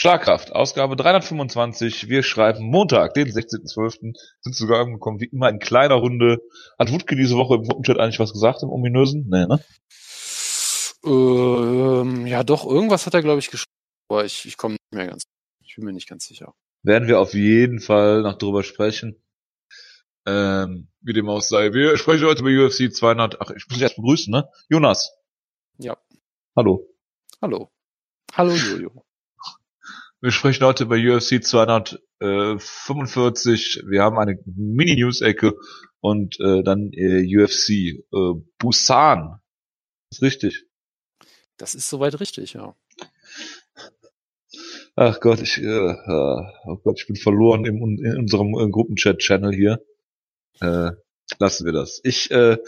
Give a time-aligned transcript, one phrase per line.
[0.00, 2.08] Schlagkraft, Ausgabe 325.
[2.08, 4.16] Wir schreiben Montag, den 16.12.
[4.42, 6.38] Sind sogar angekommen, wie immer in kleiner Runde.
[6.78, 9.26] Hat Wutke diese Woche im Gruppenchat eigentlich was gesagt, im ominösen?
[9.28, 9.60] Nee, ne?
[11.04, 13.72] Ähm, ja, doch, irgendwas hat er, glaube ich, geschrieben.
[14.08, 15.24] Aber ich, ich komme nicht mehr ganz.
[15.66, 16.54] Ich bin mir nicht ganz sicher.
[16.84, 19.20] Werden wir auf jeden Fall noch drüber sprechen.
[20.28, 21.72] Ähm, wie dem auch sei.
[21.72, 23.40] Wir sprechen heute über UFC 200.
[23.40, 24.48] Ach, ich muss dich erst begrüßen, ne?
[24.68, 25.12] Jonas.
[25.78, 25.98] Ja.
[26.54, 26.86] Hallo.
[27.42, 27.72] Hallo.
[28.32, 29.07] Hallo, Jojo.
[30.20, 33.84] Wir sprechen heute über UFC 245.
[33.86, 35.54] Wir haben eine Mini-News-Ecke
[36.00, 38.00] und äh, dann äh, UFC äh,
[38.58, 39.40] Busan.
[40.10, 40.64] ist richtig.
[41.56, 42.74] Das ist soweit richtig, ja.
[44.96, 45.94] Ach Gott, ich, äh,
[46.64, 49.80] oh Gott, ich bin verloren im, in unserem äh, Gruppenchat-Channel hier.
[50.60, 50.90] Äh,
[51.38, 52.00] lassen wir das.
[52.02, 52.58] Ich äh,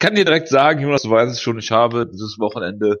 [0.00, 3.00] kann dir direkt sagen, Jonas, du weißt es schon, ich habe dieses Wochenende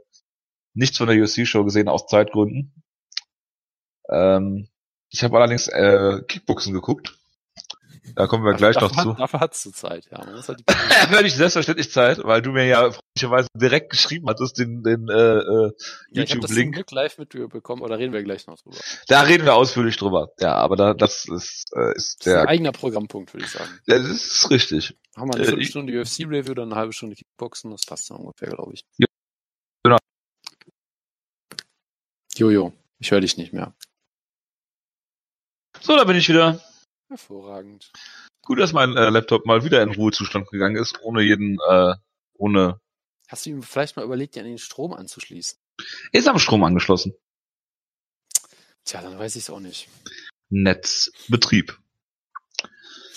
[0.72, 2.72] nichts von der UFC-Show gesehen aus Zeitgründen.
[4.10, 4.68] Ähm,
[5.10, 7.14] ich habe allerdings äh, Kickboxen geguckt.
[8.14, 9.20] Da kommen wir gleich dafür, noch zu.
[9.20, 10.24] Dafür hast du Zeit, ja.
[10.24, 10.62] Man muss halt
[11.10, 15.72] Völlig selbstverständlich Zeit, weil du mir ja freundlicherweise direkt geschrieben hattest, den, den äh, äh,
[16.10, 16.74] ja, ich habe das zum YouTube-Link.
[16.74, 18.78] Glück live mitbekommen, oder reden wir gleich noch drüber.
[19.08, 20.30] Da reden wir ausführlich drüber.
[20.40, 22.40] Ja, aber da, das ist, äh, ist Das ist der.
[22.42, 23.70] ein eigener Programmpunkt, würde ich sagen.
[23.86, 24.96] Ja, das ist richtig.
[25.14, 28.48] Haben wir eine Äh, Viertelstunde UFC-Review, dann eine halbe Stunde Kickboxen, das passt dann ungefähr,
[28.48, 28.84] glaube ich.
[28.96, 29.06] Ja,
[29.84, 29.98] genau.
[32.36, 33.74] Jojo, ich höre dich nicht mehr.
[35.88, 36.60] So, da bin ich wieder.
[37.08, 37.90] Hervorragend.
[38.42, 41.94] Gut, dass mein äh, Laptop mal wieder in Ruhezustand gegangen ist, ohne jeden, äh,
[42.34, 42.78] ohne.
[43.26, 45.58] Hast du ihm vielleicht mal überlegt, dir an den Strom anzuschließen?
[46.12, 47.14] Ist am Strom angeschlossen.
[48.84, 49.88] Tja, dann weiß ich es auch nicht.
[50.50, 51.78] Netzbetrieb.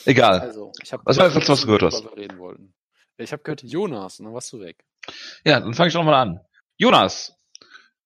[0.05, 0.39] Egal.
[0.39, 2.05] Also, ich habe Was war das letzte, was du gehört hast?
[2.15, 2.73] Reden wollten.
[3.17, 4.85] Ich habe gehört Jonas, und dann warst du weg.
[5.43, 6.39] Ja, dann fange ich doch mal an.
[6.77, 7.35] Jonas,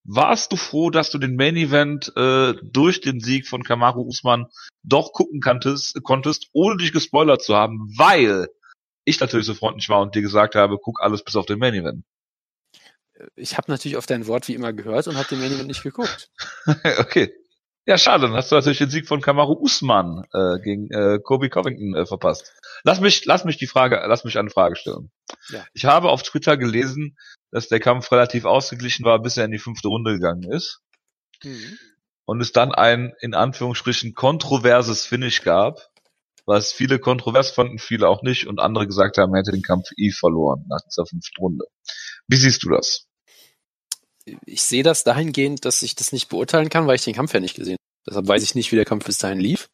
[0.06, 4.46] warst du froh, dass du den Main Event äh, durch den Sieg von Kamaru Usman
[4.84, 8.48] doch gucken kanntest, konntest, ohne dich gespoilert zu haben, weil
[9.04, 11.74] ich natürlich so freundlich war und dir gesagt habe, guck alles bis auf den Main
[11.74, 12.04] Event.
[13.36, 15.84] Ich habe natürlich auf dein Wort wie immer gehört und habe den Main Event nicht
[15.84, 16.30] geguckt.
[17.00, 17.34] okay.
[17.88, 21.50] Ja, schade, dann hast du natürlich den Sieg von Kamaru Usman äh, gegen äh, Kobe
[21.50, 22.52] Covington äh, verpasst.
[22.84, 25.12] Lass mich, lass mich die Frage, lass mich eine Frage stellen.
[25.50, 25.66] Ja.
[25.74, 27.16] Ich habe auf Twitter gelesen,
[27.52, 30.82] dass der Kampf relativ ausgeglichen war, bis er in die fünfte Runde gegangen ist
[31.44, 31.78] Mhm.
[32.26, 35.90] und es dann ein in Anführungsstrichen kontroverses Finish gab,
[36.48, 39.90] was viele kontrovers fanden, viele auch nicht und andere gesagt haben, er hätte den Kampf
[39.98, 41.66] eh verloren nach dieser fünften Runde.
[42.28, 43.06] Wie siehst du das?
[44.46, 47.40] Ich sehe das dahingehend, dass ich das nicht beurteilen kann, weil ich den Kampf ja
[47.40, 48.06] nicht gesehen habe.
[48.08, 49.70] Deshalb weiß ich nicht, wie der Kampf bis dahin lief.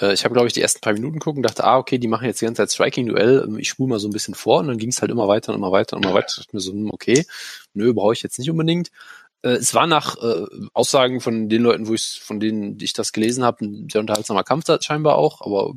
[0.00, 2.26] Äh, Ich habe, glaube ich, die ersten paar Minuten gucken dachte, ah, okay, die machen
[2.26, 3.44] jetzt die ganze Zeit Striking-Duell.
[3.46, 5.52] Ähm, Ich spule mal so ein bisschen vor und dann ging es halt immer weiter
[5.52, 6.28] und immer weiter und immer weiter.
[6.30, 7.24] Ich dachte mir so, hm, okay,
[7.74, 8.90] nö, brauche ich jetzt nicht unbedingt.
[9.42, 13.44] Äh, Es war nach äh, Aussagen von den Leuten, wo von denen ich das gelesen
[13.44, 15.74] habe, ein sehr unterhaltsamer Kampf scheinbar auch, aber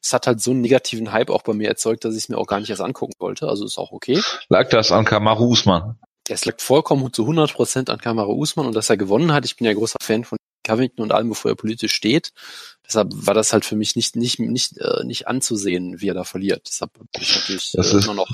[0.00, 2.38] es hat halt so einen negativen Hype auch bei mir erzeugt, dass ich es mir
[2.38, 3.48] auch gar nicht erst angucken wollte.
[3.48, 4.20] Also ist auch okay.
[4.48, 5.98] Lag das an Kamaru Usman?
[6.34, 9.44] Es lag vollkommen zu 100% an Kamara Usman und dass er gewonnen hat.
[9.44, 12.32] Ich bin ja großer Fan von Covington und allem, bevor er politisch steht.
[12.86, 16.24] Deshalb war das halt für mich nicht, nicht, nicht, äh, nicht anzusehen, wie er da
[16.24, 16.66] verliert.
[16.68, 18.28] Deshalb bin ich natürlich Das äh, immer noch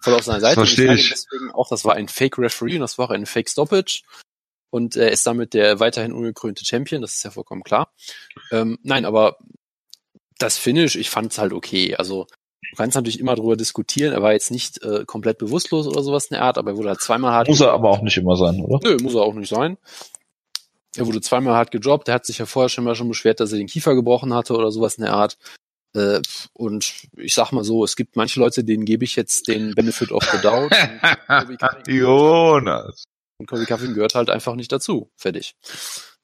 [0.00, 0.54] voll auf seiner Seite.
[0.54, 1.08] Verstehe Und ich.
[1.08, 4.02] sage Deswegen auch, das war ein Fake Referee und das war auch ein Fake Stoppage.
[4.70, 7.92] Und er ist damit der weiterhin ungekrönte Champion, das ist ja vollkommen klar.
[8.50, 9.38] Ähm, nein, aber
[10.38, 11.94] das Finish, ich fand es halt okay.
[11.94, 12.26] Also
[12.76, 14.12] kannst natürlich immer drüber diskutieren.
[14.12, 16.88] Er war jetzt nicht äh, komplett bewusstlos oder sowas in der Art, aber er wurde
[16.90, 18.80] halt zweimal hart Muss er aber auch nicht immer sein, oder?
[18.88, 19.76] Nö, muss er auch nicht sein.
[20.96, 22.08] Er wurde zweimal hart gedroppt.
[22.08, 24.54] Er hat sich ja vorher schon mal schon beschwert, dass er den Kiefer gebrochen hatte
[24.54, 25.36] oder sowas in der Art.
[25.94, 26.20] Äh,
[26.52, 30.12] und ich sag mal so, es gibt manche Leute, denen gebe ich jetzt den Benefit
[30.12, 30.72] of the Doubt.
[31.28, 33.04] Und Jonas.
[33.38, 35.10] und Kobe Covington gehört halt einfach nicht dazu.
[35.16, 35.54] Fertig.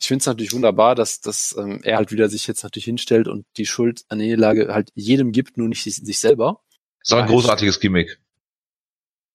[0.01, 3.29] Ich finde es natürlich wunderbar, dass, dass ähm, er halt wieder sich jetzt natürlich hinstellt
[3.29, 6.63] und die Schuld an der Niederlage halt jedem gibt, nur nicht sich, sich selber.
[7.03, 8.19] Ist doch ein großartiges Gimmick.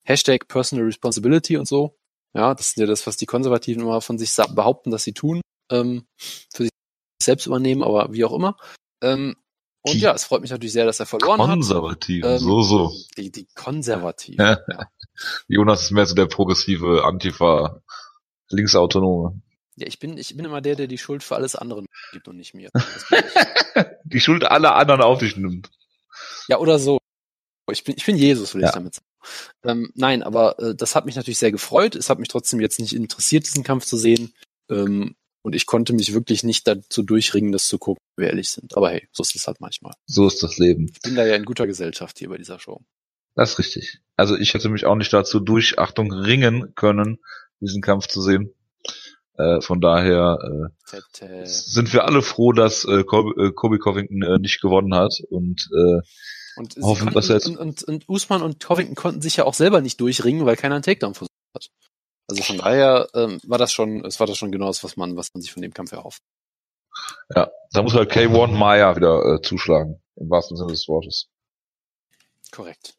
[0.03, 1.97] Hashtag Personal Responsibility und so.
[2.33, 5.41] Ja, das ist ja das, was die Konservativen immer von sich behaupten, dass sie tun,
[5.71, 6.71] ähm, für sich
[7.21, 8.57] selbst übernehmen, aber wie auch immer.
[9.01, 9.35] Ähm,
[9.81, 11.47] und Die ja, es freut mich natürlich sehr, dass er verloren hat.
[11.47, 12.91] Konservativ, Ähm, so, so.
[13.17, 14.43] Die, die Konservativen.
[14.43, 14.59] Ja.
[15.47, 17.81] Jonas ist mehr so der progressive Antifa
[18.49, 19.41] Linksautonome.
[19.77, 21.83] Ja, ich bin, ich bin immer der, der die Schuld für alles andere
[22.13, 22.69] gibt und nicht mir.
[24.05, 25.69] Die Schuld aller anderen auf dich nimmt.
[26.47, 26.97] Ja, oder so.
[27.71, 28.69] Ich bin, ich bin Jesus, will Ja.
[28.69, 29.05] ich damit sagen.
[29.63, 31.95] Ähm, nein, aber äh, das hat mich natürlich sehr gefreut.
[31.95, 34.33] Es hat mich trotzdem jetzt nicht interessiert, diesen Kampf zu sehen.
[34.69, 38.49] Ähm, und ich konnte mich wirklich nicht dazu durchringen, das zu gucken, wenn wir ehrlich
[38.49, 38.77] sind.
[38.77, 39.93] Aber hey, so ist es halt manchmal.
[40.05, 40.89] So ist das Leben.
[40.93, 42.81] Ich bin da ja in guter Gesellschaft hier bei dieser Show.
[43.35, 43.99] Das ist richtig.
[44.15, 47.19] Also ich hätte mich auch nicht dazu durch Achtung ringen können,
[47.59, 48.53] diesen Kampf zu sehen.
[49.37, 54.39] Äh, von daher äh, sind wir alle froh, dass äh, Kobe, äh, Kobe Covington äh,
[54.39, 55.99] nicht gewonnen hat und äh,
[56.55, 59.43] Und, Hoffen, konnten, dass er jetzt- und, und, und Usman und Covington konnten sich ja
[59.43, 61.69] auch selber nicht durchringen, weil keiner einen Takedown versucht hat.
[62.27, 65.15] Also von daher ähm, war das schon, es war das schon genau das, was man,
[65.17, 66.23] was man sich von dem Kampf erhofft.
[67.35, 71.27] ja, da muss halt K1 Maya wieder äh, zuschlagen, im wahrsten Sinne des Wortes.
[72.51, 72.95] Korrekt.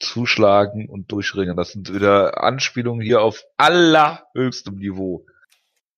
[0.00, 1.56] Zuschlagen und durchringen.
[1.56, 5.24] Das sind wieder Anspielungen hier auf allerhöchstem Niveau.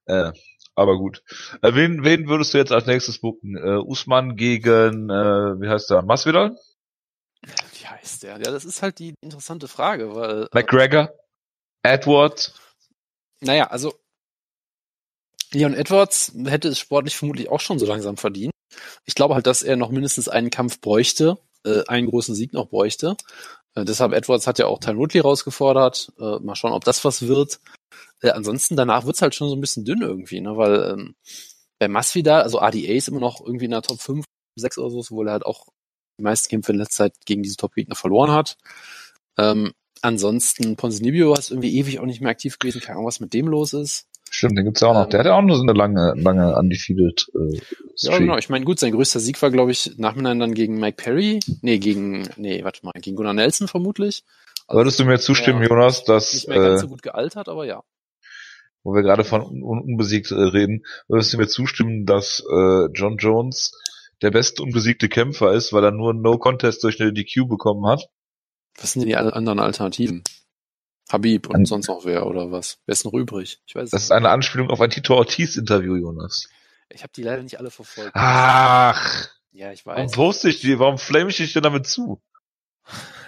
[0.09, 0.33] Äh,
[0.75, 1.23] aber gut.
[1.63, 3.57] Äh, wen, wen würdest du jetzt als nächstes booken?
[3.57, 6.03] Äh, Usman gegen, äh, wie heißt der?
[6.03, 6.57] Masvidal?
[7.43, 8.39] Wie heißt der?
[8.39, 11.13] Ja, das ist halt die interessante Frage, weil äh, McGregor?
[11.83, 12.55] Edward?
[13.41, 13.95] Naja, also
[15.53, 18.53] Leon Edwards hätte es sportlich vermutlich auch schon so langsam verdient.
[19.05, 22.69] Ich glaube halt, dass er noch mindestens einen Kampf bräuchte, äh, einen großen Sieg noch
[22.69, 23.17] bräuchte.
[23.75, 26.13] Äh, deshalb Edwards hat ja auch Tyron Woodley rausgefordert.
[26.19, 27.61] Äh, mal schauen, ob das was wird.
[28.21, 30.57] Äh, ansonsten danach wird's halt schon so ein bisschen dünn irgendwie, ne?
[30.57, 31.15] weil ähm,
[31.79, 34.25] bei Masvidal, also ADA ist immer noch irgendwie in der Top 5,
[34.57, 35.67] 6 oder so, obwohl er halt auch
[36.19, 38.57] die meisten Kämpfe in letzter Zeit gegen diese Top-Gegner verloren hat.
[39.39, 43.33] Ähm, ansonsten Ponzinibbio ist irgendwie ewig auch nicht mehr aktiv gewesen, keine Ahnung, was mit
[43.33, 44.07] dem los ist.
[44.31, 45.05] Stimmt, den gibt's ja auch noch.
[45.05, 47.61] Ähm, Der hat ja auch nur so eine lange, lange undefeated äh,
[47.97, 48.37] Ja, genau.
[48.37, 51.41] Ich meine, gut, sein größter Sieg war, glaube ich, nachhinein dann gegen Mike Perry.
[51.63, 54.25] Nee, gegen, nee, warte mal, gegen Gunnar Nelson vermutlich.
[54.69, 57.49] Also Würdest du mir zustimmen, ja, Jonas, dass, nicht mehr ganz äh, so gut gealtert,
[57.49, 57.83] aber ja.
[58.85, 62.87] wo wir gerade von un un unbesiegt äh, reden, würdest du mir zustimmen, dass äh,
[62.93, 63.73] John Jones
[64.23, 68.09] der beste unbesiegte Kämpfer ist, weil er nur einen No-Contest durch eine DQ bekommen hat?
[68.81, 70.23] Was sind denn die anderen Alternativen?
[71.11, 72.79] Habib und An- sonst noch wer oder was?
[72.85, 73.61] Wer ist noch übrig?
[73.67, 76.49] Ich weiß Das ist eine Anspielung auf ein Tito Ortiz-Interview, Jonas.
[76.91, 78.13] Ich habe die leider nicht alle verfolgt.
[78.15, 80.13] Ach, Ja, ich warum weiß.
[80.13, 80.79] poste ich die?
[80.79, 82.21] Warum flame ich dich denn damit zu?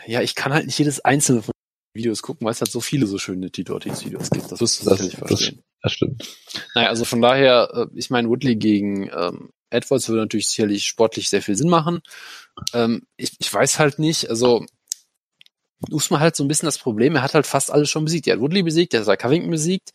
[0.06, 1.52] Ja, ich kann halt nicht jedes einzelne von
[1.94, 4.50] Videos gucken, weil es halt so viele so schöne Tito Ortiz Videos gibt.
[4.50, 5.62] Das wirst du sicherlich verstehen.
[5.82, 6.36] Das stimmt.
[6.74, 11.28] Naja, also von daher, äh, ich meine, Woodley gegen ähm, Edwards würde natürlich sicherlich sportlich
[11.28, 12.00] sehr viel Sinn machen.
[12.74, 14.66] Ähm, ich, ich weiß halt nicht, also
[15.90, 18.26] Usman halt so ein bisschen das Problem, er hat halt fast alles schon besiegt.
[18.26, 19.90] Er hat Woodley besiegt, er hat Covington besiegt,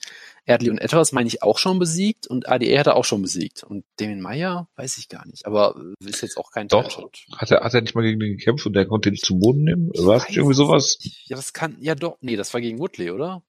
[0.45, 3.21] er hat Leon Edwards, meine ich, auch schon besiegt und ADA hat er auch schon
[3.21, 3.63] besiegt.
[3.63, 6.83] Und Damien Meyer weiß ich gar nicht, aber ist jetzt auch kein Doch.
[6.83, 7.25] Title-Shot.
[7.37, 9.37] Hat er, hat er nicht mal gegen den gekämpft und der konnte ihn nicht zu
[9.37, 9.89] Boden nehmen?
[9.95, 10.97] War es irgendwie sowas?
[11.25, 13.43] Ja, das kann, ja doch, nee, das war gegen Woodley, oder?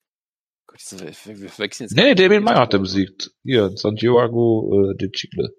[0.66, 1.96] Gott, wir, wir verwechseln jetzt.
[1.96, 3.30] Nee, Damien Meyer hat er besiegt.
[3.44, 5.54] Hier, Santiago äh, de Chile.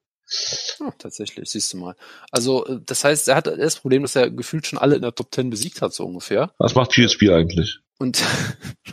[0.79, 1.95] Ja, tatsächlich, siehst du mal.
[2.31, 5.15] Also, äh, das heißt, er hat das Problem, dass er gefühlt schon alle in der
[5.15, 6.53] Top 10 besiegt hat, so ungefähr.
[6.57, 7.79] Was macht GSP eigentlich?
[7.97, 8.23] Und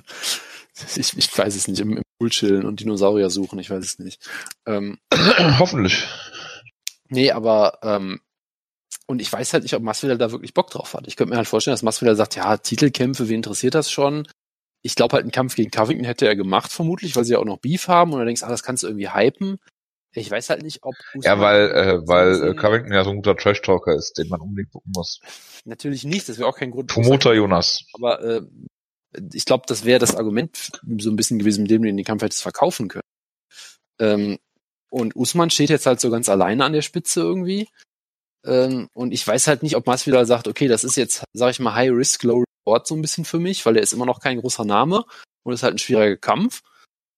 [0.96, 3.98] ich, ich weiß es nicht, im, im Pool chillen und Dinosaurier suchen, ich weiß es
[3.98, 4.20] nicht.
[4.66, 4.98] Ähm,
[5.58, 6.04] Hoffentlich.
[7.08, 8.20] nee, aber ähm,
[9.06, 11.06] und ich weiß halt nicht, ob Masvidal da wirklich Bock drauf hat.
[11.06, 14.26] Ich könnte mir halt vorstellen, dass Masvidal sagt, ja, Titelkämpfe, wen interessiert das schon?
[14.82, 17.44] Ich glaube halt, einen Kampf gegen Covington hätte er gemacht, vermutlich, weil sie ja auch
[17.44, 19.58] noch Beef haben und dann denkst, ah, das kannst du irgendwie hypen.
[20.16, 23.16] Ich weiß halt nicht, ob Ja, Usman weil, äh, weil äh, Covington ja so ein
[23.16, 25.20] guter Trash-Talker ist, den man unbedingt gucken muss.
[25.64, 26.90] Natürlich nicht, das wäre auch kein Grund.
[26.90, 27.84] Promoter Jonas.
[27.94, 28.42] Aber äh,
[29.32, 32.22] ich glaube, das wäre das Argument so ein bisschen gewesen, mit dem du den Kampf
[32.22, 33.02] hättest verkaufen können.
[33.98, 34.38] Ähm,
[34.90, 37.68] und Usman steht jetzt halt so ganz alleine an der Spitze irgendwie.
[38.44, 41.60] Ähm, und ich weiß halt nicht, ob Masvidal sagt, okay, das ist jetzt, sag ich
[41.60, 44.20] mal, High Risk, Low Reward so ein bisschen für mich, weil er ist immer noch
[44.20, 45.04] kein großer Name
[45.42, 46.62] und ist halt ein schwieriger Kampf.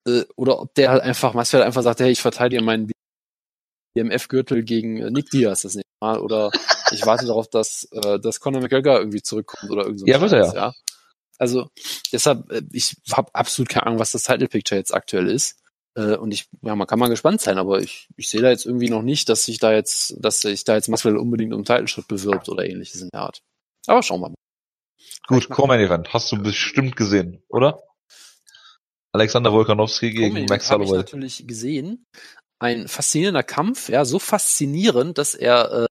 [0.07, 2.91] Äh, oder ob der halt einfach, Masvidal einfach sagt, hey, ich verteidige meinen
[3.95, 6.51] BMF-Gürtel gegen äh, Nick Diaz das nächste Mal oder
[6.93, 10.33] ich warte darauf, dass, äh, dass Conor McGregor irgendwie zurückkommt oder irgend so Ja, wird
[10.33, 10.55] er ja.
[10.55, 10.75] ja.
[11.39, 11.69] Also
[12.13, 15.59] deshalb, äh, ich habe absolut keine Ahnung, was das Title Picture jetzt aktuell ist.
[15.97, 18.67] Äh, Und ich, ja, man kann mal gespannt sein, aber ich, ich sehe da jetzt
[18.67, 21.89] irgendwie noch nicht, dass sich da jetzt, dass sich da jetzt Masvidal unbedingt um Title
[21.89, 23.43] Shot bewirbt oder ähnliches in der Art.
[23.87, 24.35] Aber schauen wir mal.
[25.27, 26.13] Gut, Common Event.
[26.13, 27.83] Hast du bestimmt gesehen, oder?
[29.17, 31.03] Alexander Volkanovski gegen Max habe ich Holloway.
[31.05, 32.05] natürlich gesehen.
[32.59, 35.87] Ein faszinierender Kampf, ja, so faszinierend, dass er äh,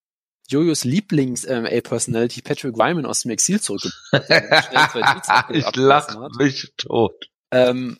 [0.49, 4.91] Jojos Lieblings-MMA-Personality Patrick Wyman aus dem Exil zurückgebracht hat.
[4.91, 6.35] Tweets abge- ich abgelassen lach hat.
[6.37, 7.29] mich tot.
[7.51, 7.97] Ähm,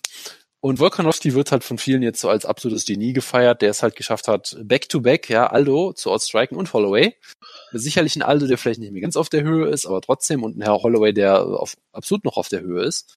[0.62, 3.96] und Volkanovski wird halt von vielen jetzt so als absolutes Genie gefeiert, der es halt
[3.96, 7.15] geschafft hat, back-to-back, ja, Aldo zu outstriken und Holloway.
[7.72, 10.58] Sicherlich ein Aldo, der vielleicht nicht mehr ganz auf der Höhe ist, aber trotzdem und
[10.58, 13.15] ein Herr Holloway, der auf, absolut noch auf der Höhe ist.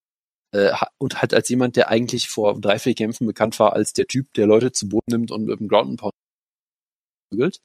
[0.53, 4.07] Äh, und halt als jemand, der eigentlich vor drei, vier Kämpfen bekannt war als der
[4.07, 6.15] Typ, der Leute zu Boden nimmt und mit dem Ground and Pound
[7.31, 7.61] prügelt.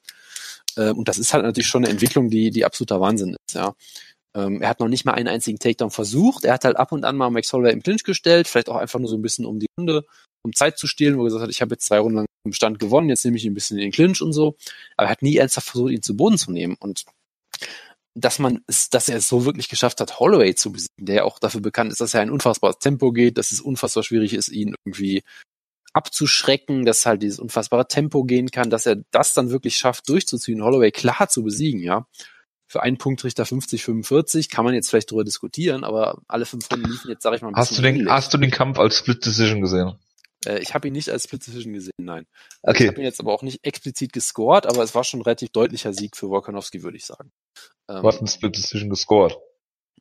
[0.76, 3.74] Äh, und das ist halt natürlich schon eine Entwicklung, die, die absoluter Wahnsinn ist, ja.
[4.36, 6.44] Ähm, er hat noch nicht mal einen einzigen Takedown versucht.
[6.44, 8.98] Er hat halt ab und an mal Max Holloway im Clinch gestellt, vielleicht auch einfach
[8.98, 10.04] nur so ein bisschen um die Runde,
[10.44, 12.52] um Zeit zu stehlen, wo er gesagt hat, ich habe jetzt zwei Runden lang im
[12.52, 14.56] Stand gewonnen, jetzt nehme ich ihn ein bisschen in den Clinch und so.
[14.96, 16.76] Aber er hat nie ernsthaft versucht, ihn zu Boden zu nehmen.
[16.80, 17.04] Und
[18.14, 21.24] dass man es, dass er es so wirklich geschafft hat, Holloway zu besiegen, der ja
[21.24, 24.48] auch dafür bekannt ist, dass er ein unfassbares Tempo geht, dass es unfassbar schwierig ist,
[24.48, 25.22] ihn irgendwie
[25.92, 30.62] abzuschrecken, dass halt dieses unfassbare Tempo gehen kann, dass er das dann wirklich schafft, durchzuziehen,
[30.62, 32.06] Holloway klar zu besiegen, ja.
[32.66, 36.90] Für einen Punktrichter 50, 45 kann man jetzt vielleicht darüber diskutieren, aber alle fünf Runden
[36.90, 39.24] liefen jetzt, sag ich mal, ein Hast du den, hast du den Kampf als Split
[39.24, 39.96] Decision gesehen?
[40.44, 42.26] Äh, ich habe ihn nicht als Split Decision gesehen, nein.
[42.62, 42.84] Okay.
[42.84, 45.50] Ich habe ihn jetzt aber auch nicht explizit gescored, aber es war schon ein relativ
[45.50, 47.30] deutlicher Sieg für Volkanovski, würde ich sagen.
[47.88, 49.36] Ähm, hast einen Split Decision gescored.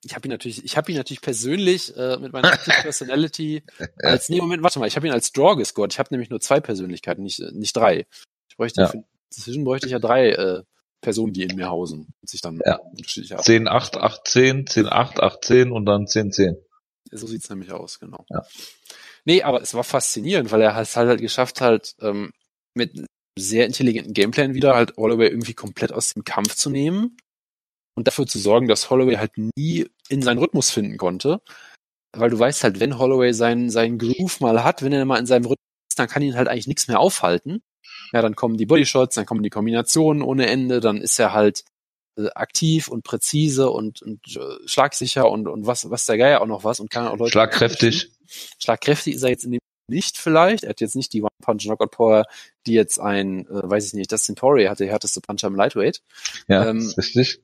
[0.05, 3.63] Ich habe ihn natürlich, ich habe ihn natürlich persönlich äh, mit meiner Personality
[4.01, 5.93] als nee Moment, warte mal, ich habe ihn als Draw gescored.
[5.93, 8.05] Ich habe nämlich nur zwei Persönlichkeiten, nicht nicht drei.
[8.49, 8.87] Ich bräuchte ja.
[8.87, 9.03] für
[9.35, 10.63] Decision bräuchte ich ja drei äh,
[11.01, 12.79] Personen, die in mir hausen und sich dann ja.
[13.37, 16.55] 10 8 8 10, 10 8 8 10 und dann 10 10.
[17.11, 18.25] So sieht's nämlich aus, genau.
[18.29, 18.43] Ja.
[19.25, 22.31] Nee, aber es war faszinierend, weil er es halt, halt geschafft hat, ähm,
[22.73, 23.05] mit
[23.37, 27.17] sehr intelligenten Gameplan wieder halt Holloway irgendwie komplett aus dem Kampf zu nehmen
[27.95, 31.41] und dafür zu sorgen, dass Holloway halt nie in seinen Rhythmus finden konnte.
[32.15, 35.25] Weil du weißt halt, wenn Holloway seinen, seinen Groove mal hat, wenn er mal in
[35.25, 37.61] seinem Rhythmus ist, dann kann ihn halt eigentlich nichts mehr aufhalten.
[38.11, 41.63] Ja, dann kommen die Bodyshots, dann kommen die Kombinationen ohne Ende, dann ist er halt
[42.17, 46.47] äh, aktiv und präzise und, und äh, schlagsicher und, und was, was der Geier auch
[46.47, 47.31] noch was und kann auch Leute.
[47.31, 48.11] Schlagkräftig.
[48.59, 49.59] Schlagkräftig ist er jetzt in dem
[49.89, 50.63] nicht vielleicht.
[50.63, 52.25] Er hat jetzt nicht die One-Punch-Knockout-Power,
[52.65, 56.01] die jetzt ein, äh, weiß ich nicht, Dustin Poirier hatte, der härteste Puncher im Lightweight.
[56.47, 57.41] Ja, ähm, ist richtig.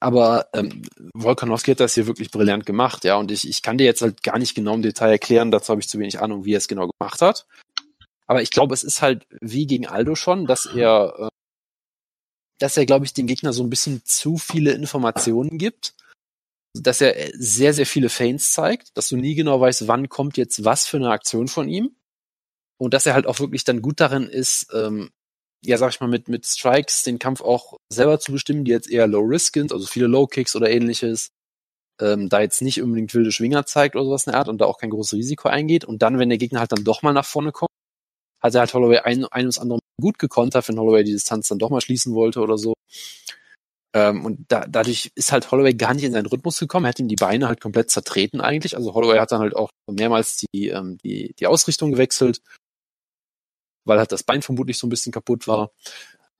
[0.00, 0.82] Aber ähm,
[1.14, 3.16] Volkanovski hat das hier wirklich brillant gemacht, ja.
[3.16, 5.80] Und ich, ich kann dir jetzt halt gar nicht genau im Detail erklären, dazu habe
[5.80, 7.46] ich zu wenig Ahnung, wie er es genau gemacht hat.
[8.26, 11.28] Aber ich glaube, es ist halt wie gegen Aldo schon, dass er, äh,
[12.58, 15.94] dass er, glaube ich, dem Gegner so ein bisschen zu viele Informationen gibt,
[16.74, 20.64] dass er sehr, sehr viele Feints zeigt, dass du nie genau weißt, wann kommt jetzt
[20.64, 21.94] was für eine Aktion von ihm.
[22.78, 25.10] Und dass er halt auch wirklich dann gut darin ist, ähm,
[25.64, 28.90] ja, sag ich mal, mit, mit Strikes den Kampf auch selber zu bestimmen, die jetzt
[28.90, 31.30] eher Low Risk sind, also viele Low Kicks oder ähnliches,
[32.00, 34.64] ähm, da jetzt nicht unbedingt wilde Schwinger zeigt oder sowas in der Art und da
[34.66, 35.84] auch kein großes Risiko eingeht.
[35.84, 37.70] Und dann, wenn der Gegner halt dann doch mal nach vorne kommt,
[38.40, 41.58] hat er halt Holloway ein, ein und andere gut gekontert, wenn Holloway die Distanz dann
[41.58, 42.74] doch mal schließen wollte oder so.
[43.94, 46.98] Ähm, und da, dadurch ist halt Holloway gar nicht in seinen Rhythmus gekommen, er hat
[46.98, 48.76] ihm die Beine halt komplett zertreten eigentlich.
[48.76, 52.40] Also Holloway hat dann halt auch mehrmals die, ähm, die, die Ausrichtung gewechselt
[53.84, 55.70] weil halt das Bein vermutlich so ein bisschen kaputt war.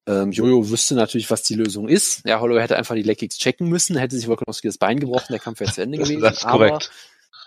[0.06, 2.26] Ähm, Jojo wüsste natürlich, was die Lösung ist.
[2.26, 5.38] Ja, Holloway hätte einfach die Leg checken müssen, hätte sich Volkanovski das Bein gebrochen, der
[5.38, 6.20] Kampf wäre zu Ende gewesen.
[6.20, 6.90] Das ist korrekt.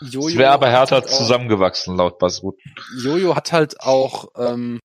[0.01, 2.57] Jojo es wäre aber härter halt zusammengewachsen, laut Basrut.
[3.01, 4.79] Jojo hat halt auch, ähm,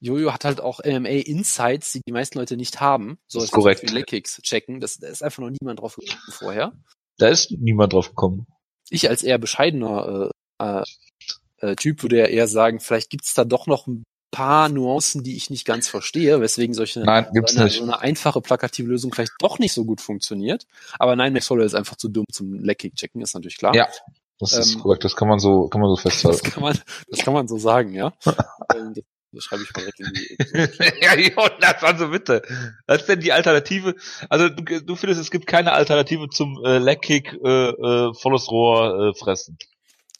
[0.00, 3.18] Jojo hat halt auch MMA Insights, die die meisten Leute nicht haben.
[3.28, 3.82] So das ist korrekt.
[3.82, 4.06] Die Leg
[4.42, 4.80] checken.
[4.80, 6.72] Das, da ist einfach noch niemand drauf gekommen vorher.
[7.18, 8.46] Da ist niemand drauf gekommen.
[8.90, 10.30] Ich als eher bescheidener
[10.60, 10.82] äh,
[11.58, 15.36] äh, Typ würde ja eher sagen, vielleicht gibt's da doch noch ein paar Nuancen, die
[15.36, 19.34] ich nicht ganz verstehe, weswegen solche nein, so, eine, so eine einfache plakative Lösung vielleicht
[19.38, 20.66] doch nicht so gut funktioniert.
[20.98, 23.74] Aber nein, Holloway ist einfach zu dumm zum Leckkick checken, ist natürlich klar.
[23.74, 23.88] Ja,
[24.40, 25.04] das ist ähm, korrekt.
[25.04, 26.40] Das kann man so, kann man so festhalten.
[26.42, 28.12] Das kann man, das kann man so sagen, ja.
[28.74, 31.00] Ähm, das, das schreibe ich mal direkt in die.
[31.02, 32.42] ja, Jonas, also bitte.
[32.86, 33.94] Was ist denn die Alternative?
[34.30, 39.10] Also du, du findest, es gibt keine Alternative zum äh, Leckkick, äh, äh, volles Rohr
[39.10, 39.58] äh, fressen.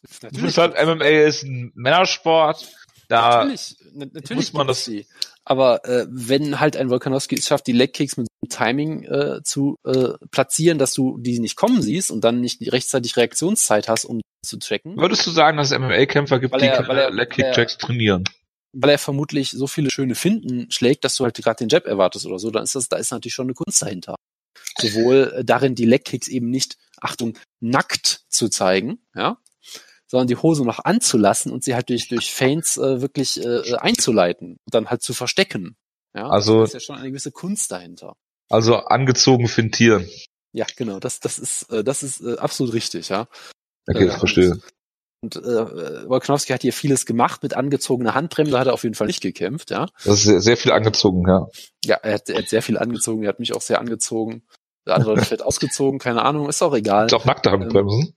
[0.02, 0.32] Natürlich.
[0.32, 2.68] Du findest halt, MMA ist ein Männersport
[3.12, 4.84] da natürlich, natürlich muss man das.
[4.84, 5.06] Sie.
[5.44, 9.42] Aber äh, wenn halt ein Volkanowski es schafft, die Legkicks mit so einem Timing äh,
[9.42, 14.04] zu äh, platzieren, dass du die nicht kommen siehst und dann nicht rechtzeitig Reaktionszeit hast,
[14.04, 14.96] um zu checken.
[14.96, 18.24] Würdest du sagen, dass es MMA-Kämpfer gibt, die Legkick-Checks trainieren?
[18.72, 22.24] Weil er vermutlich so viele schöne Finden schlägt, dass du halt gerade den Jab erwartest
[22.26, 24.14] oder so, dann ist das, da ist natürlich schon eine Kunst dahinter.
[24.78, 29.38] Sowohl äh, darin, die Legkicks eben nicht, Achtung, nackt zu zeigen, ja,
[30.12, 34.58] sondern die Hose noch anzulassen und sie halt durch, durch Feints äh, wirklich äh, einzuleiten
[34.62, 35.74] und dann halt zu verstecken.
[36.14, 38.12] Ja, also da ist ja schon eine gewisse Kunst dahinter.
[38.50, 40.06] Also angezogen fintieren.
[40.52, 43.26] Ja, genau, das, das ist, äh, das ist äh, absolut richtig, ja.
[43.88, 44.58] Okay, ich äh, verstehe.
[45.22, 49.06] Und äh, Wolknowski hat hier vieles gemacht mit angezogener Handbremse, hat er auf jeden Fall
[49.06, 49.86] nicht gekämpft, ja.
[50.04, 51.46] Das ist sehr, sehr viel angezogen, ja.
[51.86, 54.42] Ja, er hat, er hat sehr viel angezogen, er hat mich auch sehr angezogen.
[54.86, 57.06] Der andere hat vielleicht ausgezogen, keine Ahnung, ist auch egal.
[57.06, 58.08] Ist auch nackte Handbremsen.
[58.08, 58.14] Ähm,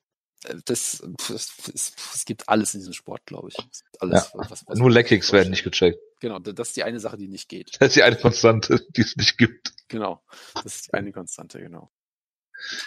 [0.65, 3.57] das, es gibt alles in diesem Sport, glaube ich.
[3.99, 4.39] Alles, ja.
[4.49, 5.99] was, was Nur Leckkicks werden nicht gecheckt.
[6.19, 7.75] Genau, das ist die eine Sache, die nicht geht.
[7.79, 9.73] Das ist die eine Konstante, die es nicht gibt.
[9.87, 10.23] Genau,
[10.63, 11.91] das ist die eine Konstante, genau.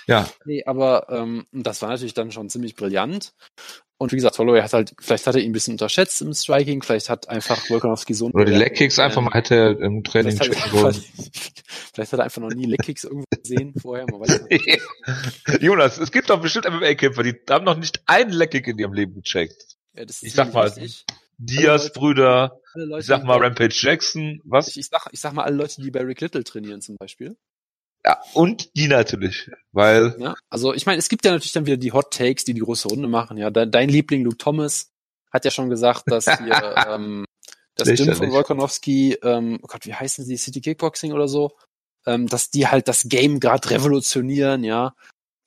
[0.07, 0.29] Ja.
[0.45, 3.33] Nee, aber ähm, das war natürlich dann schon ziemlich brillant.
[4.01, 6.83] Und wie gesagt, Holloway hat halt, vielleicht hat er ihn ein bisschen unterschätzt im Striking,
[6.83, 10.53] vielleicht hat einfach Volkanovski so Oder die Leckkicks einfach mal hätte er im Training vielleicht
[10.53, 10.95] checken wollen.
[11.95, 14.81] vielleicht hat er einfach noch nie Leckkicks irgendwo gesehen vorher, man weiß nicht.
[15.61, 19.15] Jonas, es gibt doch bestimmt MMA-Kämpfer, die haben noch nicht einen Leckkick in ihrem Leben
[19.15, 19.77] gecheckt.
[19.95, 21.05] Ja, ich sag mal, richtig.
[21.39, 22.61] Diaz-Brüder,
[22.99, 24.69] ich sag mal Rampage Jackson, was?
[24.69, 27.37] Ich, ich, sag, ich sag mal alle Leute, die bei Rick Little trainieren zum Beispiel.
[28.05, 30.17] Ja, und die natürlich, weil.
[30.19, 32.61] Ja, also ich meine, es gibt ja natürlich dann wieder die Hot Takes, die die
[32.61, 33.37] große Runde machen.
[33.37, 34.91] Ja, dein Liebling Luke Thomas
[35.31, 37.25] hat ja schon gesagt, dass hier ähm,
[37.75, 41.57] das Gym von Volkanovski, ähm, oh Gott, wie heißen sie, City Kickboxing oder so,
[42.07, 44.95] ähm, dass die halt das Game gerade revolutionieren, ja,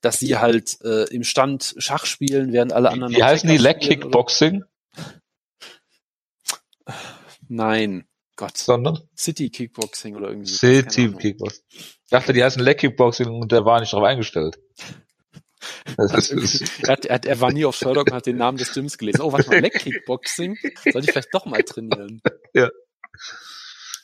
[0.02, 3.14] dass sie halt äh, im Stand Schach spielen, während alle anderen.
[3.14, 4.64] Wie heißen die Leg Kickboxing?
[7.48, 8.06] Nein,
[8.42, 8.58] Gott.
[8.58, 9.00] Sondern?
[9.16, 10.50] City Kickboxing oder irgendwie.
[10.50, 11.64] City Kickboxing.
[11.70, 14.58] Ich dachte, die heißen Leg Kickboxing und der war nicht darauf eingestellt.
[15.96, 16.10] Er,
[16.88, 19.22] hat, er, er, war nie auf Sherlock und hat den Namen des Gyms gelesen.
[19.22, 20.58] Oh, warte mal, Leg Kickboxing?
[20.92, 22.20] Sollte ich vielleicht doch mal trainieren?
[22.56, 22.70] Ja.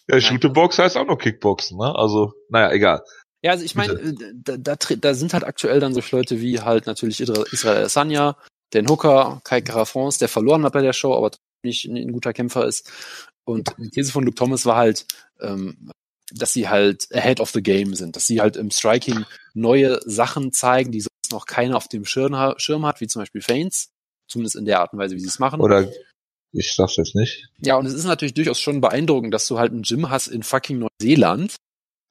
[0.08, 1.96] Ja, Shootebox heißt auch noch Kickboxen, ne?
[1.96, 3.02] Also, naja, egal.
[3.42, 6.62] Ja, also ich meine, äh, da, da, da sind halt aktuell dann solche Leute wie
[6.62, 8.38] halt natürlich Israel Adesanya,
[8.74, 11.32] den Hooker, Kai Grafons, der verloren hat bei der Show, aber
[11.64, 12.92] nicht ein guter Kämpfer ist.
[13.48, 15.06] Und die These von Luke Thomas war halt,
[15.40, 15.92] ähm,
[16.34, 20.52] dass sie halt ahead of the game sind, dass sie halt im Striking neue Sachen
[20.52, 23.90] zeigen, die sonst noch keiner auf dem Schirm, Schirm hat, wie zum Beispiel Feints,
[24.28, 25.62] zumindest in der Art und Weise, wie sie es machen.
[25.62, 25.90] Oder
[26.52, 27.48] ich sag's jetzt nicht.
[27.60, 30.44] Ja, und es ist natürlich durchaus schon beeindruckend, dass du halt ein Gym hast in
[30.44, 31.56] fucking Neuseeland,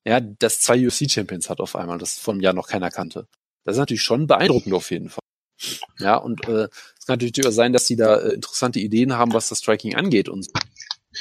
[0.07, 3.27] ja, das zwei UFC-Champions hat auf einmal, das vor einem Jahr noch keiner kannte.
[3.65, 5.21] Das ist natürlich schon beeindruckend auf jeden Fall.
[5.99, 9.33] Ja, und äh, es kann natürlich durchaus sein, dass sie da äh, interessante Ideen haben,
[9.33, 10.61] was das Striking angeht und äh,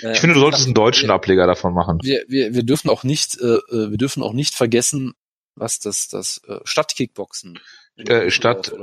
[0.02, 2.00] ich finde, du solltest einen deutschen wir, Ableger davon machen.
[2.02, 5.14] Wir, wir, wir dürfen auch nicht, äh, äh wir dürfen auch nicht vergessen,
[5.56, 7.60] was das, das äh, Stadtkickboxen.
[7.98, 8.74] Äh, Stadt,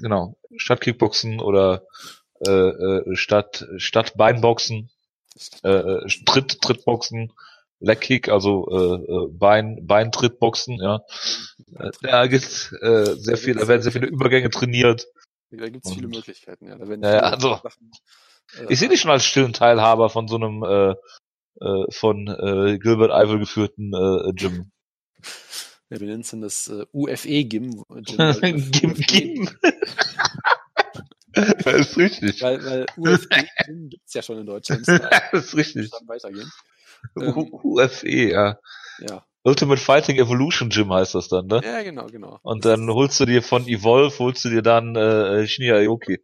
[0.00, 1.86] genau, Stadtkickboxen oder
[2.46, 4.90] äh, äh, Stadt, Stadtbeinboxen,
[5.64, 7.32] äh, äh, Tritt, Trittboxen,
[7.80, 11.00] Leckkick, also äh, äh, Bein, Beintrittboxen, ja.
[11.78, 15.06] Äh, da gibt's äh, sehr viel, da werden sehr viele Übergänge trainiert.
[15.50, 16.76] Da gibt's viele Möglichkeiten, ja.
[16.76, 17.98] Da werden ja, also, Sachen, äh,
[18.68, 20.94] ich sehe dich schon als stillen Teilhaber von so einem äh,
[21.60, 24.72] äh, von äh, Gilbert Eiffel geführten äh, Gym.
[25.90, 27.84] Ja, wir nennen es dann das äh, UFE-Gym.
[27.88, 29.48] Gym, Gym.
[31.32, 32.42] das ist richtig.
[32.42, 34.88] Weil, weil UFE-Gym gibt's ja schon in Deutschland.
[35.32, 35.90] das ist richtig.
[35.90, 36.50] Dann weitergehen.
[37.16, 38.58] UFE, ja.
[39.00, 39.24] Ja.
[39.44, 41.60] Ultimate Fighting Evolution Gym heißt das dann, ne?
[41.64, 42.38] Ja, genau, genau.
[42.42, 46.20] Und dann holst du dir von Evolve, holst du dir dann äh, Shinya Aoki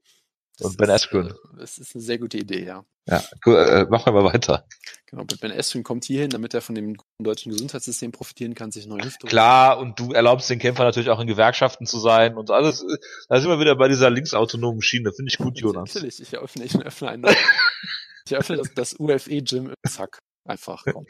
[0.61, 1.29] und Ben Askren.
[1.29, 2.85] Äh, das ist eine sehr gute Idee, ja.
[3.07, 4.67] Ja, cool, äh, machen wir mal weiter.
[5.07, 9.05] Genau, Ben Askren kommt hierhin, damit er von dem deutschen Gesundheitssystem profitieren kann, sich neue
[9.05, 9.27] Hüfte.
[9.27, 12.85] Klar, und du erlaubst den Kämpfern natürlich auch in Gewerkschaften zu sein und alles.
[13.29, 15.13] Da sind wir wieder bei dieser linksautonomen Schiene.
[15.13, 15.95] Finde ich gut, Jonas.
[15.95, 17.25] Natürlich, ich öffne, ich öffne einen.
[18.27, 20.19] ich öffne das, das UFE-Gym im Zack.
[20.45, 20.85] Einfach.
[20.85, 21.07] Komm.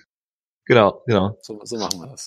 [0.67, 1.39] Genau, genau.
[1.41, 2.27] So, so machen wir das.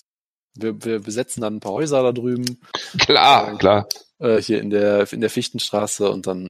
[0.54, 2.60] Wir, wir besetzen dann ein paar Häuser da drüben.
[2.98, 3.88] Klar, äh, klar.
[4.18, 6.48] Äh, hier in der, in der Fichtenstraße und dann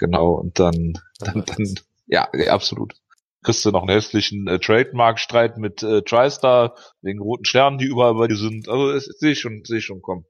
[0.00, 1.74] Genau, und dann, dann, dann
[2.06, 2.94] ja, absolut.
[3.42, 8.14] Kriegst du noch einen hässlichen äh, Trademark-Streit mit äh, TriStar wegen roten Sternen, die überall
[8.14, 8.68] bei dir sind.
[8.68, 10.24] Also das sehe ich schon, sehe ich schon kommen.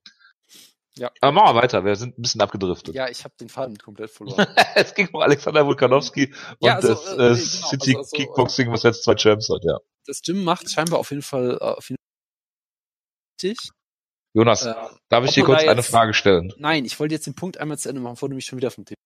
[0.96, 1.10] Ja.
[1.20, 2.96] Aber machen wir weiter, wir sind ein bisschen abgedriftet.
[2.96, 4.44] Ja, ich habe den Faden komplett verloren.
[4.74, 8.16] es ging um Alexander Vulkanowski und ja, also, das äh, äh, genau, City also, also,
[8.16, 9.78] Kickboxing, was jetzt zwei Champs hat, ja.
[10.06, 11.96] Das Gym macht scheinbar auf jeden Fall äh, auf jeden
[13.40, 13.70] Fall richtig.
[14.34, 14.74] Jonas, äh,
[15.08, 16.52] darf ich dir kurz eine Frage stellen?
[16.58, 18.72] Nein, ich wollte jetzt den Punkt einmal zu Ende machen, bevor du mich schon wieder
[18.72, 18.96] vom Thema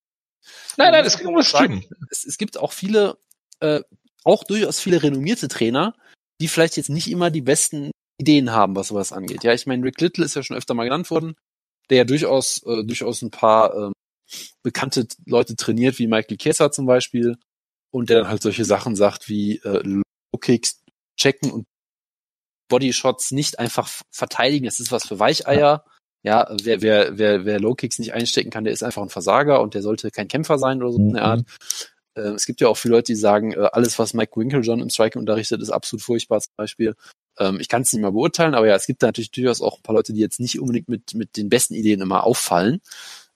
[0.76, 1.84] Nein, nein, es ging um Team.
[2.10, 3.18] Es, es gibt auch viele,
[3.60, 3.80] äh,
[4.24, 5.94] auch durchaus viele renommierte Trainer,
[6.40, 9.44] die vielleicht jetzt nicht immer die besten Ideen haben, was sowas angeht.
[9.44, 11.34] Ja, ich meine, Rick Little ist ja schon öfter mal genannt worden,
[11.90, 13.92] der ja durchaus, äh, durchaus ein paar ähm,
[14.62, 17.36] bekannte Leute trainiert, wie Michael Kessa zum Beispiel,
[17.90, 20.02] und der dann halt solche Sachen sagt wie äh, Low
[20.40, 20.82] Kicks
[21.16, 21.66] checken und
[22.68, 25.84] Bodyshots nicht einfach verteidigen, das ist was für Weicheier, ja,
[26.24, 29.74] wer, wer, wer, wer Low Kicks nicht einstecken kann, der ist einfach ein Versager und
[29.74, 31.10] der sollte kein Kämpfer sein oder so mhm.
[31.10, 31.44] eine Art.
[32.14, 34.90] Äh, es gibt ja auch viele Leute, die sagen, äh, alles, was Mike Winklejohn im
[34.90, 36.94] Striking unterrichtet, ist absolut furchtbar zum Beispiel.
[37.38, 39.78] Ähm, ich kann es nicht mal beurteilen, aber ja, es gibt da natürlich durchaus auch
[39.78, 42.80] ein paar Leute, die jetzt nicht unbedingt mit, mit den besten Ideen immer auffallen.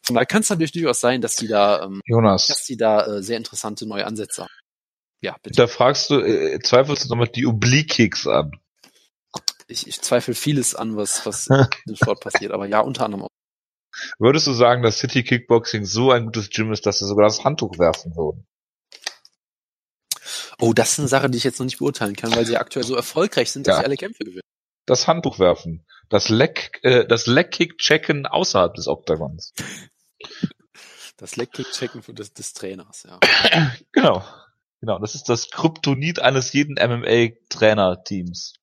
[0.02, 2.46] Von daher kann es natürlich durchaus sein, dass die da, ähm, Jonas.
[2.46, 4.52] dass die da äh, sehr interessante neue Ansätze haben.
[5.20, 5.56] Ja, bitte.
[5.56, 8.52] Da fragst du, äh, zweifelst du nochmal die Oblique Kicks an
[9.68, 11.48] ich, ich zweifle vieles an, was, was
[11.86, 13.28] im Sport passiert, aber ja, unter anderem auch.
[14.18, 17.44] Würdest du sagen, dass City Kickboxing so ein gutes Gym ist, dass sie sogar das
[17.44, 18.46] Handtuch werfen würden?
[20.60, 22.84] Oh, das ist eine Sache, die ich jetzt noch nicht beurteilen kann, weil sie aktuell
[22.84, 23.78] so erfolgreich sind, dass ja.
[23.80, 24.42] sie alle Kämpfe gewinnen.
[24.86, 25.86] Das Handtuch werfen.
[26.08, 29.52] Das Leg, äh, das Leg-Kick checken außerhalb des Oktagons.
[31.16, 33.18] Das Leg-Kick checken für des, des Trainers, ja.
[33.92, 34.24] genau.
[34.80, 34.98] Genau.
[34.98, 38.54] Das ist das Kryptonit eines jeden MMA-Trainer-Teams.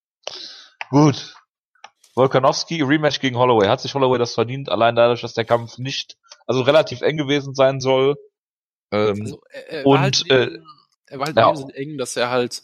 [0.89, 1.35] Gut.
[2.15, 3.67] Volkanowski, Rematch gegen Holloway.
[3.67, 6.17] Hat sich Holloway das verdient, allein dadurch, dass der Kampf nicht,
[6.47, 8.15] also relativ eng gewesen sein soll.
[8.91, 10.59] Ähm, also, er, er und, halt äh,
[11.07, 11.55] er war halt ja.
[11.55, 12.63] so eng, dass er halt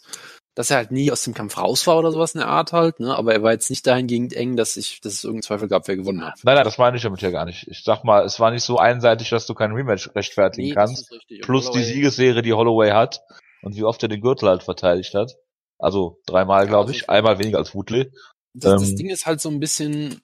[0.54, 3.00] dass er halt nie aus dem Kampf raus war oder sowas in der Art halt,
[3.00, 3.16] ne?
[3.16, 5.96] Aber er war jetzt nicht dahingehend eng, dass ich, dass es irgendeinen Zweifel gab, wer
[5.96, 6.40] gewonnen hat.
[6.42, 7.66] Nein, nein, das meine ich damit ja gar nicht.
[7.68, 11.08] Ich sag mal, es war nicht so einseitig, dass du kein Rematch rechtfertigen Nee, kannst.
[11.40, 13.22] Plus die Holloway- Siegesserie, die Holloway hat
[13.62, 15.36] und wie oft er den Gürtel halt verteidigt hat.
[15.82, 17.10] Also dreimal, Ja, glaube also ich.
[17.10, 18.12] Einmal weniger als Woodley.
[18.54, 20.22] Das, das Ähm, Ding ist halt so ein bisschen,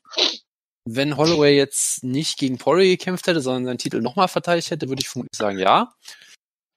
[0.85, 5.01] wenn Holloway jetzt nicht gegen Poirier gekämpft hätte, sondern seinen Titel nochmal verteidigt hätte, würde
[5.03, 5.93] ich vermutlich sagen, ja.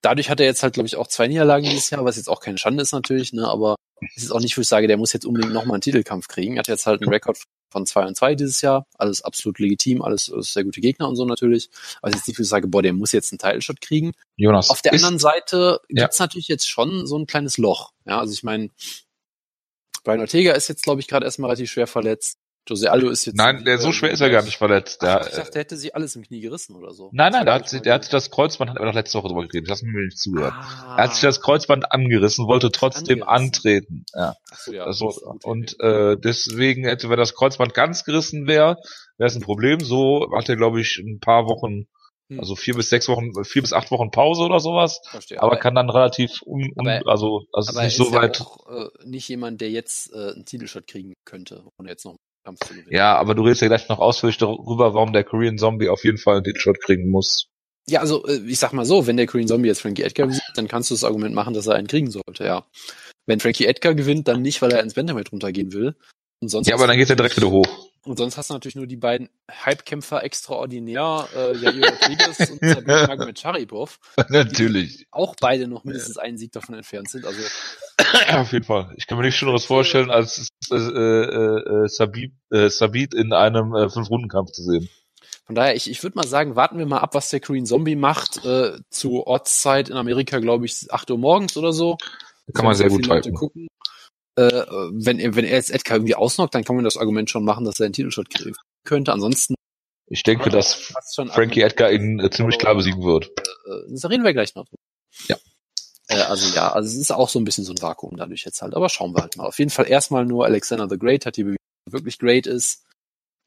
[0.01, 2.39] Dadurch hat er jetzt halt, glaube ich, auch zwei Niederlagen dieses Jahr, was jetzt auch
[2.39, 3.75] keine Schande ist natürlich, ne, aber
[4.15, 6.55] es ist auch nicht, wo ich sage, der muss jetzt unbedingt nochmal einen Titelkampf kriegen.
[6.55, 7.45] Er hat jetzt halt einen Rekord von
[7.85, 11.25] 2 und 2 dieses Jahr, alles absolut legitim, alles, alles sehr gute Gegner und so
[11.25, 11.69] natürlich.
[12.03, 14.11] Ist jetzt nicht, wo ich sage, boah, der muss jetzt einen Title-Shot kriegen.
[14.35, 14.69] Jonas.
[14.69, 16.03] Auf der anderen Seite Ja.
[16.03, 17.91] gibt's natürlich jetzt schon so ein kleines Loch.
[18.05, 18.69] Ja, also ich meine,
[20.03, 22.37] Brian Ortega ist jetzt, glaube ich, gerade erstmal relativ schwer verletzt.
[22.67, 23.37] Jose Aldo ist jetzt.
[23.37, 25.01] Nein, der so schwer ist er gar nicht verletzt.
[25.01, 27.09] Der, Ach, ich dachte, der hätte sich alles im Knie gerissen oder so.
[27.11, 29.17] nein, nein, der hat, Das sich- der hat sich das Kreuzband, hat er doch letzte
[29.17, 30.53] Woche drüber geredet, lass mir nicht zugehört.
[30.55, 30.95] Ah.
[30.97, 33.45] Er hat sich das Kreuzband angerissen, wollte trotzdem Angerissen.
[33.45, 34.05] antreten.
[34.13, 34.35] Ja.
[34.51, 38.77] Ach so, ja, Also, das und äh, deswegen hätte, wenn das Kreuzband ganz gerissen wäre,
[39.17, 39.79] wäre es ein Problem.
[39.79, 41.87] So hat er, glaube ich, ein paar Wochen,
[42.29, 42.39] Hm.
[42.39, 45.01] also vier bis sechs Wochen, vier bis acht Wochen Pause oder sowas.
[45.09, 45.41] Verstehe.
[45.41, 48.39] Aber kann dann relativ un, un, aber- also, also aber nicht er ist so weit.
[48.39, 52.59] auch äh, nicht jemand, der jetzt äh, einen Titelshot kriegen könnte, ohne jetzt noch Kampf
[52.59, 52.95] zu gewinnen.
[52.95, 56.17] Ja, aber du redest ja gleich noch ausführlich darüber, warum der Korean Zombie auf jeden
[56.17, 57.47] Fall den Shot kriegen muss.
[57.87, 60.51] Ja, also äh, ich sag mal so, wenn der Korean Zombie jetzt Frankie Edgar besiegt,
[60.55, 62.65] dann kannst du das Argument machen, dass er einen kriegen sollte, ja.
[63.25, 65.95] Wenn Frankie Edgar gewinnt, dann nicht, weil er ins Bantamweight runtergehen will.
[66.41, 67.90] Und sonst Ja, aber dann geht er direkt wieder hoch.
[68.03, 73.07] Und sonst hast du natürlich nur die beiden Hype-Kämpfer extraordinär, äh, Jair Rodriguez und Sabine
[73.07, 75.05] Magomedcharipov, Natürlich.
[75.11, 77.25] auch beide noch mindestens einen Sieg davon entfernt sind.
[77.25, 77.39] Also
[78.27, 78.91] Ja, auf jeden Fall.
[78.97, 83.75] Ich kann mir nichts Schöneres vorstellen, als äh, äh, äh, Sabit, äh, Sabit in einem
[83.75, 84.89] äh, Fünf-Runden-Kampf zu sehen.
[85.45, 87.95] von daher, ich, ich würde mal sagen, warten wir mal ab, was der Korean Zombie
[87.95, 88.43] macht.
[88.43, 91.97] Äh, zu Ortszeit in Amerika, glaube ich, 8 Uhr morgens oder so.
[92.53, 93.67] Kann man sehr gut Leute gucken.
[94.35, 97.43] Äh, wenn, er- wenn er jetzt Edgar irgendwie ausnockt, dann kann man das Argument schon
[97.43, 99.11] machen, dass er einen Titelshot kriegen könnte.
[99.11, 99.55] Ansonsten
[100.07, 103.27] Ich denke, dass Frankie Edgar ihn äh, ziemlich klar besiegen wird.
[103.27, 104.81] äh, da reden wir gleich noch drüber.
[105.27, 105.35] Ja.
[106.07, 108.61] Äh, also ja, also es ist auch so ein bisschen so ein Vakuum dadurch jetzt
[108.61, 109.45] halt, aber schauen wir halt mal.
[109.47, 112.47] Auf jeden Fall erstmal nur Alexander the Great hat hier bewiesen, dass er wirklich great
[112.47, 112.83] ist.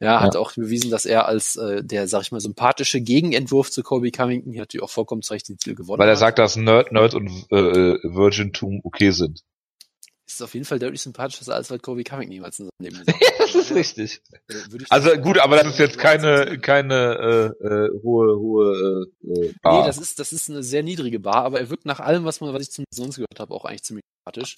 [0.00, 3.82] Ja, hat auch bewiesen, dass er als äh, der, sag ich mal, sympathische Gegenentwurf zu
[3.82, 6.56] Kobe Covington hier natürlich auch vollkommen zu Recht den Titel gewonnen Weil er sagt, dass
[6.56, 9.40] Nerd, Nerd und äh, Virgintum okay sind.
[10.34, 13.22] Ist auf jeden Fall deutlich sympathischer als was Kobe Covington niemals in seinem Leben gesagt
[13.22, 13.40] hat.
[13.40, 14.22] Das ist richtig.
[14.48, 14.54] äh,
[14.90, 19.52] Also gut, aber das ist jetzt keine, keine äh, äh, hohe, hohe äh, äh, Nee,
[19.62, 19.86] Bar.
[19.86, 22.52] das ist, das ist eine sehr niedrige Bar, aber er wirkt nach allem, was man,
[22.52, 24.56] was ich zum sonst gehört habe, auch eigentlich ziemlich sympathisch.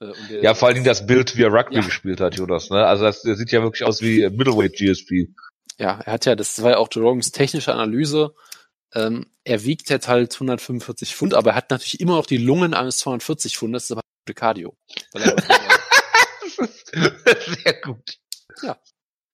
[0.00, 1.80] Äh, und der- Ja, vor allen Dingen das Bild, wie er Rugby Ja.
[1.82, 2.70] gespielt hat, Jonas.
[2.70, 2.84] Ne?
[2.84, 5.28] Also das, der sieht ja wirklich aus wie Middleweight GSP.
[5.78, 8.34] Ja, er hat ja, das war ja auch Joe Rogans technische Analyse.
[8.94, 12.74] Ähm, er wiegt jetzt halt 145 Pfund, aber er hat natürlich immer noch die Lungen
[12.74, 13.98] eines 240 Pfundes, das
[15.24, 15.34] er
[17.64, 18.18] Sehr gut.
[18.62, 18.76] Ja.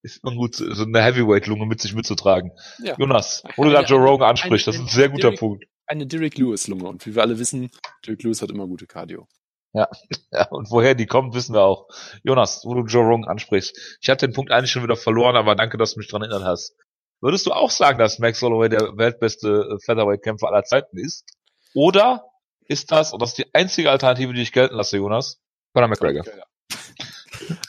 [0.03, 2.53] Ist immer gut, so eine Heavyweight-Lunge mit sich mitzutragen.
[2.83, 5.65] ja, Jonas, wo du gerade Joe Rogan ansprichst, das ist ein sehr guter Derek- Punkt.
[5.87, 6.89] eine Derek Lewis Lunge.
[6.89, 7.71] Und wie wir alle wissen,
[8.07, 9.27] Derek Lewis hat immer gute Cardio.
[9.73, 9.89] Ja,
[10.51, 11.87] und woher die kommt, wissen wir auch.
[12.25, 13.99] Jonas, wo du Joe Rogan ansprichst.
[14.01, 16.43] Ich hatte den Punkt eigentlich schon wieder verloren, aber danke, dass du mich dran erinnert
[16.45, 16.75] hast.
[17.21, 21.25] Würdest du auch sagen, dass Max Holloway der weltbeste Featherweight-Kämpfer aller Zeiten ist?
[21.75, 22.25] Oder
[22.71, 25.41] ist das, und das ist die einzige Alternative, die ich gelten lasse, Jonas,
[25.75, 26.25] Conor McGregor?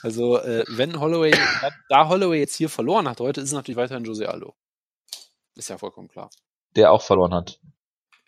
[0.02, 1.32] Also, äh, wenn Holloway,
[1.88, 4.54] da, Holloway jetzt hier verloren hat heute, ist es natürlich weiterhin Jose Aldo.
[5.56, 6.30] Ist ja vollkommen klar.
[6.76, 7.58] Der auch verloren hat.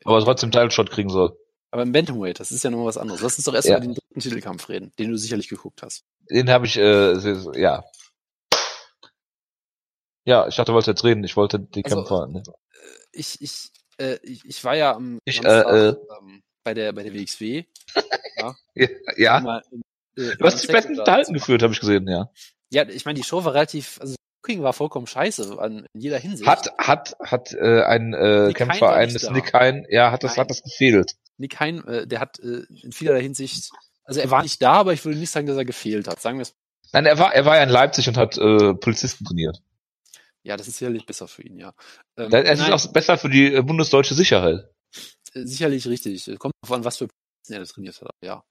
[0.05, 1.39] Aber trotzdem Title-Shot kriegen soll.
[1.71, 3.21] Aber im Bantamweight, das ist ja nochmal was anderes.
[3.21, 3.77] Lass uns doch erst Ja.
[3.77, 6.05] über den dritten Titelkampf reden, den du sicherlich geguckt hast.
[6.31, 7.15] Den habe ich, äh,
[7.61, 7.85] ja.
[10.25, 11.25] Ja, ich dachte, du wolltest jetzt reden.
[11.25, 12.27] Ich wollte die Also, Kämpfer.
[12.27, 12.43] Ne?
[13.13, 17.03] Ich, ich, äh, ich, ich war ja am Ich, Samstag, äh, ähm, bei der bei
[17.03, 17.65] der WXW.
[18.37, 19.41] Ja, ja.
[19.41, 19.63] Mal,
[20.17, 22.29] äh, Du hast dich bestens unterhalten geführt, habe ich gesehen, ja.
[22.71, 26.19] Ja, ich meine, die Show war relativ, also Booking war vollkommen scheiße an, in jeder
[26.19, 26.49] Hinsicht.
[26.51, 29.31] Hat, hat, hat äh, ein äh, Nick Kämpfer eines.
[29.31, 30.41] Nick Hein, ja, hat das, Nein.
[30.43, 31.13] hat das gefehlt.
[31.39, 33.71] Nick Hein, äh, der hat äh, in vielerlei Hinsicht,
[34.05, 36.21] also er war nicht da, aber ich würde nicht sagen, dass er gefehlt hat.
[36.21, 36.55] Sagen wir es,
[36.93, 39.63] Nein, er war, er war ja in Leipzig und hat äh, Polizisten trainiert.
[40.43, 41.73] ja, das ist sicherlich besser für ihn, ja.
[42.19, 44.69] Ähm, Es ist auch besser für die äh, bundesdeutsche Sicherheit.
[45.35, 46.27] Sicherlich richtig.
[46.39, 48.45] Kommt drauf an, was für Positionen er trainiert hat, ja.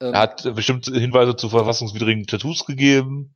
[0.00, 3.34] Ähm, Er hat äh, bestimmt Hinweise zu verfassungswidrigen Tattoos gegeben.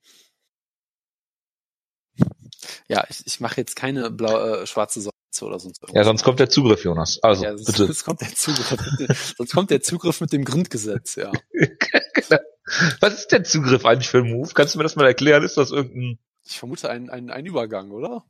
[2.89, 5.11] ja, ich, ich mache jetzt keine blau, äh, schwarze Sonne
[5.43, 5.97] oder sonst irgendwas.
[5.99, 7.19] Ja, sonst kommt der Zugriff, Jonas.
[7.23, 7.87] Also, Ja, sonst, bitte.
[7.87, 11.33] sonst kommt der Zugriff, mit dem, sonst kommt der Zugriff mit dem Grundgesetz, ja.
[13.01, 14.51] Was ist der Zugriff eigentlich für ein Move?
[14.55, 15.43] Kannst du mir das mal erklären?
[15.43, 16.19] Ist das irgendein...
[16.47, 18.25] Ich vermute ein, ein, ein Übergang, oder?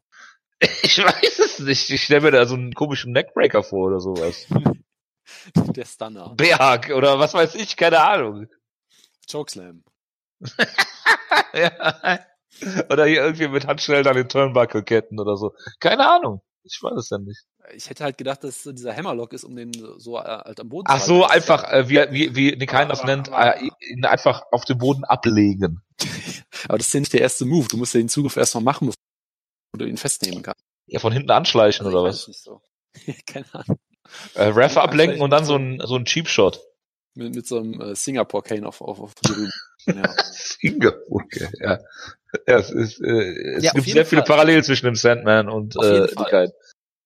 [0.82, 1.90] Ich weiß es nicht.
[1.90, 4.46] Ich stelle mir da so einen komischen Neckbreaker vor oder sowas.
[5.74, 6.34] Der Stunner.
[6.36, 8.46] Berg oder was weiß ich, keine Ahnung.
[9.30, 9.82] Chokeslam.
[11.54, 12.20] ja.
[12.90, 15.54] Oder hier irgendwie mit Handschellen an den Turnbuckle-Ketten oder so.
[15.80, 16.42] Keine Ahnung.
[16.62, 17.44] Ich weiß es ja nicht.
[17.74, 20.68] Ich hätte halt gedacht, dass so dieser Hammerlock ist, um den so äh, halt am
[20.68, 21.34] Boden Ach zu so, halten.
[21.34, 25.04] einfach, äh, wie, wie, wie Nick Hein das nennt, äh, ihn einfach auf den Boden
[25.04, 25.82] ablegen.
[26.68, 27.68] Aber das ist ja nicht der erste Move.
[27.68, 28.92] Du musst ja den Zugriff erstmal machen,
[29.74, 30.64] bevor du ihn festnehmen kannst.
[30.86, 32.22] Ja, von hinten anschleichen Also oder was?
[32.24, 32.60] so.
[33.26, 33.78] Keine Ahnung.
[34.34, 36.60] Äh, Ref ablenken und dann so ein, so ein Cheap Shot.
[37.14, 39.52] Mit, mit so einem äh, Singapore Cane auf, auf, auf die Rüben.
[39.86, 40.14] Ja.
[40.32, 41.78] Singapur, okay, ja.
[42.48, 44.36] Ja, es ist, äh, es Ja, gibt sehr viele Fall.
[44.36, 46.52] Parallelen zwischen dem Sandman und Auf äh, Fall.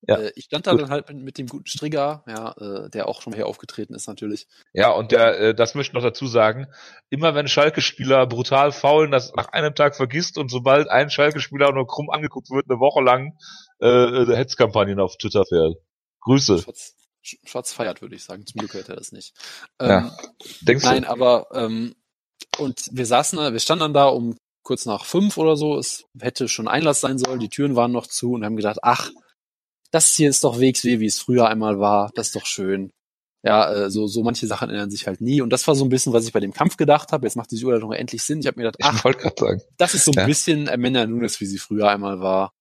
[0.06, 0.16] Ja.
[0.16, 0.82] Äh, ich stand da Gut.
[0.82, 4.06] dann halt mit, mit dem guten Strigger, ja, äh, der auch schon hier aufgetreten ist
[4.06, 4.46] natürlich.
[4.72, 6.66] Ja, und der, äh, das möchte ich noch dazu sagen,
[7.10, 11.86] immer wenn Schalke-Spieler brutal faulen, das nach einem Tag vergisst und sobald ein Schalke-Spieler nur
[11.86, 13.36] krumm angeguckt wird, eine Woche lang
[13.80, 15.74] äh, äh, Hetzkampagnen auf Twitter fährt.
[16.20, 16.58] Grüße.
[16.58, 18.46] Schwarz, Sch- Schwarz feiert, würde ich sagen.
[18.46, 19.34] Zum Glück hört er das nicht.
[19.80, 19.98] Ja.
[19.98, 20.10] Ähm,
[20.62, 21.10] Denkst Nein, du?
[21.10, 21.94] aber ähm,
[22.58, 25.76] und wir saßen wir standen dann da um kurz nach fünf oder so.
[25.76, 29.10] Es hätte schon Einlass sein sollen, die Türen waren noch zu und haben gedacht, ach,
[29.90, 32.10] das hier ist doch WXW, wie es früher einmal war.
[32.14, 32.90] Das ist doch schön.
[33.44, 35.40] Ja, äh, so, so manche Sachen ändern sich halt nie.
[35.40, 37.26] Und das war so ein bisschen, was ich bei dem Kampf gedacht habe.
[37.26, 38.40] Jetzt macht diese Überleitung endlich Sinn.
[38.40, 40.26] Ich habe mir gedacht, ach, Ich das ist so ein Ja.
[40.26, 42.52] bisschen Amanda Nunes, wie sie früher einmal war.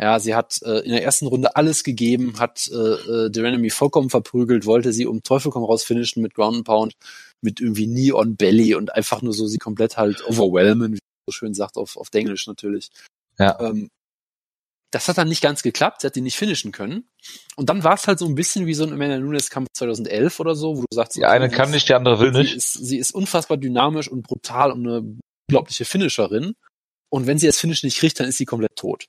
[0.00, 3.70] Ja, sie hat äh, in der ersten Runde alles gegeben, hat äh, äh, der Enemy
[3.70, 6.94] vollkommen verprügelt, wollte sie um Teufel komm raus finishen mit Ground and Pound,
[7.42, 11.24] mit irgendwie Knee on Belly und einfach nur so sie komplett halt overwhelmen, wie man
[11.28, 12.90] so schön sagt, auf, auf Englisch natürlich.
[13.38, 13.60] Ja.
[13.60, 13.90] Ähm,
[14.92, 17.08] das hat dann nicht ganz geklappt, sie hat die nicht finishen können.
[17.56, 20.38] Und dann war es halt so ein bisschen wie so ein Amanda Nunes Kampf 2011
[20.38, 22.56] oder so, wo du sagst, Die eine kann nicht, die andere will Sie nicht.
[22.56, 26.54] ist, sie ist unfassbar dynamisch und brutal und eine unglaubliche Finisherin.
[27.10, 29.06] Und wenn sie das Finish nicht kriegt, dann ist sie komplett tot.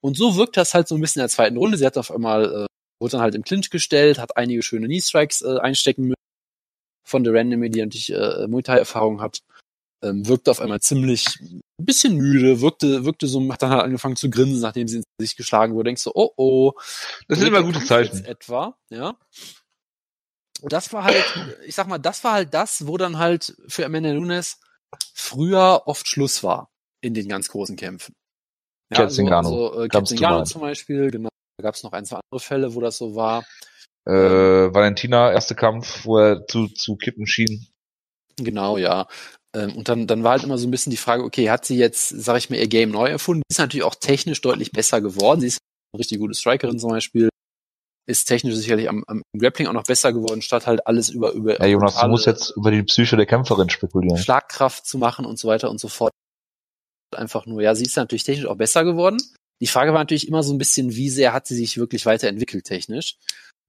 [0.00, 1.76] Und so wirkt das halt so ein bisschen in der zweiten Runde.
[1.78, 2.66] Sie hat auf einmal, äh,
[3.00, 6.14] wurde dann halt im Clinch gestellt, hat einige schöne Knee-Strikes äh, einstecken müssen
[7.06, 9.40] von der Randomie, die natürlich äh, Muay Thai-Erfahrung hat.
[10.02, 14.14] Ähm, wirkte auf einmal ziemlich ein bisschen müde, wirkte, wirkte so, hat dann halt angefangen
[14.14, 15.88] zu grinsen, nachdem sie ins Gesicht geschlagen wurde.
[15.88, 16.72] Denkst du, oh oh.
[17.26, 18.24] Das sind immer gute Zeichen.
[18.24, 19.16] Etwa, ja.
[20.60, 21.24] Und das war halt,
[21.66, 24.60] ich sag mal, das war halt das, wo dann halt für Amanda Nunes
[25.14, 28.14] früher oft Schluss war in den ganz großen Kämpfen.
[28.92, 30.46] Cat Zingano, also, äh, Cat ganz zu Zingano meinen.
[30.46, 31.28] zum Beispiel, genau.
[31.58, 33.44] Da gab es noch ein, zwei andere Fälle, wo das so war.
[34.06, 37.68] Äh, Valentina, erste Kampf, wo er zu, zu kippen schien.
[38.36, 39.06] Genau, ja.
[39.56, 41.76] Ähm, und dann, dann war halt immer so ein bisschen die Frage, okay, hat sie
[41.76, 43.42] jetzt, sag ich mal, ihr Game neu erfunden?
[43.48, 45.40] Die ist natürlich auch technisch deutlich besser geworden.
[45.40, 45.58] Sie ist
[45.92, 47.28] eine richtig gute Strikerin zum Beispiel.
[48.06, 51.60] Ist technisch sicherlich am, am Grappling auch noch besser geworden, statt halt alles über, über
[51.60, 54.16] Ja, Jonas, du musst jetzt über die Psyche der Kämpferin spekulieren.
[54.16, 56.12] Schlagkraft zu machen und so weiter und so fort.
[57.14, 59.18] Einfach nur, ja, sie ist natürlich technisch auch besser geworden.
[59.60, 62.64] Die Frage war natürlich immer so ein bisschen, wie sehr hat sie sich wirklich weiterentwickelt
[62.64, 63.16] technisch?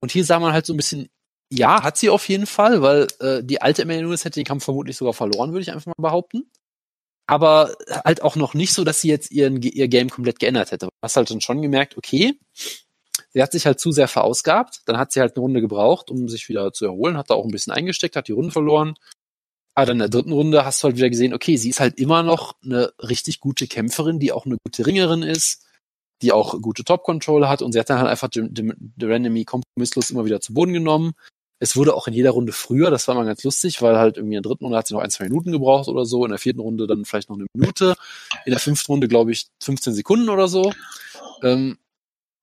[0.02, 1.08] Und hier sah man halt so ein bisschen,
[1.52, 4.64] ja, hat sie auf jeden Fall, weil äh, die alte Emily Nunes hätte den Kampf
[4.64, 6.50] vermutlich sogar verloren, würde ich einfach mal behaupten.
[7.26, 10.86] Aber halt auch noch nicht so, dass sie jetzt ihren, ihr Game komplett geändert hätte.
[10.86, 12.34] Du hast halt dann schon gemerkt, okay,
[13.32, 16.28] sie hat sich halt zu sehr verausgabt, dann hat sie halt eine Runde gebraucht, um
[16.28, 18.94] sich wieder zu erholen, hat da auch ein bisschen eingesteckt, hat die Runde verloren.
[19.74, 21.98] Aber dann in der dritten Runde hast du halt wieder gesehen, okay, sie ist halt
[21.98, 25.64] immer noch eine richtig gute Kämpferin, die auch eine gute Ringerin ist,
[26.22, 30.40] die auch gute Top-Control hat und sie hat dann halt einfach Enemy kompromisslos immer wieder
[30.40, 31.12] zu Boden genommen.
[31.62, 34.34] Es wurde auch in jeder Runde früher, das war mal ganz lustig, weil halt irgendwie
[34.34, 36.38] in der dritten Runde hat sie noch ein, zwei Minuten gebraucht oder so, in der
[36.38, 37.96] vierten Runde dann vielleicht noch eine Minute,
[38.46, 40.72] in der fünften Runde glaube ich 15 Sekunden oder so.
[41.42, 41.78] Ähm,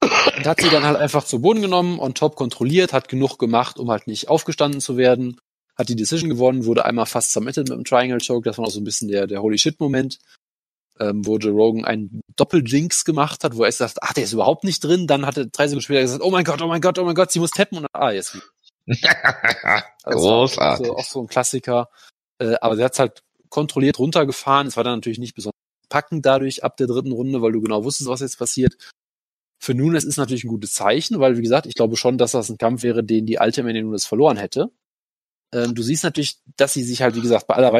[0.01, 3.80] und hat sie dann halt einfach zu Boden genommen, on top kontrolliert, hat genug gemacht,
[3.80, 5.39] um halt nicht aufgestanden zu werden,
[5.75, 8.71] hat die Decision gewonnen, wurde einmal fast submitted mit dem Triangle Choke, das war auch
[8.71, 10.19] so ein bisschen der, der Holy Shit Moment,
[10.99, 14.63] ähm, wo Joe Rogan einen Doppel-Jinx gemacht hat, wo er sagt, ah, der ist überhaupt
[14.63, 16.99] nicht drin, dann hat er drei Sekunden später gesagt, oh mein Gott, oh mein Gott,
[16.99, 18.38] oh mein Gott, sie muss tappen und ah, jetzt.
[20.04, 20.88] Großartig.
[20.88, 21.89] Also auch so ein Klassiker.
[22.39, 24.67] Äh, aber sie hat's halt kontrolliert runtergefahren.
[24.67, 25.58] Es war dann natürlich nicht besonders
[25.89, 28.76] packend dadurch ab der dritten Runde, weil du genau wusstest, was jetzt passiert.
[29.60, 32.50] Für Nunes ist natürlich ein gutes Zeichen, weil, wie gesagt, ich glaube schon, dass das
[32.50, 34.71] ein Kampf wäre, den die alte Mandy Nunes verloren hätte.
[35.54, 37.73] Ähm, du siehst natürlich, dass sie sich halt, wie gesagt, bei aller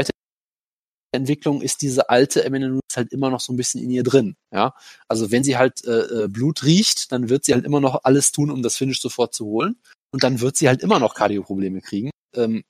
[1.14, 4.36] Weiterentwicklung ist diese alte Eminem Nunes halt immer noch so ein bisschen in ihr drin.
[4.52, 4.74] Ja,
[5.08, 8.32] also wenn sie halt äh, äh, Blut riecht, dann wird sie halt immer noch alles
[8.32, 9.80] tun, um das Finish sofort zu holen.
[10.12, 12.12] Und dann wird sie halt immer noch Kardioprobleme kriegen.
[12.34, 12.64] Ähm,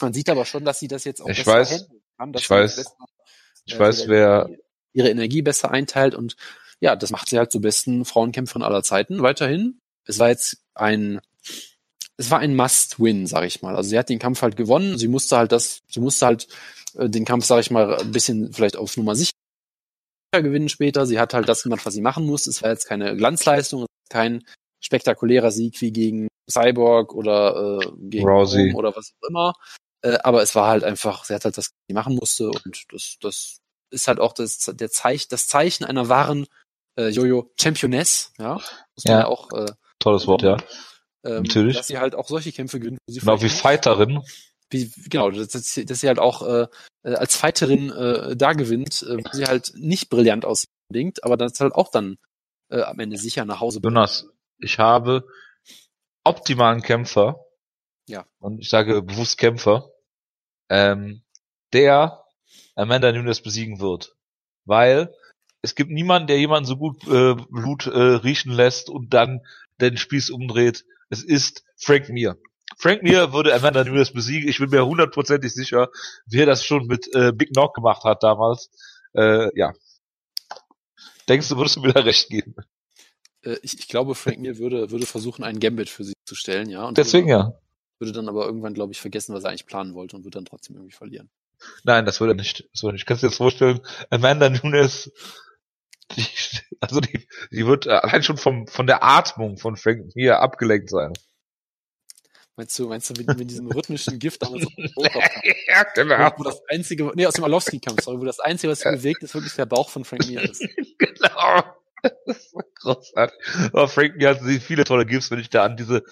[0.00, 1.88] man sieht aber schon, dass sie das jetzt auch Ich besser weiß.
[2.18, 2.76] kann, dass Ich weiß.
[2.76, 2.96] besser,
[3.64, 4.50] Ich äh, weiß, wer,
[4.92, 6.36] ihre Energie besser einteilt und
[6.80, 9.80] ja, das macht sie halt zur besten Frauenkämpferin aller Zeiten weiterhin.
[10.04, 11.20] Es war jetzt ein
[12.18, 13.76] es war ein Must-Win, sag ich mal.
[13.76, 14.98] Also sie hat den Kampf halt gewonnen.
[14.98, 16.48] Sie musste halt das, sie musste halt
[16.96, 19.32] äh, den Kampf, sag ich mal, ein bisschen vielleicht auf Nummer sicher
[20.32, 21.06] gewinnen später.
[21.06, 22.46] Sie hat halt das gemacht, was sie machen muss.
[22.48, 24.44] Es war jetzt keine Glanzleistung, kein
[24.80, 28.72] spektakulärer Sieg wie gegen Cyborg oder äh, gegen Rousey.
[28.74, 29.52] Oder was auch immer.
[30.02, 32.84] Äh, aber es war halt einfach, sie hat halt das was sie machen musste und
[32.92, 33.58] das, das
[33.90, 36.46] ist halt auch das, der Zeich, das Zeichen einer wahren
[36.98, 38.54] äh, Jojo Championess, ja.
[38.54, 39.18] Muss man Ja.
[39.20, 39.66] ja auch äh,
[39.98, 40.56] Tolles Wort, ja.
[41.24, 41.76] ähm, Natürlich.
[41.76, 42.98] dass sie halt auch solche Kämpfe gewinnt.
[43.06, 44.20] wo sie Genau, wie Fighterin.
[44.70, 46.66] wie, genau, dass, dass, sie- halt auch äh,
[47.04, 50.68] äh, als Fighterin äh, da gewinnt, äh, wo sie halt nicht brillant aussieht,
[51.24, 52.18] aber das halt auch dann
[52.70, 53.80] äh, am Ende sicher nach Hause.
[53.82, 54.26] Jonas,
[54.58, 55.26] ich habe
[56.24, 57.44] optimalen Kämpfer.
[58.06, 58.26] Ja.
[58.38, 59.90] Und ich sage bewusst Kämpfer,
[60.68, 61.22] ähm,
[61.72, 62.24] der
[62.74, 64.16] Amanda Nunes besiegen wird.
[64.64, 65.14] Weil
[65.62, 69.40] es gibt niemanden, der jemanden so gut äh, Blut äh, riechen lässt und dann
[69.80, 70.84] den Spieß umdreht.
[71.10, 72.38] Es ist Frank Mir.
[72.76, 74.48] Frank Mir würde Amanda Nunes besiegen.
[74.48, 75.88] Ich bin mir hundertprozentig sicher,
[76.26, 78.70] wie er das schon mit äh, Big Knock gemacht hat damals.
[79.14, 79.72] Äh, ja.
[81.28, 82.54] Denkst du, würdest du mir da recht geben?
[83.48, 86.68] Äh, ich, ich glaube, Frank Mir würde, würde versuchen, einen Gambit für sie zu stellen,
[86.68, 86.86] ja.
[86.86, 87.60] Und Deswegen würde, ja.
[87.98, 90.44] würde dann aber irgendwann, glaube ich, vergessen, was er eigentlich planen wollte und würde dann
[90.44, 91.30] trotzdem irgendwie verlieren.
[91.84, 92.68] Nein, das würde er nicht.
[92.82, 93.06] Er nicht.
[93.06, 93.80] Kannst du dir jetzt vorstellen,
[94.10, 95.10] Amanda Nunes,
[96.16, 96.26] die,
[96.80, 100.90] also die, die wird äh, allein schon vom, von der Atmung von Frank Mir abgelenkt
[100.90, 101.12] sein.
[102.56, 106.32] Meinst du, meinst du, mit, mit diesem rhythmischen Gift damals auf dem Bauch, ja, genau.
[106.36, 109.34] wo das einzige, nee, aus dem Alowski-Kampf, sorry, wo das einzige, was sich bewegt, ist
[109.34, 110.66] wirklich der Bauch von Frank Mir ist.
[110.98, 111.62] genau.
[112.26, 113.36] Das ist so großartig.
[113.72, 116.02] Aber Frank Mir hat viele tolle Gifts, wenn ich da an diese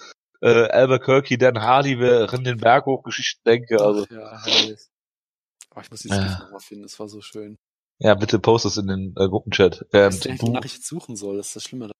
[0.41, 3.81] äh, Albuquerque, Dan Hardy während den Berg hochgeschichten denke.
[3.81, 4.79] Also, Ach, ja, herrlich.
[5.75, 6.23] Oh, ich muss dieses Ja.
[6.27, 7.57] Gift nochmal finden, das war so schön.
[7.99, 9.85] ja, bitte post es in den äh, Gruppenchat.
[9.87, 11.91] Ich weiß wonach ich jetzt suchen soll, das ist das Schlimme.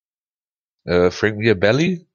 [0.85, 2.07] äh, Frank Mir Belly?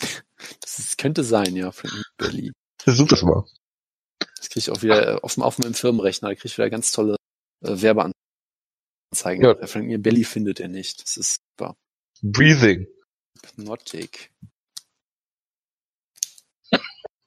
[0.60, 2.52] Das ist, könnte sein, ja, Frank Mir Belly.
[2.86, 3.44] Such das mal.
[4.36, 6.92] Das kriege ich auch wieder äh, auf, auf meinem Firmenrechner, da kriege ich wieder ganz
[6.92, 7.16] tolle
[7.64, 8.12] äh, Werbeanzeigen.
[9.42, 9.54] Ja.
[9.54, 11.02] Der Frank Mir Belly findet er nicht.
[11.02, 11.76] Das ist super.
[12.22, 12.86] Breathing.
[13.44, 14.32] Hypnotic.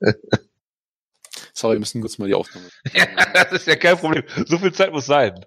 [1.54, 2.70] Sorry, wir müssen kurz mal die Aufnahme.
[3.34, 4.24] das ist ja kein Problem.
[4.46, 5.46] So viel Zeit muss sein.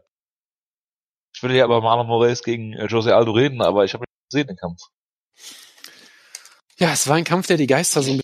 [1.34, 4.30] Ich will ja aber Marlon Moraes gegen äh, Jose Aldo reden, aber ich habe nicht
[4.30, 4.82] gesehen den Kampf.
[6.78, 8.20] Ja, es war ein Kampf, der die Geister so ein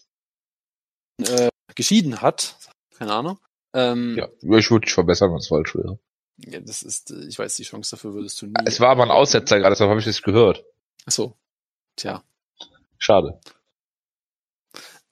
[1.19, 2.57] bisschen äh, geschieden hat.
[2.97, 3.39] Keine Ahnung.
[3.75, 5.99] Ähm, Ja, ich würde dich verbessern, wenn es falsch wäre.
[6.47, 8.55] Ja, das ist, äh, ich weiß, die Chance dafür würdest du nie.
[8.65, 10.65] Es war aber ein Aussetzer gerade, deshalb habe ich das gehört.
[11.07, 11.37] Ach so.
[11.97, 12.23] Tja.
[12.99, 13.41] Schade.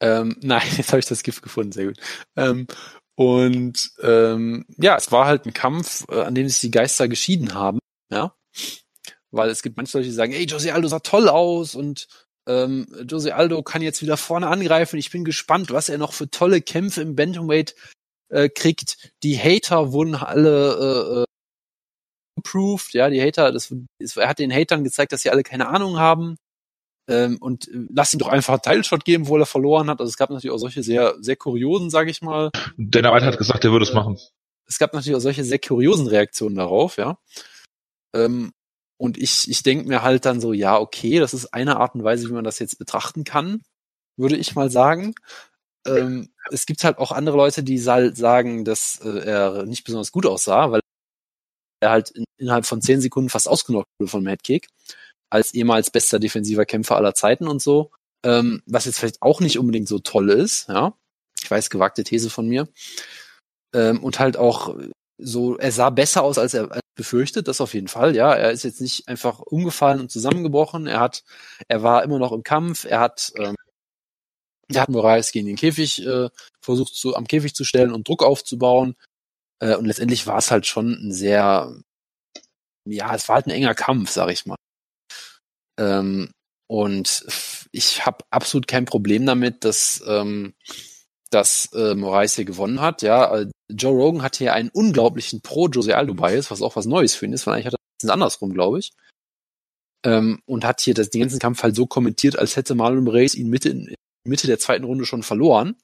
[0.00, 1.98] Ähm, nein, jetzt habe ich das Gift gefunden, sehr gut.
[2.36, 2.66] Ähm,
[3.14, 7.54] und ähm, ja, es war halt ein Kampf, äh, an dem sich die Geister geschieden
[7.54, 8.34] haben, ja.
[9.30, 12.06] Weil es gibt manche Leute, die sagen, ey, Jose Aldo sah toll aus und
[12.46, 14.98] ähm, Jose Aldo kann jetzt wieder vorne angreifen.
[14.98, 17.74] Ich bin gespannt, was er noch für tolle Kämpfe im Bantamweight
[18.28, 19.12] äh, kriegt.
[19.22, 21.24] Die Hater wurden alle äh, äh,
[22.38, 25.68] approved, ja, die Hater, das, das, er hat den Hatern gezeigt, dass sie alle keine
[25.68, 26.36] Ahnung haben
[27.08, 30.00] ähm, und äh, lass ihm doch einfach einen Teilshot geben, wo er verloren hat.
[30.00, 32.50] Also es gab natürlich auch solche sehr, sehr kuriosen, sage ich mal.
[32.76, 34.18] Dana White hat gesagt, er würde es machen.
[34.66, 37.18] Es gab natürlich auch solche sehr kuriosen Reaktionen darauf, ja.
[38.14, 38.52] Ähm,
[38.98, 42.04] und ich, ich denke mir halt dann so, ja, okay, das ist eine Art und
[42.04, 43.62] Weise, wie man das jetzt betrachten kann,
[44.16, 45.14] würde ich mal sagen.
[45.86, 50.26] Ähm, es gibt halt auch andere Leute, die sagen, dass äh, er nicht besonders gut
[50.26, 50.80] aussah, weil
[51.80, 54.68] er halt in, innerhalb von zehn Sekunden fast ausgenockt wurde von Mad Kick,
[55.30, 57.90] als ehemals bester defensiver Kämpfer aller Zeiten und so.
[58.24, 60.94] Ähm, was jetzt vielleicht auch nicht unbedingt so toll ist, ja.
[61.40, 62.68] Ich weiß, gewagte These von mir.
[63.74, 64.76] Ähm, und halt auch
[65.18, 68.34] so, er sah besser aus, als er als befürchtet, das auf jeden Fall, ja.
[68.34, 70.86] Er ist jetzt nicht einfach umgefallen und zusammengebrochen.
[70.86, 71.24] Er hat,
[71.68, 73.54] er war immer noch im Kampf, er hat, ähm,
[74.72, 76.28] er hat Moraes gegen den Käfig äh,
[76.61, 78.94] versucht, zu, am Käfig zu stellen und Druck aufzubauen.
[79.61, 81.74] Äh, und letztendlich war es halt schon ein sehr,
[82.87, 84.57] ja, es war halt ein enger Kampf, sag ich mal.
[85.78, 86.31] Ähm,
[86.68, 87.24] und
[87.72, 90.54] ich habe absolut kein Problem damit, dass, ähm,
[91.31, 93.02] dass äh, Moraes hier gewonnen hat.
[93.02, 97.26] Ja, äh, Joe Rogan hat hier einen unglaublichen Pro-Jose Aldo-Bias, was auch was Neues für
[97.26, 98.92] ihn ist, weil eigentlich hat er das andersrum, glaube ich.
[100.04, 103.35] Ähm, und hat hier das, den ganzen Kampf halt so kommentiert, als hätte Marlon Moraes
[103.35, 105.76] ihn Mitte, in, Mitte der zweiten Runde schon verloren.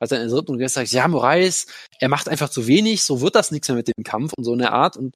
[0.00, 1.66] Hat dann in der dritten Runde gesagt, ja, Moraes,
[1.98, 4.52] er macht einfach zu wenig, so wird das nichts mehr mit dem Kampf und so
[4.52, 4.96] in der Art.
[4.96, 5.14] Und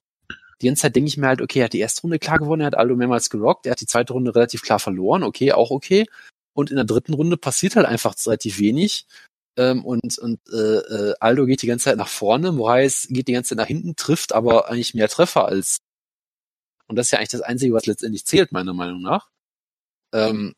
[0.61, 2.61] die ganze Zeit denke ich mir halt, okay, er hat die erste Runde klar gewonnen,
[2.61, 5.71] er hat Aldo mehrmals gerockt, er hat die zweite Runde relativ klar verloren, okay, auch
[5.71, 6.05] okay.
[6.53, 9.05] Und in der dritten Runde passiert halt einfach relativ wenig.
[9.57, 13.33] Ähm, und und äh, äh, Aldo geht die ganze Zeit nach vorne, Moraes geht die
[13.33, 15.79] ganze Zeit nach hinten, trifft aber eigentlich mehr Treffer als.
[16.87, 19.29] Und das ist ja eigentlich das Einzige, was letztendlich zählt, meiner Meinung nach.
[20.13, 20.55] Ähm,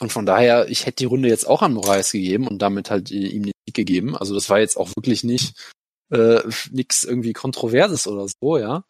[0.00, 3.10] und von daher, ich hätte die Runde jetzt auch an Moraes gegeben und damit halt
[3.10, 4.16] äh, ihm den Sieg gegeben.
[4.16, 5.54] Also das war jetzt auch wirklich nicht
[6.10, 8.84] äh, nichts irgendwie Kontroverses oder so, ja.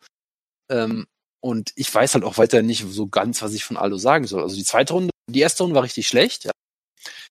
[0.71, 1.07] Ähm,
[1.41, 4.43] und ich weiß halt auch weiter nicht so ganz, was ich von Aldo sagen soll.
[4.43, 6.53] Also die zweite Runde, die erste Runde war richtig schlecht, ja.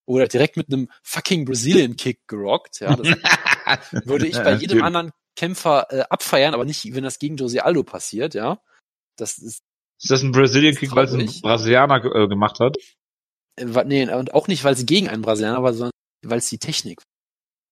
[0.06, 2.80] Oder direkt mit einem fucking Brazilian Kick gerockt.
[2.80, 3.08] Ja, das
[4.06, 7.84] würde ich bei jedem anderen Kämpfer äh, abfeiern, aber nicht, wenn das gegen Jose Aldo
[7.84, 8.62] passiert, ja.
[9.18, 9.64] Das ist.
[10.02, 12.78] Ist das ein Brazilian Kick, weil es ein Brasilianer äh, gemacht hat?
[13.60, 15.92] Nee, und auch nicht, weil sie gegen einen Brasilianer war, sondern
[16.26, 17.02] weil es die Technik.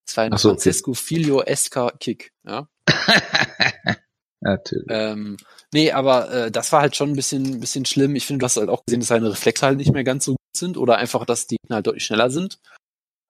[0.08, 1.00] Es war ein so, Francisco okay.
[1.00, 2.68] Filio Esca Kick, ja.
[4.42, 4.88] Natürlich.
[4.90, 5.38] Ähm,
[5.74, 8.16] nee, aber äh, das war halt schon ein bisschen, bisschen schlimm.
[8.16, 10.32] Ich finde, du hast halt auch gesehen, dass seine Reflexe halt nicht mehr ganz so
[10.32, 12.60] gut sind oder einfach, dass die halt deutlich schneller sind.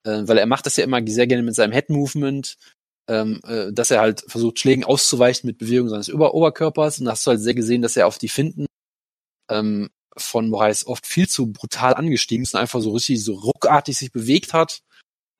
[0.05, 2.55] Äh, weil er macht das ja immer sehr gerne mit seinem Head-Movement,
[3.09, 6.99] ähm, äh, dass er halt versucht, Schlägen auszuweichen mit Bewegung seines Ober Oberkörpers.
[6.99, 8.65] Und da hast du halt sehr gesehen, dass er auf die Finden
[9.51, 13.97] ähm, von Moraes oft viel zu brutal angestiegen ist und einfach so richtig so ruckartig
[13.97, 14.81] sich bewegt hat,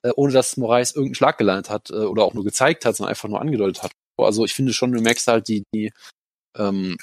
[0.04, 3.10] äh, ohne dass Moraes irgendeinen Schlag gelandet hat äh, oder auch nur gezeigt hat, sondern
[3.12, 3.92] einfach nur angedeutet hat.
[4.18, 5.92] Also ich finde schon, du merkst halt, die, die
[6.58, 6.98] ähm,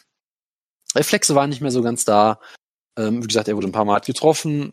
[0.95, 2.41] Reflexe waren nicht mehr so ganz da.
[2.99, 4.73] Ähm, wie gesagt, er wurde ein paar Mal getroffen.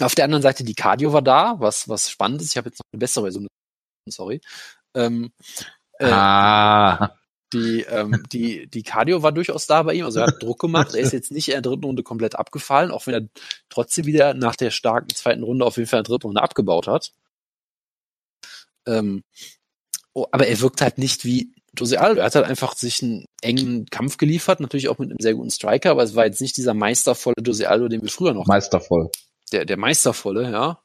[0.00, 2.50] Auf der anderen Seite, die Cardio war da, was, was spannend ist.
[2.50, 3.46] Ich habe jetzt noch eine bessere Version.
[4.08, 4.40] Sorry.
[4.94, 5.32] Ähm,
[5.98, 7.16] äh, ah.
[7.56, 10.04] Die, ähm, die, die Cardio war durchaus da bei ihm.
[10.04, 10.94] Also er hat Druck gemacht.
[10.94, 13.28] Er ist jetzt nicht in der dritten Runde komplett abgefallen, auch wenn er
[13.68, 16.86] trotzdem wieder nach der starken zweiten Runde auf jeden Fall in der dritten Runde abgebaut
[16.86, 17.12] hat.
[18.86, 19.24] Ähm,
[20.14, 22.20] oh, aber er wirkt halt nicht wie Jose Aldo.
[22.20, 25.50] Er hat halt einfach sich einen engen Kampf geliefert, natürlich auch mit einem sehr guten
[25.50, 28.46] Striker, aber es war jetzt nicht dieser meistervolle Jose Aldo, den wir früher noch.
[28.46, 29.10] Meistervoll.
[29.52, 30.82] Der, der meistervolle, ja.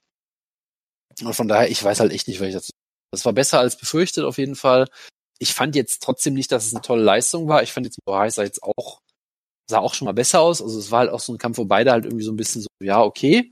[1.23, 2.71] Und von daher, ich weiß halt echt nicht, was ich dazu.
[3.11, 4.87] Das war besser als befürchtet auf jeden Fall
[5.41, 7.63] ich fand jetzt trotzdem nicht, dass es eine tolle Leistung war.
[7.63, 9.01] Ich fand jetzt Moraes sah jetzt auch,
[9.67, 10.61] sah auch schon mal besser aus.
[10.61, 12.61] Also es war halt auch so ein Kampf, wo beide halt irgendwie so ein bisschen
[12.61, 13.51] so, ja, okay.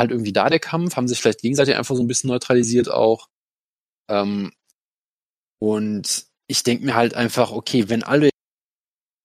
[0.00, 3.28] Halt irgendwie da der Kampf, haben sich vielleicht gegenseitig einfach so ein bisschen neutralisiert auch.
[4.08, 4.52] Ähm,
[5.60, 8.30] und ich denke mir halt einfach, okay, wenn alle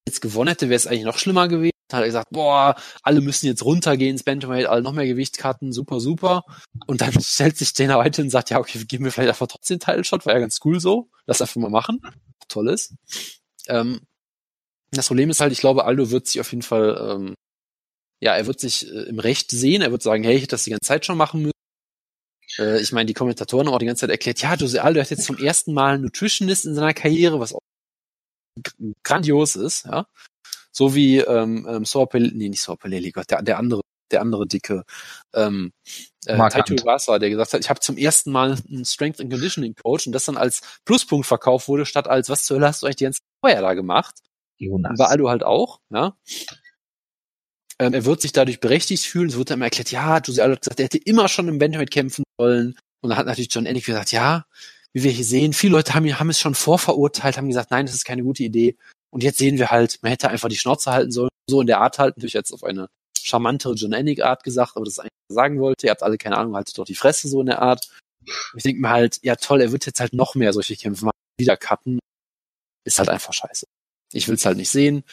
[0.08, 1.72] jetzt gewonnen hätte, wäre es eigentlich noch schlimmer gewesen.
[1.94, 5.72] Hat er gesagt, boah, alle müssen jetzt runtergehen ins Bantamweight, alle noch mehr Gewicht cutten,
[5.72, 6.44] super, super.
[6.88, 9.80] Und dann stellt sich Dana White und sagt, ja, okay, geben wir vielleicht einfach trotzdem
[9.80, 11.10] den Title-Shot, war ja ganz cool so.
[11.26, 12.02] Lass einfach mal machen.
[12.48, 12.94] Toll ist.
[13.68, 14.02] Ähm,
[14.92, 17.36] das Problem ist halt, ich glaube, Aldo wird sich auf jeden Fall, ähm,
[18.22, 20.64] ja, er wird sich äh, im Recht sehen, er wird sagen, hey, ich hätte das
[20.64, 21.52] die ganze Zeit schon machen müssen.
[22.58, 25.10] Äh, ich meine, die Kommentatoren haben auch die ganze Zeit erklärt, ja, Jose Aldo hat
[25.10, 27.62] jetzt zum ersten Mal einen Nutritionist in seiner Karriere, was auch
[29.04, 30.06] grandios ist, ja.
[30.72, 34.84] So wie ähm, ähm, Sorpel, nee, nicht Sorpeleli, Gott, der, der andere, der andere dicke
[35.34, 35.74] ähm,
[36.26, 39.76] äh, Taito Iwasa, der gesagt hat, ich habe zum ersten Mal einen Strength and Conditioning
[39.76, 42.86] Coach und das dann als Pluspunkt verkauft wurde, statt als, was zur Hölle hast du
[42.86, 44.16] eigentlich die ganze vorher da gemacht?
[44.58, 44.98] Jonas.
[45.00, 46.16] War Aldo halt auch, ja.
[47.80, 49.30] Ähm, er wird sich dadurch berechtigt fühlen.
[49.30, 51.58] Es wird dann immer erklärt, ja, Jose Aldo hat gesagt, er hätte immer schon im
[51.58, 52.78] Bantamweight kämpfen sollen.
[53.02, 54.46] Und dann hat natürlich John Ennick gesagt, ja,
[54.94, 57.96] wie wir hier sehen, viele Leute haben, haben es schon vorverurteilt, haben gesagt, nein, das
[57.96, 58.78] ist keine gute Idee.
[59.12, 61.82] Und jetzt sehen wir halt, man hätte einfach die Schnauze halten sollen, so in der
[61.82, 62.88] Art halten, natürlich jetzt auf eine
[63.22, 65.86] charmantere John Art gesagt, aber das eigentlich sagen wollte.
[65.86, 67.90] Ihr habt alle keine Ahnung, haltet doch die Fresse so in der Art.
[68.56, 71.18] Ich denke mir halt, ja toll, er wird jetzt halt noch mehr solche Kämpfe machen,
[71.38, 72.00] wieder cutten.
[72.84, 73.68] Ist halt einfach scheiße.
[74.14, 75.04] Ich will es halt nicht sehen.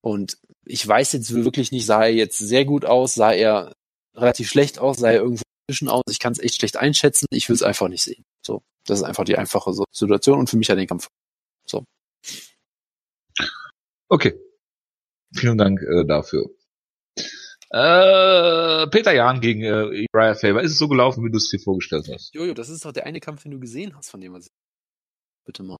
[0.00, 3.72] Und ich weiß jetzt wirklich nicht, sah er jetzt sehr gut aus, sah er
[4.14, 6.02] relativ schlecht aus, sah er irgendwo zwischen aus.
[6.10, 7.26] Ich kann es echt schlecht einschätzen.
[7.30, 8.24] Ich will es einfach nicht sehen.
[8.44, 8.62] So.
[8.84, 11.08] Das ist einfach die einfache Situation und für mich hat den Kampf.
[11.66, 11.84] So.
[14.12, 14.38] Okay.
[15.34, 16.50] Vielen Dank äh, dafür.
[17.70, 20.60] Äh, Peter Jahn gegen äh, Uriah Faber.
[20.60, 22.34] Ist es so gelaufen, wie du es dir vorgestellt hast?
[22.34, 24.50] Jojo, das ist doch der eine Kampf, den du gesehen hast, von dem was.
[25.46, 25.78] Bitte mal.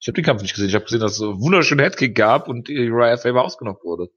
[0.00, 0.70] Ich habe den Kampf nicht gesehen.
[0.70, 4.08] Ich habe gesehen, dass es einen wunderschönen Headkick gab und Uriah Faber ausgenockt wurde.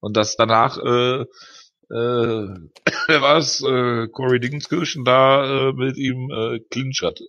[0.00, 1.26] Und dass danach äh,
[1.90, 2.48] äh,
[3.36, 7.26] es, äh, Corey Dingenskirchen da äh, mit ihm äh, Clinch hatte.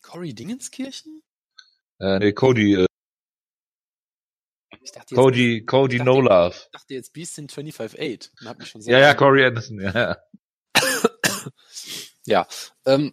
[0.00, 1.20] Cory Dingenskirchen?
[1.98, 2.76] Äh, nee, Cody.
[2.76, 2.86] Äh,
[5.14, 6.54] Cody, jetzt, Cody dachte, No Love.
[6.56, 8.30] Ich dachte jetzt Beast in 25-8.
[8.88, 10.16] Ja, ja, Corey Anderson, ja.
[12.26, 12.46] ja.
[12.86, 13.12] ähm,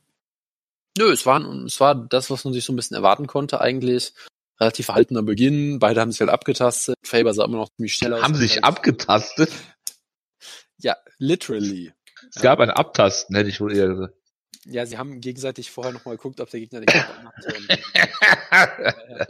[0.98, 4.14] nö, es war, es war das, was man sich so ein bisschen erwarten konnte eigentlich.
[4.60, 6.96] Relativ verhaltener Beginn, beide haben sich halt abgetastet.
[7.04, 8.24] Faber sah immer noch ziemlich schnell aus.
[8.24, 9.52] Haben sich abgetastet?
[10.78, 11.94] Ja, literally.
[12.34, 14.16] Es gab ein Abtasten, hätte ich wohl eher gesagt.
[14.66, 17.36] Ja, sie haben gegenseitig vorher nochmal geguckt, ob der Gegner den Kampf macht.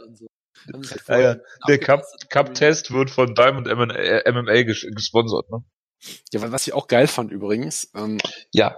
[0.00, 0.26] Und, so.
[1.08, 1.36] Ja, ja.
[1.66, 5.64] Der Cup-Test Cup wird von Diamond MMA gesponsert, ne?
[6.32, 7.90] Ja, was ich auch geil fand übrigens.
[7.94, 8.18] Ähm,
[8.52, 8.76] ja.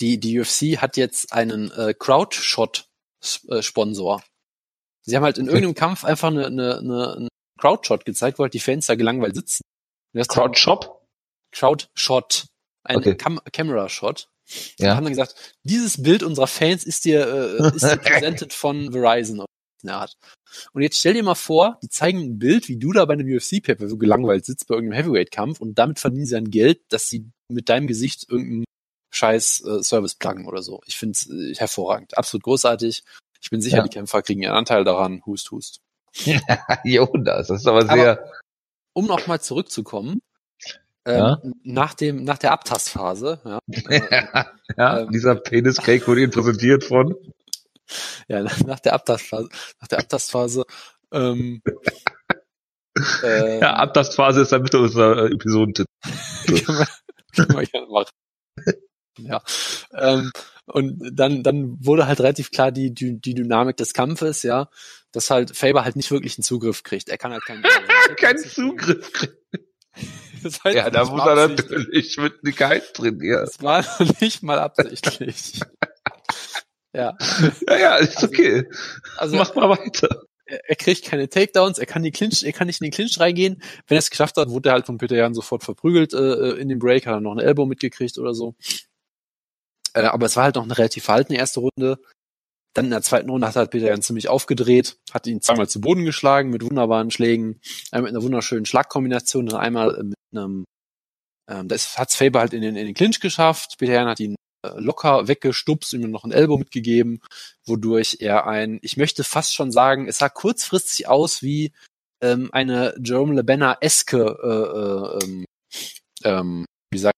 [0.00, 4.18] Die, die UFC hat jetzt einen äh, Crowdshot-Sponsor.
[4.18, 4.22] Äh,
[5.02, 7.28] sie haben halt in irgendeinem Kampf einfach eine, eine, eine,
[7.58, 9.60] Crowdshot gezeigt, wo halt die Fans da gelangweilt sitzen.
[10.14, 10.92] Crowdshot?
[11.52, 12.46] Crowdshot.
[12.84, 13.14] Ein okay.
[13.16, 14.30] Cam Camera Shot.
[14.78, 14.92] Ja.
[14.92, 18.92] Und haben dann gesagt, dieses Bild unserer Fans ist dir, äh, ist dir präsentiert von
[18.92, 19.44] Verizon.
[19.88, 20.16] Art.
[20.72, 23.26] Und jetzt stell dir mal vor, die zeigen ein Bild, wie du da bei einem
[23.34, 27.30] UFC-Paper so gelangweilt sitzt bei irgendeinem Heavyweight-Kampf und damit verdienen sie dann Geld, dass sie
[27.48, 28.64] mit deinem Gesicht irgendein
[29.12, 30.80] scheiß äh, Service pluggen oder so.
[30.86, 33.02] Ich finde es äh, hervorragend, absolut großartig.
[33.40, 33.82] Ich bin sicher, Ja.
[33.84, 35.22] die Kämpfer kriegen ihren Anteil daran.
[35.26, 35.80] Hust, hust.
[36.84, 38.30] Jonas, das ist aber sehr.
[38.92, 40.20] Um nochmal zurückzukommen,
[41.06, 41.42] ähm, Ja.
[41.62, 43.58] nach dem nach der Abtastphase, ja,
[44.76, 47.14] ja, ähm, dieser Penis-Cake wurde Ihnen präsentiert von.
[48.28, 49.48] Ja, nach der Abtastphase,
[49.80, 50.64] nach der Abtastphase,
[51.12, 51.62] ähm,
[53.22, 55.86] äh, Ja, Abtastphase ist dann bitte unser äh, Episodentitel.
[56.66, 56.86] kann
[57.48, 58.10] man, kann man machen.
[59.18, 59.42] Ja.
[59.92, 60.30] Ähm,
[60.64, 64.70] und dann, dann wurde halt relativ klar die, die, die Dynamik des Kampfes, ja,
[65.12, 67.10] dass halt Faber halt nicht wirklich einen Zugriff kriegt.
[67.10, 67.62] Er kann halt keinen,
[68.16, 69.34] Keinen Zugriff kriegen.
[70.42, 73.44] Das heißt, Ja, da muss er natürlich mit Geist trainieren.
[73.44, 75.60] Das war noch nicht mal absichtlich.
[76.94, 77.16] Ja.
[77.68, 78.64] Ja, ja, ist Also- okay.
[79.16, 80.22] Also Mach mal weiter.
[80.46, 83.18] er, er kriegt keine Takedowns, er kann die Clinch, er kann nicht in den Clinch
[83.20, 83.62] reingehen.
[83.86, 86.68] Wenn er es geschafft hat, wurde er halt von Peter Jan sofort verprügelt äh, in
[86.68, 88.54] dem Break, hat er noch ein Elbow mitgekriegt oder so.
[89.94, 91.98] Äh, aber es war halt noch eine relativ verhaltene erste Runde.
[92.74, 95.80] Dann in der zweiten Runde hat halt Peter Jan ziemlich aufgedreht, hat ihn zweimal zu
[95.80, 97.60] Boden geschlagen mit wunderbaren Schlägen,
[97.90, 100.64] einmal mit einer wunderschönen Schlagkombination, dann einmal äh, mit einem,
[101.48, 103.74] ähm, das hat's Faber halt in den, in den Clinch geschafft.
[103.78, 107.20] Peter Jan hat ihn äh, locker weggestupst, ihm noch ein Elbow mitgegeben,
[107.64, 111.72] wodurch er ein, ich möchte fast schon sagen, es sah kurzfristig aus wie
[112.22, 115.44] ähm, eine Jerome LeBenner-eske, äh, äh, ähm,
[116.24, 117.14] ähm, wie sagt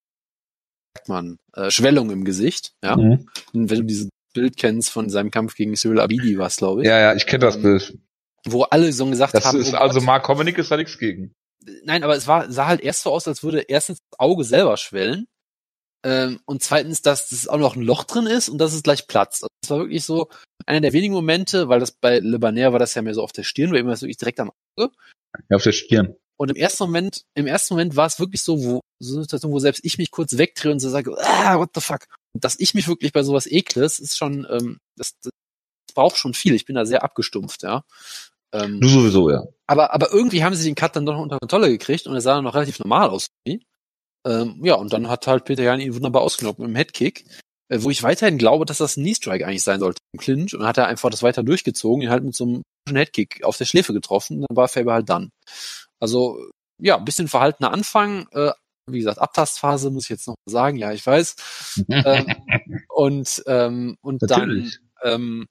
[1.07, 2.95] man, äh, Schwellung im Gesicht, ja.
[2.95, 3.27] Mhm.
[3.51, 6.99] Wenn du dieses Bild kennst von seinem Kampf gegen Cyril Abidi, was glaube ich, Ja,
[6.99, 7.97] ja, ich kenne das Ähm, Bild.
[8.45, 10.01] wo alle so gesagt Das haben, ist oh also.
[10.01, 11.33] Mark Hominick ist da nichts gegen.
[11.83, 14.77] nein, aber es war sah halt erst so aus, als würde erstens das Auge selber
[14.77, 15.25] schwellen
[16.03, 19.07] ähm, und zweitens, dass das auch noch ein Loch drin ist und dass es gleich
[19.07, 19.43] platzt.
[19.43, 20.29] Also es war wirklich so
[20.65, 23.31] einer der wenigen Momente, weil das bei Le Banner war das ja mehr so auf
[23.31, 24.89] der Stirn, weil immer das wirklich direkt am Ja,
[25.51, 26.15] auf der Stirn.
[26.35, 29.51] Und im ersten Moment, im ersten Moment war es wirklich so, wo, so eine Situation,
[29.51, 32.05] wo selbst ich mich kurz wegdrehe und so sage, ah, what the fuck.
[32.33, 35.31] Und dass ich mich wirklich bei sowas ekle, das ist schon, ähm, das, das
[35.93, 36.55] braucht schon viel.
[36.55, 37.85] Ich bin da sehr abgestumpft, ja.
[38.51, 39.43] Ähm, Du sowieso, ja.
[39.67, 42.21] aber, aber irgendwie haben sie den Cut dann doch noch unter Kontrolle gekriegt und er
[42.21, 43.27] sah dann noch relativ normal aus.
[43.45, 43.65] irgendwie.
[44.25, 47.25] Ähm, ja, und dann hat halt Peter Jan ihn wunderbar ausgenommen mit dem Headkick,
[47.69, 50.53] äh, wo ich weiterhin glaube, dass das ein Knee-Strike eigentlich sein sollte im Clinch.
[50.53, 53.57] Und dann hat er einfach das weiter durchgezogen, ihn halt mit so einem Headkick auf
[53.57, 54.41] der Schläfe getroffen.
[54.41, 55.29] Dann war Faber halt dann.
[55.99, 56.39] Also,
[56.81, 58.27] ja, ein bisschen verhaltener Anfang.
[58.31, 58.51] Äh,
[58.89, 60.77] wie gesagt, Abtastphase muss ich jetzt noch sagen.
[60.77, 61.35] Ja, ich weiß.
[61.89, 62.27] ähm,
[62.89, 64.79] und ähm, und Natürlich.
[65.01, 65.45] dann ähm,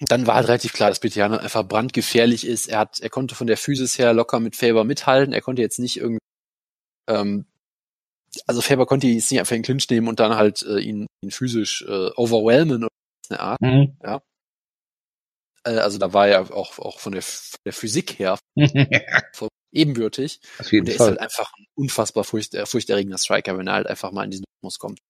[0.00, 2.66] dann war halt relativ klar, dass Betiano einfach brandgefährlich ist.
[2.66, 5.32] Er hat, er konnte von der Physis her locker mit Faber mithalten.
[5.32, 6.18] Er konnte jetzt nicht irgendwie,
[7.08, 7.46] ähm,
[8.46, 10.80] also Faber konnte ihn jetzt nicht einfach in den Clinch nehmen und dann halt äh,
[10.80, 12.88] ihn, ihn physisch äh, overwhelmen oder
[13.30, 13.60] eine Art.
[13.60, 13.96] Mhm.
[15.64, 18.38] Äh, also da war er auch auch von der, von der Physik her
[19.72, 20.40] ebenbürtig.
[20.58, 21.08] Auf Und jeden der ist Fall.
[21.10, 24.44] halt einfach ein unfassbar furcht, äh, furchterregender Striker, wenn er halt einfach mal in diesen
[24.56, 25.00] Rhythmus kommt.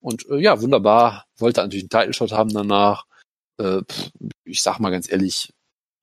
[0.00, 1.26] Und äh, ja, wunderbar.
[1.38, 3.06] Wollte natürlich einen Title-Shot haben danach.
[3.60, 3.82] Äh,
[4.44, 5.52] ich sag mal ganz ehrlich,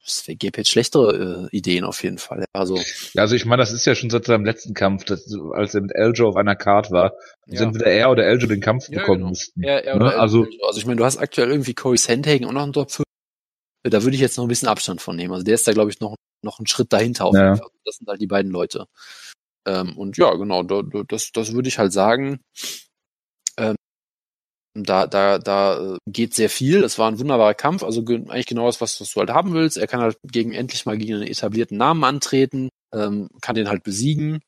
[0.06, 2.46] es gäbe jetzt schlechtere äh, Ideen auf jeden Fall.
[2.54, 2.78] Also,
[3.14, 5.82] Ja, also ich meine, das ist ja schon seit seinem letzten Kampf, dass, als er
[5.82, 7.14] mit Eljo auf einer Card war,
[7.48, 9.30] dass entweder er oder Eljo den Kampf Ja, bekommen genau.
[9.30, 9.64] müssten.
[9.64, 10.06] er, er Ne?
[10.06, 12.92] oder Also- also ich meine, du hast aktuell irgendwie Corey Sandhagen und noch einen Top
[12.92, 13.04] 5.
[13.84, 15.34] Da würde ich jetzt noch ein bisschen Abstand von nehmen.
[15.34, 17.46] Also der ist da, glaube ich, noch, noch einen Schritt dahinter auf Ja.
[17.46, 17.70] jeden Fall.
[17.86, 18.86] Das sind halt die beiden Leute.
[19.68, 22.40] Ähm, und ja, genau, da, da, das, das würde ich halt sagen.
[24.74, 26.84] Da, da, da äh, geht sehr viel.
[26.84, 29.54] Es war ein wunderbarer Kampf, also ge eigentlich genau das, was, was du halt haben
[29.54, 29.78] willst.
[29.78, 33.84] Er kann halt gegen endlich mal gegen einen etablierten Namen antreten, ähm, kann den halt
[33.84, 34.40] besiegen.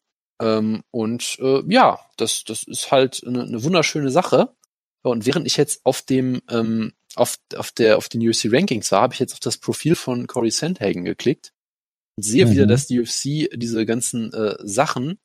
[0.41, 4.55] Ähm, und äh, ja, das, das ist halt eine, eine wunderschöne Sache.
[5.03, 9.01] Und während ich jetzt auf dem ähm, auf, auf der auf den UFC Rankings war,
[9.01, 11.51] habe ich jetzt auf das Profil von Corey Sandhagen geklickt
[12.17, 12.51] und sehe Mhm.
[12.51, 15.19] wieder, dass die UFC diese ganzen äh, Sachen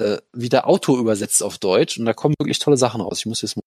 [0.00, 3.18] äh, wieder Auto übersetzt auf Deutsch und da kommen wirklich tolle Sachen raus.
[3.20, 3.62] Ich muss jetzt mal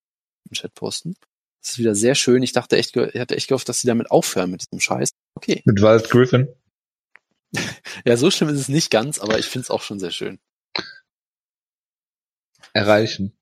[0.55, 1.15] Chat posten.
[1.61, 2.43] Das ist wieder sehr schön.
[2.43, 5.09] Ich dachte echt, ich hatte echt gehofft, dass sie damit aufhören mit diesem Scheiß.
[5.35, 5.61] Okay.
[5.65, 6.47] Mit Walt Griffin.
[8.05, 10.39] Ja, so schlimm ist es nicht ganz, aber ich finde es auch schon sehr schön.
[12.73, 13.35] Erreichen.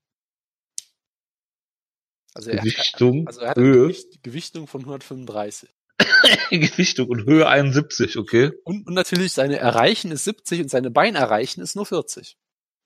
[2.34, 3.88] Also er, Gewichtung, also er hat Höhe.
[3.88, 5.68] Gewicht, Gewichtung von 135.
[6.50, 8.52] Gewichtung und Höhe 71, okay?
[8.64, 12.36] Und, und natürlich seine Erreichen ist 70 und seine Bein erreichen ist nur 40.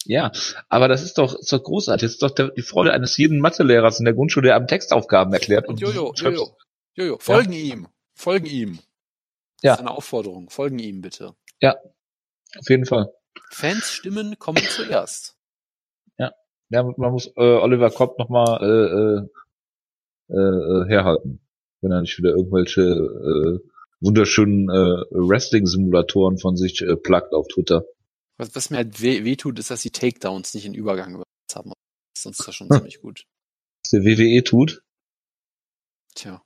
[0.04, 0.32] Ja,
[0.68, 2.02] aber das ist doch, ist doch großartig.
[2.02, 5.32] Das ist doch der, die Freude eines jeden Mathelehrers in der Grundschule, der am Textaufgaben
[5.32, 5.68] erklärt.
[5.68, 6.56] Und Jojo, Jojo,
[6.94, 8.78] Jojo, folgen ihm, folgen ihm.
[9.62, 9.72] Ja.
[9.72, 11.34] Das ist eine Aufforderung, folgen ihm bitte.
[12.56, 13.12] Auf jeden Fall.
[13.50, 15.38] Fans Stimmen kommen zuerst.
[16.70, 19.26] Ja, man muss äh, Oliver Kopp nochmal
[20.30, 21.40] äh, äh, äh, herhalten,
[21.80, 23.58] wenn er nicht wieder irgendwelche äh,
[24.00, 27.84] wunderschönen äh, Wrestling-Simulatoren von sich äh, plagt auf Twitter.
[28.38, 31.56] Was, was mir halt weh, weh tut, ist, dass die Takedowns nicht in Übergang übersetzt
[31.56, 31.72] haben.
[32.16, 32.76] Sonst ist das schon hm.
[32.76, 33.24] ziemlich gut.
[33.84, 34.82] Was der WWE tut?
[36.14, 36.42] Tja.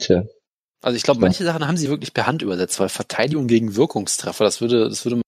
[0.00, 0.24] Tja.
[0.80, 4.44] Also ich glaube, manche Sachen haben sie wirklich per Hand übersetzt, weil Verteidigung gegen Wirkungstreffer,
[4.44, 5.22] das würde, das würde man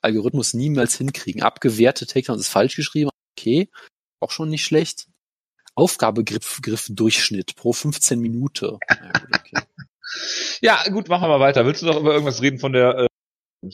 [0.00, 1.42] Algorithmus niemals hinkriegen.
[1.42, 3.70] Abgewehrte Takedowns ist falsch geschrieben, okay,
[4.20, 5.06] auch schon nicht schlecht.
[5.74, 8.78] Aufgabegriff Griff Durchschnitt pro 15 Minuten.
[8.88, 9.58] Ja gut, okay.
[10.62, 11.66] ja, gut, machen wir mal weiter.
[11.66, 13.08] Willst du noch über irgendwas reden von der
[13.62, 13.68] äh,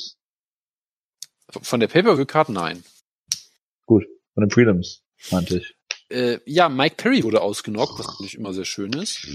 [1.63, 2.51] Von der Pay-Per-View-Card?
[2.51, 2.85] Nein.
[3.87, 5.75] Gut, von den Prelims, meinte ich.
[6.11, 9.27] Äh, ja, Mike Perry wurde ausgenockt, was natürlich immer sehr schön ist.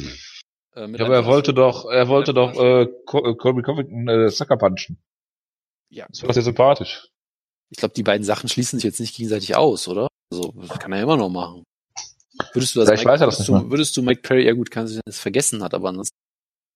[0.76, 4.98] Äh, ja, aber er wollte doch, er wollte doch äh, Colby Covington äh, Sucker punchen.
[5.90, 6.06] Ja.
[6.10, 7.10] Das war sehr sympathisch.
[7.70, 10.08] Ich glaube, die beiden Sachen schließen sich jetzt nicht gegenseitig aus, oder?
[10.32, 11.64] Also, kann er immer noch machen.
[12.54, 14.70] Würdest du das, Mike, weiß er das nicht du, würdest du Mike Perry, ja gut,
[14.70, 16.16] kann sich das vergessen hat, aber ansonsten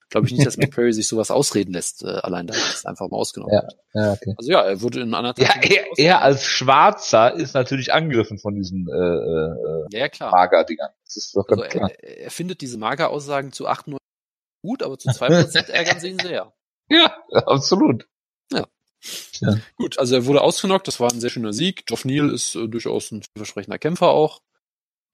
[0.10, 3.10] glaube ich nicht, dass Mike Perry sich sowas ausreden lässt, äh, allein da ist einfach
[3.10, 3.54] mal ausgenommen.
[3.54, 3.68] Ja,
[4.02, 4.34] ja, okay.
[4.38, 8.56] Also ja, er wurde in einer Ja, er, er als Schwarzer ist natürlich angegriffen von
[8.56, 10.32] diesen äh, äh, ja, klar.
[10.32, 10.90] Mager-Dingern.
[11.06, 11.92] Das ist doch ganz also klar.
[12.00, 14.00] Er, er findet diese Mager-Aussagen zu 98
[14.62, 16.54] gut, aber zu 2% ärgern sie ihn sehr.
[16.90, 18.08] Ja, absolut.
[18.52, 18.68] Ja.
[19.40, 19.58] ja.
[19.76, 21.86] Gut, also er wurde ausgenockt, das war ein sehr schöner Sieg.
[21.86, 24.42] Geoff Neal ist äh, durchaus ein vielversprechender Kämpfer auch.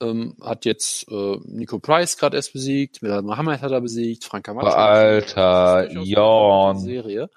[0.01, 4.45] Ähm, hat jetzt äh, Nico Price gerade erst besiegt, Bilal Mohammed hat er besiegt, Frank
[4.45, 4.67] Camacho.
[4.67, 6.79] Alter, Jon.
[6.79, 7.29] Serie.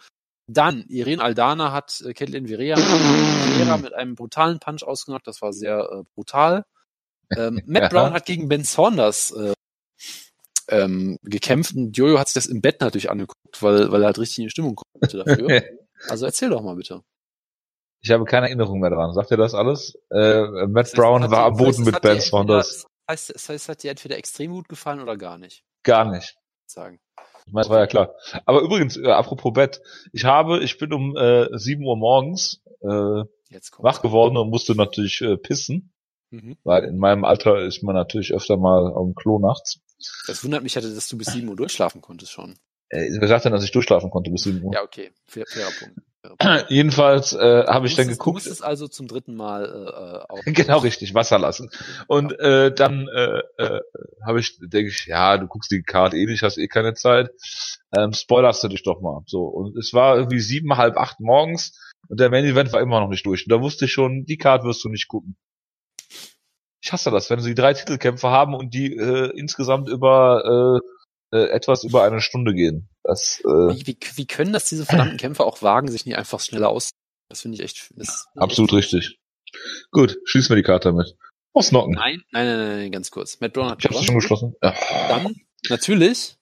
[0.48, 2.76] Dann, Irene Aldana hat äh, Caitlin Vera
[3.76, 6.64] mit einem brutalen Punch ausgenockt, das war sehr äh, brutal.
[7.36, 7.90] Ähm, Matt.
[7.90, 9.52] Brown hat gegen Ben Saunders äh,
[10.68, 14.18] ähm, gekämpft und Jojo hat sich das im Bett natürlich angeguckt, weil, weil er halt
[14.18, 15.62] richtig in die Stimmung kommt dafür.
[16.08, 17.02] also erzähl doch mal bitte.
[18.00, 19.12] Ich habe keine Erinnerung mehr dran.
[19.12, 19.98] Sagt ihr das alles?
[20.10, 22.86] Äh, Matt das heißt, Brown war am Boden mit Ben Saunders.
[23.06, 25.64] Das heißt, das heißt, hat dir entweder extrem gut gefallen oder gar nicht?
[25.82, 26.36] Gar nicht.
[26.66, 27.00] Sagen.
[27.46, 28.14] Ich meine, das war ja klar.
[28.44, 29.80] Aber übrigens, äh, apropos Bett.
[30.12, 33.24] Ich habe, ich bin um äh, 7 Uhr morgens äh,
[33.78, 35.92] wach geworden und musste natürlich äh, pissen.
[36.30, 36.58] Mhm.
[36.62, 39.80] Weil in meinem Alter ist man natürlich öfter mal dem Klo nachts.
[40.26, 42.58] Das wundert mich, dass du bis 7 Uhr durchschlafen konntest schon.
[42.90, 44.74] Äh, wer sagt denn, dass ich durchschlafen konnte bis 7 Uhr?
[44.74, 45.10] Ja, okay.
[45.24, 46.00] Fair, fairer Punkt.
[46.68, 48.26] Jedenfalls äh, habe ich dann geguckt.
[48.26, 51.70] Du musst es also zum dritten Mal äh, auch genau richtig Wasser lassen.
[52.06, 52.66] Und ja.
[52.66, 53.80] äh, dann äh, äh,
[54.26, 57.30] habe ich denke ich ja du guckst die Karte eh nicht hast eh keine Zeit.
[57.96, 59.22] Ähm, spoilerst du dich doch mal.
[59.26, 63.00] So und es war irgendwie sieben halb acht morgens und der Main Event war immer
[63.00, 63.46] noch nicht durch.
[63.46, 65.36] Und da wusste ich schon die Karte wirst du nicht gucken.
[66.80, 70.97] Ich hasse das wenn sie drei Titelkämpfe haben und die äh, insgesamt über äh,
[71.32, 72.88] äh, etwas über eine Stunde gehen.
[73.02, 76.40] Das, äh, wie, wie, wie können das diese verdammten Kämpfer auch wagen, sich nicht einfach
[76.40, 76.90] schneller aus?
[77.28, 77.90] Das finde ich echt.
[77.96, 79.18] Das absolut echt richtig.
[79.90, 81.16] Gut, schließen wir die Karte damit.
[81.52, 81.94] Ausnocken.
[81.94, 83.40] Nein, nein, nein, nein, ganz kurz.
[83.40, 84.06] Matt Brown hat ich gewonnen.
[84.06, 84.54] schon geschlossen.
[84.62, 84.74] Ja.
[85.08, 85.34] Dann,
[85.68, 86.36] natürlich,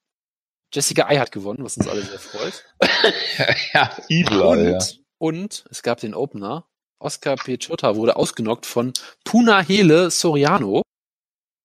[0.72, 2.64] Jessica Eye hat gewonnen, was uns alle sehr freut.
[3.72, 4.78] ja, Evil und, Eye, ja.
[5.18, 6.68] und es gab den Opener.
[6.99, 8.93] Oscar Piechota wurde ausgenockt von
[9.24, 10.82] Puna Hele Soriano.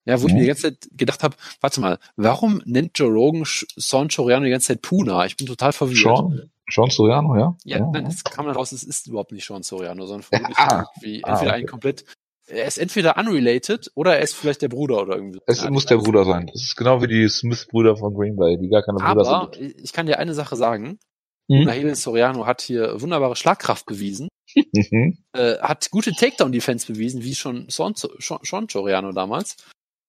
[0.06, 0.30] Ja, wo mhm.
[0.30, 4.46] ich mir die ganze Zeit gedacht habe, warte mal, warum nennt Joe Rogan Sean Soriano
[4.46, 5.26] die ganze Zeit Puna?
[5.26, 6.00] Ich bin total verwirrt.
[6.00, 7.56] Sean, Sean Soriano, ja?
[7.64, 7.90] Ja, ja.
[7.92, 11.24] nein, es kam dann raus, es ist überhaupt nicht Sean Soriano, sondern vermutlich ah, irgendwie
[11.24, 11.62] ah, entweder okay.
[11.62, 12.06] ein komplett
[12.48, 15.40] er ist entweder unrelated oder er ist vielleicht der Bruder oder irgendwie.
[15.46, 16.48] Es muss der Bruder sein.
[16.48, 19.80] Das ist genau wie die Smith-Brüder von Green Bay, die gar keine Brüder Aber sind.
[19.82, 21.00] ich kann dir eine Sache sagen.
[21.48, 21.96] Mhm.
[21.96, 24.28] Soriano hat hier wunderbare Schlagkraft bewiesen.
[24.74, 25.18] Mhm.
[25.32, 29.56] äh, hat gute Takedown-Defense bewiesen, wie schon Sean Soriano damals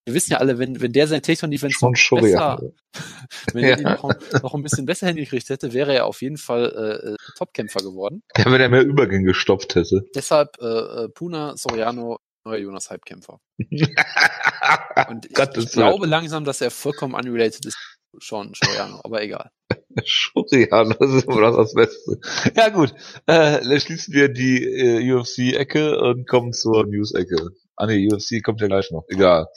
[0.04, 2.60] wir wissen ja alle, wenn, wenn der sein Takedown-Defense noch besser,
[3.52, 3.94] wenn er ja.
[3.94, 8.22] noch, noch, ein bisschen besser hingekriegt hätte, wäre er auf jeden Fall äh, Topkämpfer geworden.
[8.36, 10.02] Ja, wenn er mehr Übergänge gestopft hätte.
[10.14, 13.38] Deshalb äh, äh Puna Soriano, neuer Jonas Halbkämpfer.
[15.08, 17.78] Und ich, ich glaube langsam, dass er vollkommen unrelated ist.
[18.18, 19.50] Schon, Soriano, aber egal.
[20.04, 22.18] Soriano, das ist immer das Beste.
[22.54, 22.92] Ja gut,
[23.26, 27.52] äh, schließen wir die äh, UFC-Ecke und kommen zur News-Ecke.
[27.82, 29.04] Ah ne, UFC kommt ja gleich noch.
[29.08, 29.48] Egal.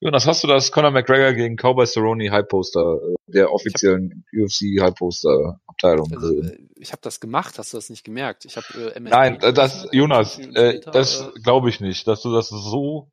[0.00, 4.42] Jonas, hast du das Conor McGregor gegen Cowboy Cerrone High Poster äh, der offiziellen hab,
[4.42, 6.10] UFC High Poster Abteilung?
[6.12, 8.44] Also, äh, ich habe das gemacht, hast du das nicht gemerkt?
[8.44, 12.48] Ich habe äh, Nein, das Jonas, äh, das äh, glaube ich nicht, dass du das
[12.48, 13.12] so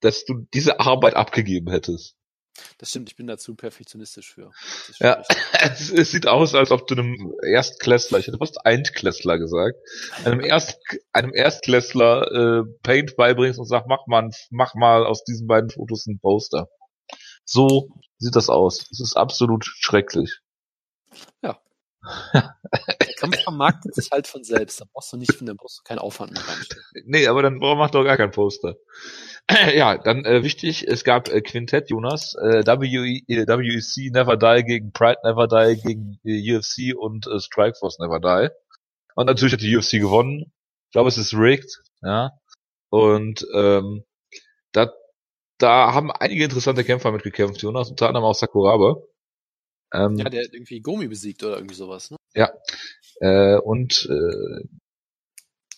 [0.00, 2.17] dass du diese Arbeit abgegeben hättest.
[2.78, 4.50] Das stimmt, ich bin dazu perfektionistisch für.
[4.98, 5.22] Ja,
[5.60, 9.76] es, es, sieht aus, als ob du einem Erstklässler, ich hätte fast Eintklässler gesagt,
[10.24, 10.78] einem, Erst,
[11.12, 16.06] einem Erstklässler äh, Paint beibringst und sagst, mach mal, mach mal aus diesen beiden Fotos
[16.06, 16.68] ein Poster.
[17.44, 17.88] So
[18.18, 18.86] sieht das aus.
[18.90, 20.40] Es ist absolut schrecklich.
[21.42, 21.60] Ja.
[22.32, 24.80] Der Kampf vermarktet sich halt von selbst.
[24.80, 26.42] Da brauchst du nicht, da brauchst du keinen Aufwand mehr.
[27.04, 28.76] Nee, aber dann macht doch gar kein Poster.
[29.74, 34.64] ja, dann äh, wichtig, es gab äh, Quintett, Jonas, äh, WE, äh, WEC Never Die
[34.64, 38.48] gegen Pride Never Die gegen äh, UFC und äh, Strikeforce Never Die.
[39.14, 40.52] Und natürlich hat die UFC gewonnen.
[40.86, 42.30] Ich glaube, es ist rigged, ja.
[42.90, 44.04] Und ähm,
[45.58, 49.02] da haben einige interessante Kämpfer mitgekämpft, Jonas, unter anderem auch Sakuraba.
[49.92, 52.16] Ähm, ja, der hat irgendwie Gomi besiegt oder irgendwie sowas, ne?
[52.34, 52.52] Ja.
[53.20, 54.68] Äh, und äh,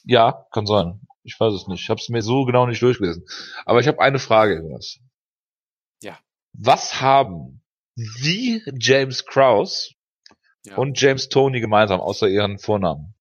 [0.04, 1.00] ja, kann sein.
[1.22, 1.82] Ich weiß es nicht.
[1.82, 3.24] Ich habe es mir so genau nicht durchgelesen.
[3.64, 4.98] Aber ich habe eine Frage, Jonas.
[6.02, 6.18] Ja.
[6.52, 7.62] Was haben
[7.94, 9.92] Sie, James Krause
[10.64, 10.76] ja.
[10.76, 13.14] und James Tony gemeinsam, außer ihren Vornamen?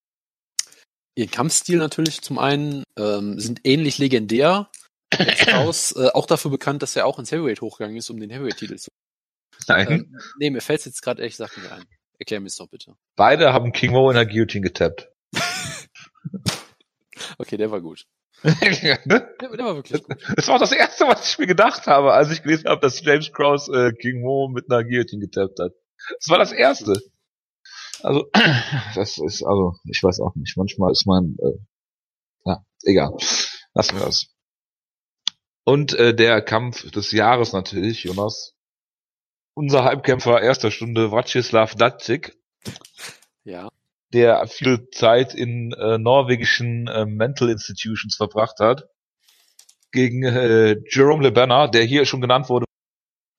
[1.15, 4.69] Ihr Kampfstil natürlich zum einen ähm, sind ähnlich legendär.
[5.11, 8.77] Kraus äh, auch dafür bekannt, dass er auch ins Heavyweight hochgegangen ist, um den Heavyweight-Titel
[8.77, 8.89] zu.
[9.69, 9.91] Nein.
[9.91, 11.85] Ähm, nee, mir fällt jetzt gerade ehrlich gesagt nicht ein.
[12.17, 12.95] Erklär mir es doch bitte.
[13.15, 15.09] Beide haben King Mo in der Guillotine getappt.
[17.37, 18.05] okay, der war gut.
[18.43, 19.35] ja, ne?
[19.39, 20.17] der, der, war wirklich gut.
[20.35, 23.31] Das war das erste, was ich mir gedacht habe, als ich gelesen habe, dass James
[23.31, 25.73] Krause äh, King Mo mit einer Guillotine getappt hat.
[26.19, 26.93] Das war das erste.
[28.01, 28.29] Also,
[28.95, 30.57] das ist, also, ich weiß auch nicht.
[30.57, 31.57] Manchmal ist mein, äh,
[32.45, 33.15] ja, egal.
[33.73, 34.27] Lassen wir das.
[35.63, 38.55] Und äh, der Kampf des Jahres natürlich, Jonas.
[39.59, 42.37] Unser Halbkämpfer erster Stunde, Vacislav Datsik.
[43.43, 43.67] Ja.
[44.13, 48.87] Der viel Zeit in äh, norwegischen äh, Mental Institutions verbracht hat.
[49.91, 52.63] Gegen äh, Jerome LeBanner, der hier schon genannt wurde.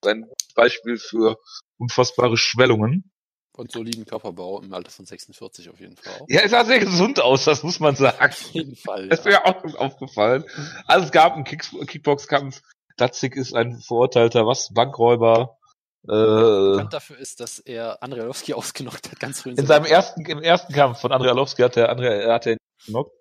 [0.04, 1.38] Ein Beispiel für
[1.78, 3.10] unfassbare Schwellungen.
[3.56, 6.20] Und soliden Körperbau im Alter von 46 auf jeden Fall.
[6.20, 6.26] Auch.
[6.28, 8.22] Ja, er sah sehr gesund aus, das muss man sagen.
[8.22, 9.08] Auf jeden Fall.
[9.08, 10.44] Das ist mir auch aufgefallen.
[10.84, 12.60] Also es gab einen Kick Kickboxkampf.
[12.98, 14.68] Datzig ist ein verurteilter, was?
[14.74, 15.56] Bankräuber.
[16.08, 19.50] Äh, dafür ist, dass er Andrei Arlovski ausgenockt hat, ganz früh.
[19.50, 22.56] In, in seinem ersten, im ersten Kampf von Andrei Arlovski hat er, Andrei, hat er
[22.86, 23.12] genockt.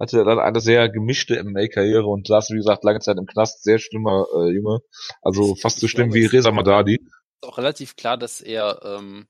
[0.00, 3.64] Hatte dann eine sehr gemischte MMA-Karriere und saß, wie gesagt, lange Zeit im Knast.
[3.64, 4.78] Sehr schlimmer äh, Junge.
[5.22, 6.94] Also fast so schlimm wie Reza Madadi.
[6.94, 9.26] Ist auch relativ klar, dass er ähm,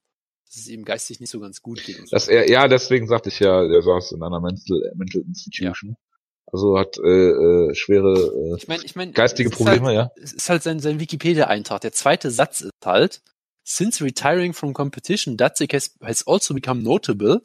[0.49, 2.11] dass es ihm geistig nicht so ganz gut geht.
[2.11, 5.91] Dass er, ja, deswegen sagte ich ja, er saß in einer Mental, Mental Institution.
[5.91, 6.08] Ja.
[6.51, 10.11] Also hat äh, äh, schwere äh, ich mein, ich mein, geistige Probleme, halt, ja.
[10.23, 11.81] Es ist halt sein, sein Wikipedia-Eintrag.
[11.83, 13.23] Der zweite Satz ist halt,
[13.65, 17.43] Since retiring from competition, Datsik has, has also become notable,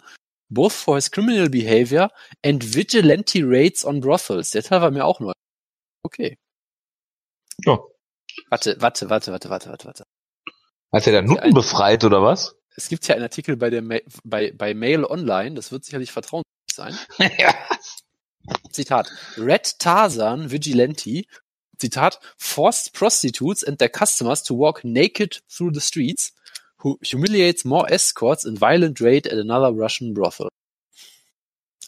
[0.49, 2.09] both for his criminal behavior
[2.45, 4.51] and vigilante raids on brothels.
[4.51, 5.33] Der Teil war mir auch neu.
[6.03, 6.37] Okay.
[7.65, 7.79] Ja.
[8.49, 10.03] Warte, warte, warte, warte, warte, warte, warte.
[10.93, 12.55] Hat er da Nutten befreit, oder was?
[12.75, 16.11] es gibt ja einen Artikel bei der Ma bei, bei Mail Online, das wird sicherlich
[16.11, 16.97] vertrauenswürdig sein.
[17.37, 17.53] ja.
[18.71, 19.07] Zitat.
[19.37, 21.25] Red Tarzan Vigilante,
[21.81, 26.33] Zitat, forced prostitutes and their customers to walk naked through the streets,
[26.77, 30.49] who humiliates more escorts in violent raid at another Russian brothel.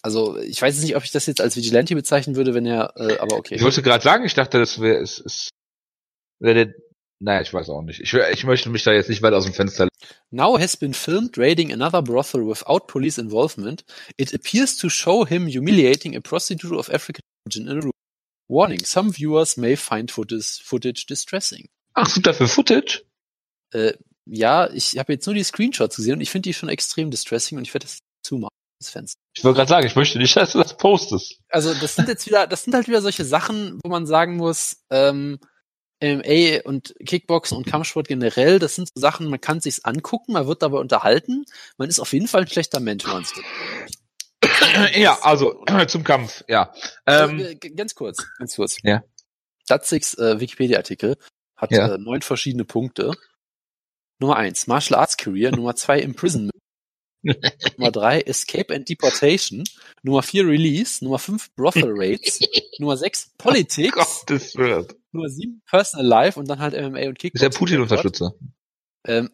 [0.02, 3.18] Also ich weiß nicht, ob ich das jetzt als Vigilante bezeichnen würde, wenn er, äh,
[3.18, 3.56] aber okay.
[3.56, 5.50] Ich wollte gerade sagen, ich dachte, das wäre es, es
[6.40, 6.76] wäre der
[7.26, 8.00] naja, ich weiß auch nicht.
[8.00, 9.88] Ich, ich möchte mich da jetzt nicht weit aus dem Fenster.
[10.30, 13.84] Now has been filmed raiding another brothel without police involvement.
[14.16, 17.92] It appears to show him humiliating a prostitute of African origin in a room.
[18.48, 21.68] Warning, some viewers may find footage, footage distressing.
[21.96, 23.04] Ach, gibt dafür Footage?
[23.74, 23.94] Äh,
[24.28, 27.58] ja, ich habe jetzt nur die Screenshots gesehen und ich finde die schon extrem distressing
[27.58, 29.20] und ich werde das zumachen, das Fenster.
[29.36, 31.40] Ich wollte gerade sagen, ich möchte nicht, dass du das postest.
[31.50, 34.84] Also das sind jetzt wieder, das sind halt wieder solche Sachen, wo man sagen muss,
[34.92, 35.40] ähm,
[36.06, 40.48] MMA und Kickboxen und Kampfsport generell, das sind so Sachen, man kann sich's angucken, man
[40.48, 41.46] wird dabei unterhalten.
[41.78, 43.42] Man ist auf jeden Fall ein schlechter Mensch, meinst du?
[45.00, 46.74] ja, also zum Kampf, ja.
[47.06, 48.78] Ähm, äh, ganz kurz, ganz kurz.
[48.84, 49.04] Ja.
[49.68, 51.18] Datzigs äh, Wikipedia-Artikel
[51.56, 51.96] hat ja.
[51.96, 53.12] äh, neun verschiedene Punkte.
[54.20, 55.52] Nummer eins, Martial Arts Career.
[55.52, 56.54] Nummer zwei, Imprisonment.
[57.78, 59.64] Nummer drei, Escape and Deportation.
[60.04, 61.04] Nummer vier, Release.
[61.04, 62.40] Nummer fünf, Brothel Raids.
[62.80, 63.96] Nummer sechs, Politics.
[63.96, 64.88] Gottes Willen.
[65.16, 67.32] Nummer sieben, Personal Life und dann halt MMA und Kickboxing.
[67.34, 68.34] Ist der Putin-Unterstützer.
[69.06, 69.30] Ähm,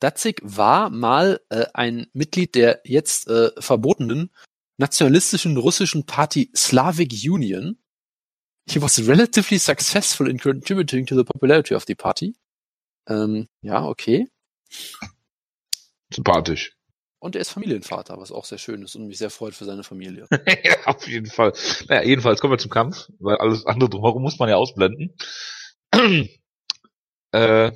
[0.00, 4.30] Datzig war mal äh, ein Mitglied der jetzt äh, verbotenen
[4.76, 7.78] nationalistischen russischen Party Slavic Union.
[8.68, 12.36] He was relatively successful in contributing to the popularity of the party.
[13.08, 14.28] Ähm, ja, okay.
[16.12, 16.77] Sympathisch.
[17.20, 19.82] Und er ist Familienvater, was auch sehr schön ist und mich sehr freut für seine
[19.82, 20.26] Familie.
[20.64, 21.52] ja, auf jeden Fall.
[21.88, 25.16] Naja, jedenfalls kommen wir zum Kampf, weil alles andere drumherum muss man ja ausblenden.
[27.32, 27.72] äh,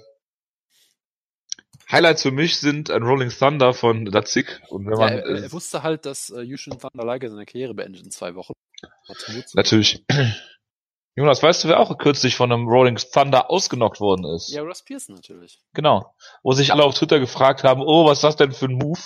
[1.90, 4.62] Highlights für mich sind ein Rolling Thunder von Datsik.
[4.68, 7.74] Und wenn man, ja, er, er, wusste halt, dass äh, Yushin Thunder Liger seine Karriere
[7.74, 8.54] beendet in zwei Wochen.
[9.54, 10.04] Natürlich.
[11.14, 14.50] Jonas, weißt du, wer auch kürzlich von einem Rolling Thunder ausgenockt worden ist?
[14.50, 15.60] Ja, Ross Pearson natürlich.
[15.74, 16.14] Genau.
[16.42, 19.00] Wo sich alle auf Twitter gefragt haben, oh, was ist das denn für ein Move?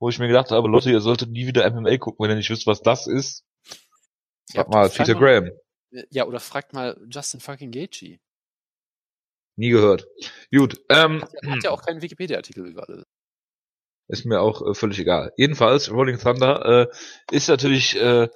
[0.00, 2.50] Wo ich mir gedacht habe, Leute, ihr solltet nie wieder MMA gucken, wenn ihr nicht
[2.50, 3.44] wisst, was das ist.
[4.50, 5.50] Frag ja, mal Peter mal, Graham.
[6.10, 8.18] Ja, oder fragt mal Justin fucking Gaethje.
[9.56, 10.06] Nie gehört.
[10.52, 10.80] Gut.
[10.88, 13.04] Ähm, hat, hat ja auch keinen Wikipedia-Artikel über alles.
[14.08, 15.32] Ist mir auch äh, völlig egal.
[15.36, 18.28] Jedenfalls, Rolling Thunder äh, ist natürlich äh,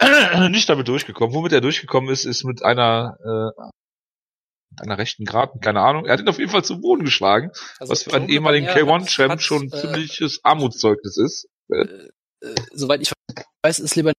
[0.50, 1.34] nicht damit durchgekommen.
[1.34, 3.16] Womit er durchgekommen ist, ist mit einer
[3.56, 3.62] äh,
[4.80, 6.06] einer rechten Grad, keine Ahnung.
[6.06, 9.40] Er hat ihn auf jeden Fall zu Boden geschlagen, also was für einen ehemaligen K1-Champ
[9.40, 11.48] schon ein äh, ziemliches Armutszeugnis ist.
[11.70, 12.08] Äh,
[12.40, 13.12] äh, soweit ich
[13.62, 14.14] weiß, ist Lebanon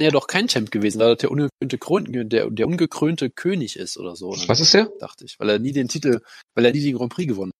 [0.00, 3.98] ja doch kein Champ gewesen, weil er der ungekrönte, Krön der, der ungekrönte König ist
[3.98, 4.30] oder so.
[4.46, 4.90] Was ist der?
[4.98, 6.20] Dachte ich, weil er nie den Titel,
[6.54, 7.52] weil er nie den Grand Prix gewonnen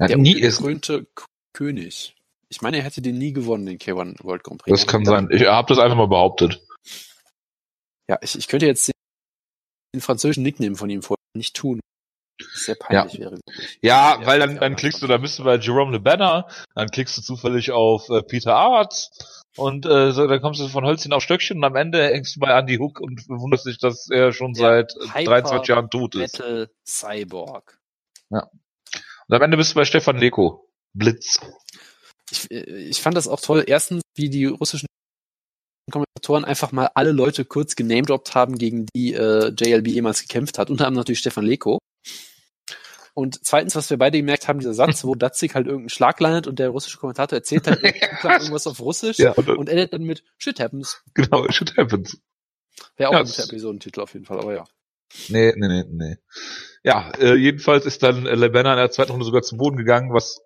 [0.00, 0.10] hat.
[0.10, 1.06] Der nie ungekrönte
[1.54, 2.14] König.
[2.48, 4.78] Ich meine, er hätte den nie gewonnen, den K1 World Grand Prix.
[4.78, 5.28] Das kann sein.
[5.30, 6.60] Ich habe das einfach mal behauptet.
[8.08, 8.92] Ja, ich, ich könnte jetzt
[9.94, 11.80] den französischen Nickname von ihm vorher nicht tun.
[12.54, 13.20] Sehr peinlich ja.
[13.20, 13.40] wäre.
[13.80, 17.16] Ja, weil dann, dann klickst du, da bist du bei Jerome Le Banner, dann klickst
[17.16, 21.22] du zufällig auf äh, Peter Arts und äh, so, dann kommst du von Hölzchen auf
[21.22, 24.54] Stöckchen und am Ende hängst du bei Andy Hook und wunderst dich, dass er schon
[24.54, 26.38] Der seit 23 Jahren tot ist.
[26.38, 27.78] Metal Cyborg.
[28.30, 28.50] Ja.
[29.28, 30.68] Und am Ende bist du bei Stefan Leko.
[30.92, 31.40] Blitz.
[32.30, 33.64] Ich, äh, ich fand das auch toll.
[33.66, 34.86] Erstens, wie die russischen
[36.14, 40.70] Kommentatoren einfach mal alle Leute kurz genamedroppt haben, gegen die äh, JLB jemals gekämpft hat.
[40.70, 41.78] Unter anderem natürlich Stefan Leko.
[43.14, 46.46] Und zweitens, was wir beide gemerkt haben, dieser Satz, wo Datzig halt irgendeinen Schlag landet
[46.46, 47.82] und der russische Kommentator erzählt halt
[48.22, 51.02] irgendwas auf Russisch Ja, und, und, endet dann mit Shit happens.
[51.14, 52.18] genau, shit happens.
[52.96, 54.64] Wäre auch Ja, ein guter Episodentitel auf jeden Fall, aber ja.
[55.28, 56.16] Nee, nee, nee, nee.
[56.82, 59.76] Ja, äh, jedenfalls ist dann äh, Le Banner in der zweiten Runde sogar zum Boden
[59.76, 60.40] gegangen, was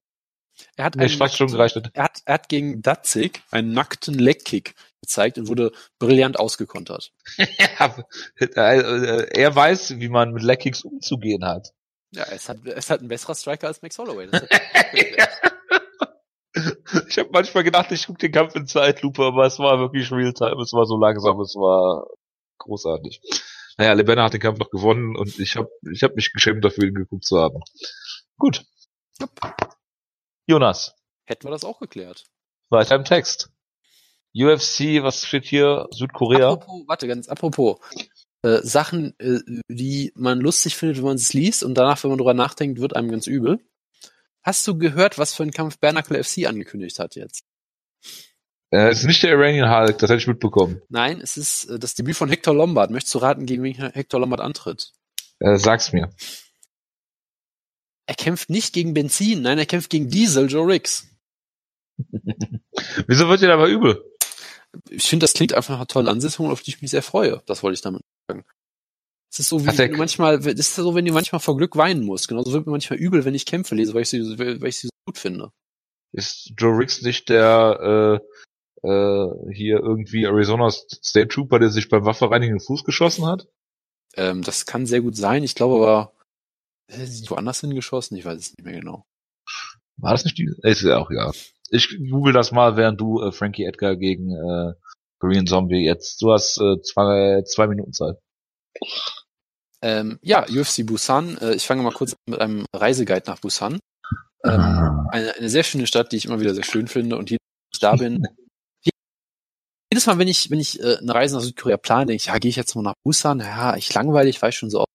[0.76, 1.90] Er hat, einen fast schon gereicht hat.
[1.94, 7.12] er hat, er hat gegen Datzig einen nackten Legkick gezeigt und wurde brillant ausgekontert.
[7.36, 7.94] ja,
[8.38, 11.72] äh, er weiß, wie man mit Leckkicks umzugehen hat.
[12.10, 14.28] Ja, ist halt, er ist halt ein besserer Striker als Max Holloway.
[14.30, 14.48] Hat-
[17.08, 20.60] Ich habe manchmal gedacht, ich gucke den Kampf in Zeitlupe, aber es war wirklich Realtime,
[20.62, 22.08] es war so langsam, es war
[22.58, 23.20] großartig.
[23.76, 26.84] Naja, Lebena hat den Kampf noch gewonnen und ich habe ich hab mich geschämt dafür,
[26.84, 27.60] ihn geguckt zu haben.
[28.38, 28.64] Gut.
[30.46, 30.94] Jonas,
[31.26, 32.24] Hätten wir das auch geklärt.
[32.70, 33.50] weiter im Text.
[34.34, 35.88] UFC, was steht hier?
[35.90, 36.52] Südkorea?
[36.52, 37.78] Apropos, warte, ganz apropos.
[38.42, 42.18] Äh, Sachen, äh, die man lustig findet, wenn man es liest und danach, wenn man
[42.18, 43.58] drüber nachdenkt, wird einem ganz übel.
[44.42, 47.44] Hast du gehört, was für einen Kampf Bernacle FC angekündigt hat jetzt?
[48.70, 50.82] Äh, es ist nicht der Iranian Hulk, das hätte ich mitbekommen.
[50.88, 52.90] Nein, es ist äh, das Debüt von Hector Lombard.
[52.90, 54.92] Möchtest du raten, gegen wen Hector Lombard antritt?
[55.40, 56.10] Äh, sag's mir.
[58.06, 61.08] Er kämpft nicht gegen Benzin, nein, er kämpft gegen Diesel Joe Riggs.
[63.06, 64.02] Wieso wird dir dabei übel?
[64.90, 67.42] Ich finde, das klingt einfach nach einer tollen Ansetzung, auf die ich mich sehr freue.
[67.46, 68.44] Das wollte ich damit sagen.
[69.30, 71.76] Es ist so, wie wenn du manchmal, es ist so, wenn du manchmal vor Glück
[71.76, 72.28] weinen musst.
[72.28, 74.86] Genauso wird mir manchmal übel, wenn ich Kämpfe lese, weil ich sie, weil ich sie
[74.86, 75.52] so gut finde.
[76.12, 78.22] Ist Joe Riggs nicht der
[78.82, 83.48] äh, äh, hier irgendwie Arizona State Trooper, der sich beim Waffenreinigen den Fuß geschossen hat?
[84.14, 85.44] Ähm, das kann sehr gut sein.
[85.44, 86.12] Ich glaube aber,
[86.88, 88.16] sie sind woanders hingeschossen?
[88.16, 89.04] Ich weiß es nicht mehr genau.
[89.98, 90.50] War das nicht die?
[90.62, 91.32] Ist ja auch egal.
[91.70, 94.72] Ich google das mal, während du äh, Frankie Edgar gegen äh,
[95.20, 96.22] Korean Zombie jetzt.
[96.22, 98.16] Du hast äh, zwei, zwei Minuten Zeit.
[99.82, 101.38] Ähm, ja, UFC Busan.
[101.38, 103.78] Äh, ich fange mal kurz mit einem Reiseguide nach Busan.
[104.44, 107.16] Ähm, eine, eine sehr schöne Stadt, die ich immer wieder sehr schön finde.
[107.16, 107.38] Und wenn
[107.72, 108.22] ich da bin,
[109.92, 112.38] jedes Mal, wenn ich, wenn ich äh, eine Reise nach Südkorea plane, denke ich, ja,
[112.38, 113.40] gehe ich jetzt mal nach Busan?
[113.40, 114.88] Ja, ich langweilig, weiß schon so oft,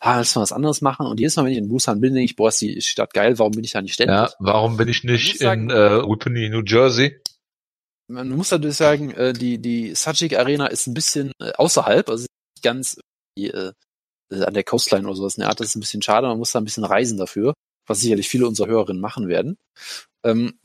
[0.00, 1.06] ah, lass mal was anderes machen.
[1.06, 3.38] Und jedes Mal, wenn ich in Busan bin, denke ich, boah, ist die Stadt geil,
[3.38, 4.16] warum bin ich da nicht ständig?
[4.16, 7.20] Ja, warum bin ich Ich nicht muss sagen- in äh, Whippany, New Jersey?
[8.10, 12.22] man muss natürlich sagen, äh, die, die Sajik Arena ist ein bisschen äh, außerhalb, also
[12.22, 12.98] nicht ganz
[13.36, 13.72] die, äh,
[14.32, 16.38] äh, an der Coastline oder sowas in der Art, das ist ein bisschen schade, man
[16.38, 17.52] muss da ein bisschen reisen dafür,
[17.86, 19.58] was sicherlich viele unserer Hörerinnen machen werden.
[20.24, 20.58] Ähm,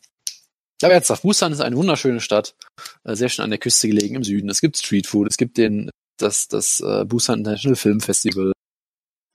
[0.84, 2.56] aber ernsthaft, Busan ist eine wunderschöne Stadt,
[3.04, 4.50] äh, sehr schön an der Küste gelegen im Süden.
[4.50, 8.52] Es gibt Streetfood, es gibt den, das, das äh, Busan International Film Festival,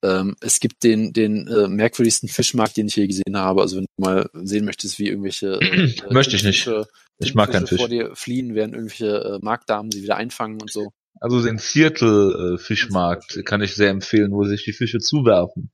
[0.04, 3.62] ähm, es gibt den, den äh, merkwürdigsten Fischmarkt, den ich je gesehen habe.
[3.62, 6.62] Also wenn du mal sehen möchtest, wie irgendwelche äh, Möchte ich nicht.
[6.62, 6.86] Fische-
[7.18, 7.78] Ich mag keinen Fische Fisch.
[7.80, 10.92] vor dir fliehen, während irgendwelche äh, Marktdamen sie wieder einfangen und so.
[11.20, 15.70] Also den Seattle äh, Fischmarkt kann ich sehr empfehlen, wo sich die Fische zuwerfen.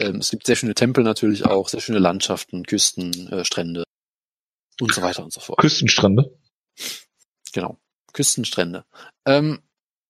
[0.00, 3.84] Ähm, es gibt sehr schöne Tempel natürlich auch, sehr schöne Landschaften, Küsten, äh, Strände
[4.82, 5.58] und so weiter und so fort.
[5.58, 6.36] Küstenstrände.
[7.52, 7.78] Genau.
[8.12, 8.84] Küstenstrände.
[9.26, 9.62] Ähm,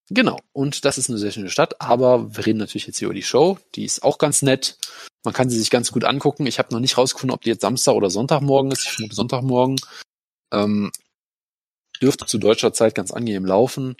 [0.08, 0.38] genau.
[0.52, 3.22] Und das ist eine sehr schöne Stadt, aber wir reden natürlich jetzt hier über die
[3.22, 3.58] Show.
[3.74, 4.78] Die ist auch ganz nett.
[5.24, 6.46] Man kann sie sich ganz gut angucken.
[6.46, 8.84] Ich habe noch nicht rausgefunden, ob die jetzt Samstag oder Sonntagmorgen ist.
[8.84, 9.76] Ich vermute Sonntagmorgen.
[10.52, 10.90] Ähm,
[12.00, 13.96] dürfte zu deutscher Zeit ganz angenehm laufen.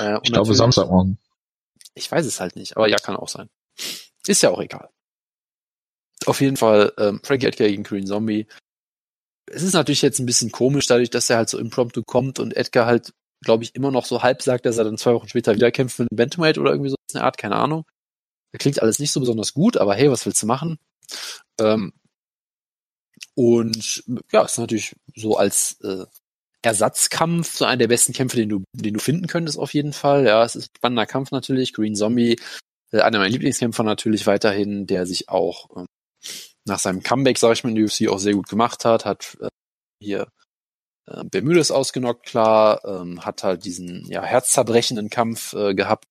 [0.00, 1.18] Äh, Ich glaube Samstagmorgen.
[1.94, 3.48] Ich weiß es halt nicht, aber ja, kann auch sein.
[4.26, 4.90] Ist ja auch egal.
[6.26, 8.46] Auf jeden Fall, ähm, Frankie Edgar gegen Green Zombie.
[9.50, 12.56] Es ist natürlich jetzt ein bisschen komisch, dadurch, dass er halt so impromptu kommt und
[12.56, 15.54] Edgar halt, glaube ich, immer noch so halb sagt, dass er dann zwei Wochen später
[15.54, 17.84] wieder kämpft für einen Bantamweight oder irgendwie so eine Art, keine Ahnung.
[18.58, 20.78] Klingt alles nicht so besonders gut, aber hey, was willst du machen?
[21.60, 21.92] Ähm,
[23.34, 26.06] und ja, ist natürlich so als äh,
[26.62, 30.26] Ersatzkampf so einer der besten Kämpfe, den du, den du finden könntest auf jeden Fall.
[30.26, 31.72] Ja, es ist ein spannender Kampf natürlich.
[31.72, 32.36] Green Zombie
[32.92, 35.86] Äh, einer meiner Lieblingskämpfer natürlich weiterhin, der sich auch ähm,
[36.66, 39.36] nach seinem Comeback, sag ich mal, in der UFC auch sehr gut gemacht hat, hat
[39.40, 39.48] äh,
[40.02, 40.28] hier
[41.06, 46.04] äh, Bermudes ausgenockt, klar, ähm, hat halt diesen ja, herzzerbrechenden Kampf äh, gehabt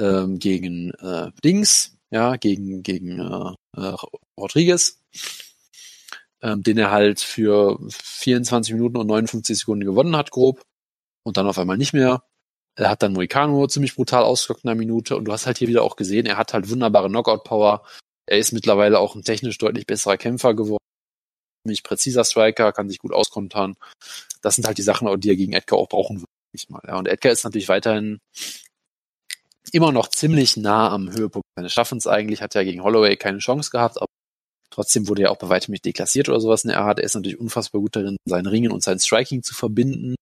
[0.00, 3.96] ähm, gegen äh, Dings, ja, gegen, gegen äh, äh,
[4.38, 5.02] Rodriguez,
[6.42, 10.62] ähm, den er halt für 24 Minuten und 59 Sekunden gewonnen hat, grob,
[11.24, 12.22] und dann auf einmal nicht mehr.
[12.76, 15.68] Er hat dann Moicano ziemlich brutal ausgelockt in einer Minute und du hast halt hier
[15.68, 17.84] wieder auch gesehen, er hat halt wunderbare Knockout-Power.
[18.26, 20.82] Er ist mittlerweile auch ein technisch deutlich besserer Kämpfer geworden.
[21.64, 23.74] Ziemlich präziser Striker, kann sich gut auskontern.
[24.42, 26.26] Das sind halt die Sachen, die er gegen Edgar auch brauchen würde.
[26.68, 26.80] Mal.
[26.86, 28.18] Ja, und Edgar ist natürlich weiterhin
[29.72, 33.70] immer noch ziemlich nah am Höhepunkt seines Schaffens eigentlich, hat ja gegen Holloway keine Chance
[33.70, 34.06] gehabt, aber
[34.70, 36.98] trotzdem wurde er auch bei weitem nicht deklassiert oder sowas in der Art.
[36.98, 40.14] Er ist natürlich unfassbar gut darin, sein Ringen und sein Striking zu verbinden.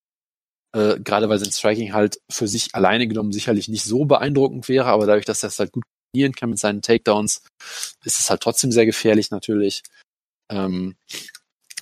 [0.74, 4.86] Äh, gerade weil sein Striking halt für sich alleine genommen sicherlich nicht so beeindruckend wäre,
[4.86, 5.84] aber dadurch, dass er es halt gut
[6.14, 7.42] kombinieren kann mit seinen Takedowns,
[8.04, 9.82] ist es halt trotzdem sehr gefährlich natürlich.
[10.50, 10.96] Ähm,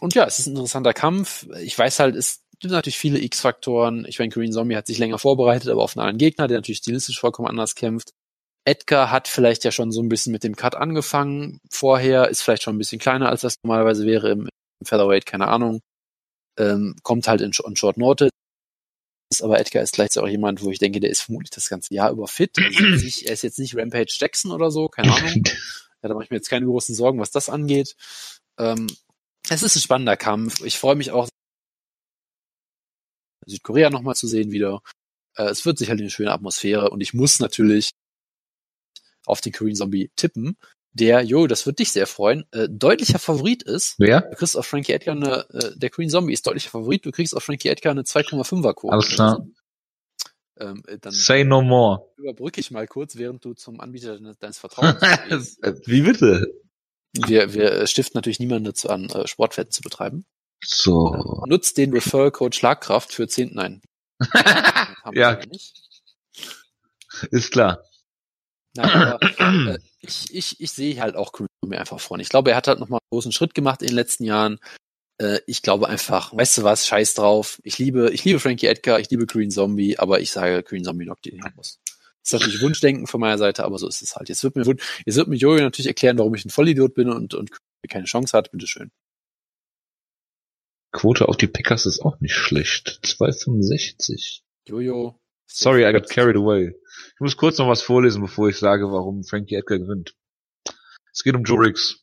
[0.00, 1.46] und ja, es ist ein interessanter Kampf.
[1.60, 4.04] Ich weiß halt, es gibt natürlich viele X-Faktoren.
[4.06, 6.78] Ich meine, Green Zombie hat sich länger vorbereitet, aber auf einen anderen Gegner, der natürlich
[6.78, 8.12] stilistisch vollkommen anders kämpft.
[8.64, 12.62] Edgar hat vielleicht ja schon so ein bisschen mit dem Cut angefangen vorher, ist vielleicht
[12.62, 14.48] schon ein bisschen kleiner, als das normalerweise wäre im,
[14.80, 15.80] im Featherweight, keine Ahnung.
[16.58, 18.30] Ähm, kommt halt in, in Short Notice.
[19.40, 22.10] Aber Edgar ist gleichzeitig auch jemand, wo ich denke, der ist vermutlich das ganze Jahr
[22.10, 22.58] über fit.
[22.58, 25.44] Also nicht, er ist jetzt nicht Rampage Jackson oder so, keine Ahnung.
[26.02, 27.94] Ja, da mache ich mir jetzt keine großen Sorgen, was das angeht.
[28.58, 28.88] Ähm,
[29.48, 30.62] es ist ein spannender Kampf.
[30.64, 31.28] Ich freue mich auch,
[33.46, 34.82] Südkorea nochmal zu sehen wieder.
[35.36, 37.90] Äh, es wird sicherlich eine schöne Atmosphäre und ich muss natürlich
[39.26, 40.56] auf den Korean Zombie tippen,
[40.94, 43.94] der, jo, das wird dich sehr freuen, äh, deutlicher Favorit ist.
[43.98, 44.22] Wer?
[44.22, 47.34] Du kriegst auf Frankie Edgar eine, äh, der Korean Zombie ist deutlicher Favorit, du kriegst
[47.36, 48.92] auf Frankie Edgar eine 2,5er Quote.
[48.92, 49.46] Alles klar.
[50.58, 52.10] Ähm, äh, dann Say no more.
[52.16, 55.58] überbrücke ich mal kurz, während du zum Anbieter deines, deines Vertrauens gehst.
[55.86, 56.46] Wie bitte?
[57.14, 60.24] Wir, wir stiften natürlich niemanden dazu an, äh, Sportwetten zu betreiben.
[60.64, 61.42] So.
[61.46, 63.82] Nutzt den Referral-Code Schlagkraft für 10, nein.
[65.14, 65.40] Ja,
[67.30, 67.82] ist klar.
[68.74, 72.22] Nein, aber äh, ich, ich, ich sehe halt auch Korean mir einfach vorne.
[72.22, 74.58] Ich glaube, er hat halt nochmal einen großen Schritt gemacht in den letzten Jahren.
[75.18, 77.60] Äh, ich glaube einfach, weißt du was, scheiß drauf.
[77.62, 81.04] Ich liebe, ich liebe Frankie Edgar, ich liebe Korean Zombie, aber ich sage, Korean Zombie
[81.04, 81.78] knockt ihn muss.
[82.22, 84.28] Das ist natürlich Wunschdenken von meiner Seite, aber so ist es halt.
[84.28, 84.64] Jetzt wird mir,
[85.04, 87.50] jetzt wird mir Jojo natürlich erklären, warum ich ein Vollidiot bin und, und
[87.88, 88.52] keine Chance hat.
[88.52, 88.92] Bitteschön.
[90.92, 93.00] Quote auf die Pickers ist auch nicht schlecht.
[93.02, 94.42] 2,65.
[94.68, 95.18] Jojo.
[95.54, 96.68] Sorry, I got carried away.
[96.68, 100.14] Ich muss kurz noch was vorlesen, bevor ich sage, warum Frankie Edgar gewinnt.
[101.12, 101.98] Es geht um Joe Riggs.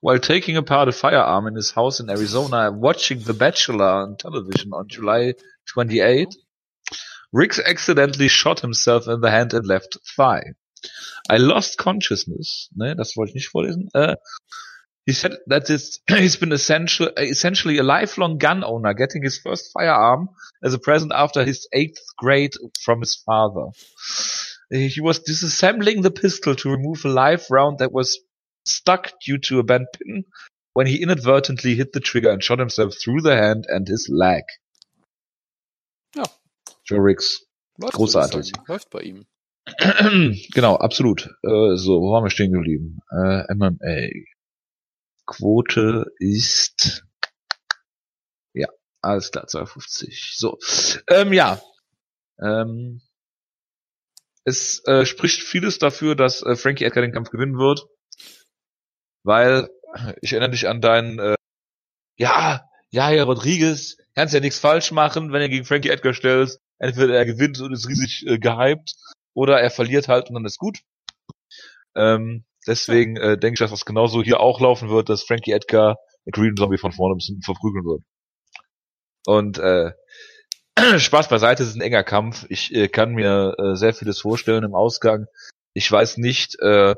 [0.00, 4.72] While taking apart a firearm in his house in Arizona watching The Bachelor on television
[4.72, 5.34] on July
[5.66, 6.34] 28,
[7.32, 10.54] Riggs accidentally shot himself in the hand and left thigh.
[11.30, 12.68] I lost consciousness.
[12.74, 13.90] Ne, das wollte ich nicht vorlesen.
[13.94, 14.16] Uh,
[15.08, 19.70] he said that it's, he's been essential, essentially a lifelong gun owner, getting his first
[19.72, 20.28] firearm
[20.62, 22.52] as a present after his eighth grade
[22.84, 23.68] from his father.
[24.70, 28.20] He was disassembling the pistol to remove a live round that was
[28.66, 30.24] stuck due to a bent pin
[30.74, 34.42] when he inadvertently hit the trigger and shot himself through the hand and his leg.
[36.14, 36.24] Ja.
[36.84, 37.46] Joe Riggs.
[37.78, 38.52] Läuft, Großartig.
[38.66, 39.24] Läuft bei ihm.
[40.52, 41.30] genau, absolut.
[41.42, 42.98] Äh, so, wo waren wir stehen geblieben?
[43.10, 44.10] Äh, MMA.
[45.28, 47.04] Quote ist
[48.54, 48.68] ja,
[49.02, 50.34] alles klar, 250.
[50.36, 50.58] So,
[51.08, 51.60] ähm, ja.
[52.40, 53.02] Ähm,
[54.44, 57.86] es äh, spricht vieles dafür, dass äh, Frankie Edgar den Kampf gewinnen wird,
[59.22, 59.68] weil
[60.22, 61.34] ich erinnere dich an deinen äh,
[62.16, 66.60] ja, ja, Herr Rodriguez, kannst ja nichts falsch machen, wenn er gegen Frankie Edgar stellst.
[66.78, 68.94] Entweder er gewinnt und ist riesig äh, gehypt,
[69.34, 70.78] oder er verliert halt und dann ist gut.
[71.94, 75.98] Ähm, deswegen äh, denke ich, dass das genauso hier auch laufen wird, dass Frankie Edgar
[76.30, 78.02] Green Zombie von vorne ein bisschen verprügeln wird.
[79.26, 79.92] Und äh,
[80.98, 82.46] Spaß beiseite, es ist ein enger Kampf.
[82.48, 85.26] Ich äh, kann mir äh, sehr vieles vorstellen im Ausgang.
[85.74, 86.94] Ich weiß nicht, äh,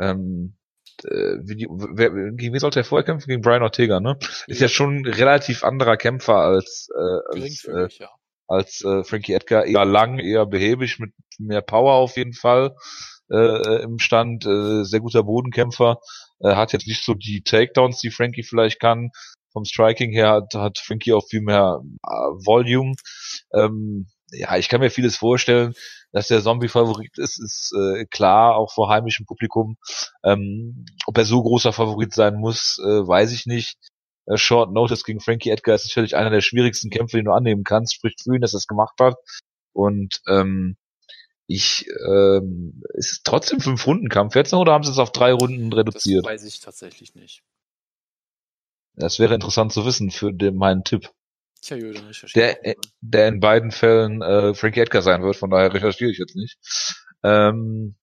[0.00, 0.56] ähm,
[1.04, 3.28] äh, wie die, wer, gegen wen sollte er vorher kämpfen?
[3.28, 4.18] Gegen Brian Ortega, ne?
[4.46, 8.10] Ist ja schon ein relativ anderer Kämpfer als, äh, als, äh, ja.
[8.46, 9.66] als äh, Frankie Edgar.
[9.66, 12.74] Eher lang, eher behäbig, mit mehr Power auf jeden Fall
[13.30, 14.46] äh, im Stand.
[14.46, 16.00] Äh, sehr guter Bodenkämpfer.
[16.40, 19.10] Äh, hat jetzt nicht so die Takedowns, die Frankie vielleicht kann.
[19.52, 22.94] Vom Striking her hat, hat Frankie auch viel mehr äh, Volume.
[23.54, 25.74] Ähm, ja, ich kann mir vieles vorstellen,
[26.12, 29.76] dass der Zombie-Favorit ist, ist äh, klar, auch vor heimischem Publikum.
[30.24, 33.76] Ähm, ob er so großer Favorit sein muss, äh, weiß ich nicht.
[34.26, 37.64] Äh, Short Notice gegen Frankie Edgar ist sicherlich einer der schwierigsten Kämpfe, den du annehmen
[37.64, 37.94] kannst.
[37.94, 39.14] Spricht für ihn, dass er es gemacht hat.
[39.72, 40.76] Und ähm,
[41.46, 45.12] Ich, ähm, ist es trotzdem fünf Runden Kampf jetzt noch oder haben sie es auf
[45.12, 46.24] drei Runden Das reduziert?
[46.24, 47.42] weiß ich tatsächlich nicht.
[48.94, 51.10] Das wäre interessant zu wissen für den, meinen Tipp.
[51.60, 55.72] Tja, recherchiere Der, äh, der in beiden Fällen äh, Frankie Edgar sein wird, von daher
[55.72, 56.58] recherchiere ich jetzt nicht.
[57.22, 57.96] Ähm,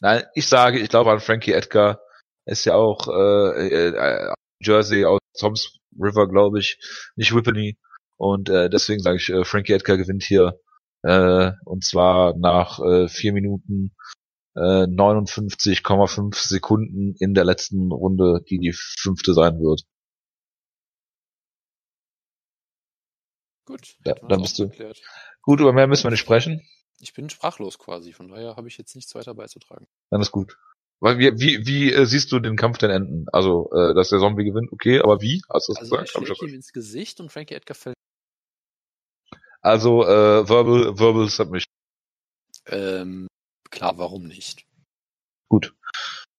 [0.00, 2.00] nein, ich sage, ich glaube an Frankie Edgar.
[2.46, 6.78] Ist ja auch äh, äh, Jersey aus Toms River, glaube ich,
[7.16, 7.78] nicht Whippany.
[8.16, 10.60] Und äh, deswegen sage ich, äh, Frankie Edgar gewinnt hier.
[11.04, 13.94] Äh, und zwar nach äh, vier Minuten
[14.56, 19.82] äh, 59,5 Sekunden in der letzten Runde, die die fünfte sein wird.
[23.66, 25.00] Gut, Ja, dann bist du- geklärt.
[25.42, 26.66] Gut, über mehr müssen wir nicht sprechen.
[27.00, 29.86] Ich bin sprachlos quasi, von daher habe ich jetzt nichts weiter beizutragen.
[30.10, 30.56] Dann ist gut.
[31.00, 33.26] Weil wie, wie, wie äh, siehst du den Kampf denn enden?
[33.32, 35.42] Also, äh, dass der Zombie gewinnt, okay, aber wie?
[35.52, 36.08] Hast du das Also gesagt?
[36.08, 37.96] Ich schlägt ihm ins Gesicht und Frankie Edgar fällt.
[39.64, 41.72] Also äh, Verbal, Verbal Submission.
[42.66, 43.28] Ähm,
[43.70, 44.66] klar, warum nicht?
[45.48, 45.74] Gut.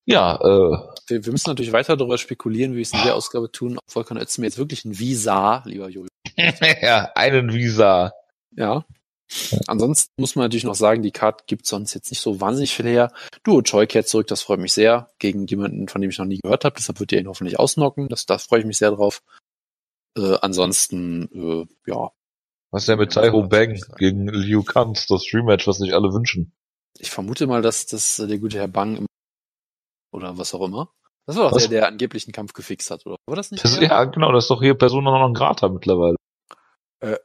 [0.05, 3.51] Ja, äh, Wir, wir müssen natürlich weiter darüber spekulieren, wie wir es in der Ausgabe
[3.51, 6.07] tun, ob Volkan Özdemir jetzt wirklich ein Visa, lieber Jojo.
[6.81, 8.13] ja, einen Visa.
[8.55, 8.85] Ja.
[9.65, 12.85] Ansonsten muss man natürlich noch sagen, die Card gibt sonst jetzt nicht so wahnsinnig viel
[12.85, 13.11] her.
[13.43, 15.09] Duo Choi kehrt zurück, das freut mich sehr.
[15.17, 16.75] Gegen jemanden, von dem ich noch nie gehört habe.
[16.77, 18.07] Deshalb wird er ihn hoffentlich ausnocken.
[18.07, 19.23] Das, da freue ich mich sehr drauf.
[20.15, 22.11] Äh, ansonsten, äh, ja,
[22.75, 26.51] Was ist denn mit Taiho Bang gegen Liu Kang, das Rematch, was sich alle wünschen?
[26.99, 29.05] ich vermute mal, dass das äh, der gute Herr Bang
[30.11, 30.91] oder was auch immer.
[31.25, 31.63] Das war doch Was?
[31.63, 33.15] der, der angeblich einen Kampf gefixt hat, oder?
[33.27, 33.63] War das nicht?
[33.63, 36.17] Das, ja, genau, das ist doch hier Persona non grata mittlerweile.
[36.99, 37.15] Äh,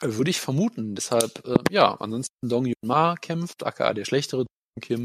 [0.00, 0.96] Würde ich vermuten.
[0.96, 5.04] Deshalb, äh, ja, ansonsten Dong Yun Ma kämpft, aka der schlechtere Dong Kim.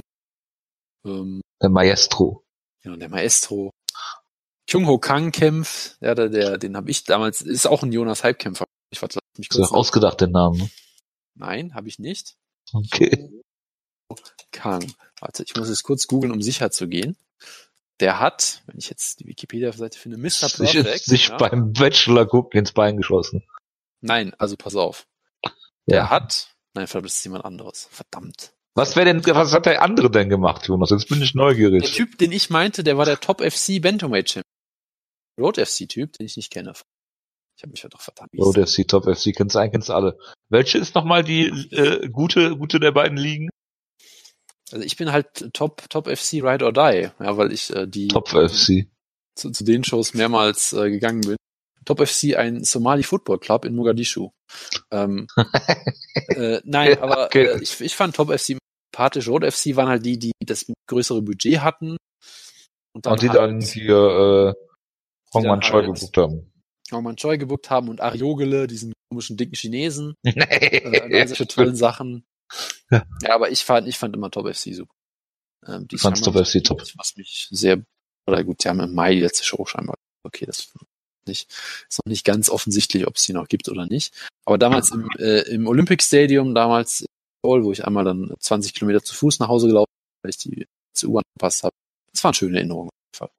[1.05, 2.43] Ähm, Der Maestro.
[2.83, 3.69] ja, und der Maestro.
[4.67, 8.23] Kyung Ho Kang kämpft, ja, der, der, den habe ich damals, ist auch ein Jonas
[8.23, 8.65] Hype-Kämpfer.
[8.91, 9.73] Ich lass mich Ist ja kurz.
[9.73, 10.57] ausgedacht, der Name.
[10.57, 10.69] ne?
[11.35, 12.35] Nein, habe ich nicht.
[12.73, 13.31] Okay.
[14.51, 14.93] Kang.
[15.19, 17.15] Warte, ich muss es kurz googeln, um sicher zu gehen.
[17.99, 20.49] Der hat, wenn ich jetzt die Wikipedia-Seite finde, Mr.
[20.49, 21.05] Perfect.
[21.05, 21.37] sich ja.
[21.37, 23.43] beim Bachelor gucken ins Bein geschossen.
[24.01, 25.07] Nein, also pass auf.
[25.85, 26.09] Der Ja.
[26.09, 27.87] hat, nein, verdammt, das ist jemand anderes.
[27.91, 28.53] Verdammt.
[28.73, 30.89] Was wäre denn, was hat der andere denn gemacht, Jonas?
[30.89, 31.91] Jetzt bin ich Der neugierig.
[31.93, 34.43] Typ, den ich meinte, der war der Top FC Bantamweight Champion.
[35.39, 36.73] Road FC Typ, den ich nicht kenne.
[37.61, 38.31] Ich habe mich ja doch verdammt.
[38.37, 40.17] Oh, der FC, Top FC, kennst du eigentlich, kennst du alle.
[40.49, 43.49] Welche ist nochmal die äh, gute, gute der beiden Ligen?
[44.71, 48.07] Also ich bin halt Top Top FC Ride or Die, ja, weil ich äh, die
[48.07, 48.87] Top FC.
[49.35, 51.35] zu, zu den Shows mehrmals äh, gegangen bin.
[51.85, 54.31] Top FC ein Somali Football Club in Mogadischu.
[54.89, 55.27] Ähm,
[56.29, 57.45] äh, nein, aber okay.
[57.45, 58.57] äh, ich, ich fand Top FC
[58.91, 59.27] sympathisch.
[59.27, 61.95] Road FC waren halt die, die das größere Budget hatten.
[62.95, 64.53] Und die halt dann hier äh,
[65.35, 66.47] Hongman dann Choi halt- gebucht haben.
[66.91, 70.15] Norman Choi gebuckt haben und Ariogele, diesen komischen dicken Chinesen.
[70.23, 72.25] äh, nee, solche tollen Sachen.
[72.89, 73.05] Ja.
[73.21, 73.35] Ja.
[73.35, 74.93] aber ich fand, ich fand immer Top FC super.
[75.67, 76.81] Ähm, die Fandst Top FC top.
[76.95, 77.83] Was mich sehr,
[78.27, 79.95] oder gut, die haben im Mai die letzte Show scheinbar.
[80.23, 80.73] Okay, das
[81.27, 81.49] nicht,
[81.87, 84.13] ist noch nicht ganz offensichtlich, ob es die noch gibt oder nicht.
[84.45, 87.07] Aber damals im, äh, im Olympic Stadium, damals in
[87.45, 90.37] Seoul, wo ich einmal dann 20 Kilometer zu Fuß nach Hause gelaufen bin, weil ich
[90.37, 91.73] die zur U-Bahn verpasst habe.
[92.11, 92.89] Das waren schöne Erinnerungen.
[92.89, 93.31] auf jeden Fall.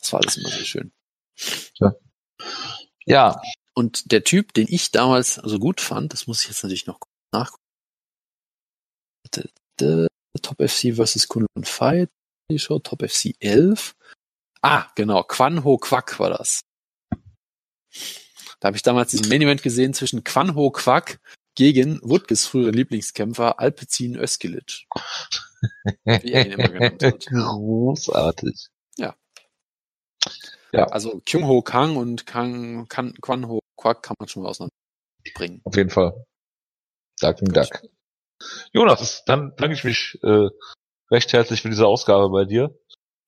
[0.00, 0.92] Das war alles immer sehr schön.
[1.78, 1.94] Ja,
[3.74, 7.00] Und der Typ, den ich damals so gut fand, das muss ich jetzt natürlich noch
[7.32, 7.62] nachgucken.
[10.42, 11.28] Top FC vs.
[11.28, 12.10] Kunlun Fight,
[12.50, 13.94] die Show, Top FC 11.
[14.62, 16.60] Ah, genau, Quan Ho Quack war das.
[18.60, 21.20] Da habe ich damals diesen Main Event gesehen zwischen Quan Ho Quack
[21.54, 24.86] gegen Wutges frühere Lieblingskämpfer Alpecin Özkilic.
[26.04, 27.26] Wie er ihn immer genannt hat.
[27.30, 28.68] großartig.
[30.82, 35.60] Also Kyung Ho Kang und Kang, kan, Quan Ho Quack kann man schon mal auseinanderbringen.
[35.64, 36.24] Auf jeden Fall.
[37.20, 37.82] Ducking Duck.
[38.72, 40.48] Jonas, dann danke ich mich äh,
[41.10, 42.76] recht herzlich für diese Ausgabe bei dir.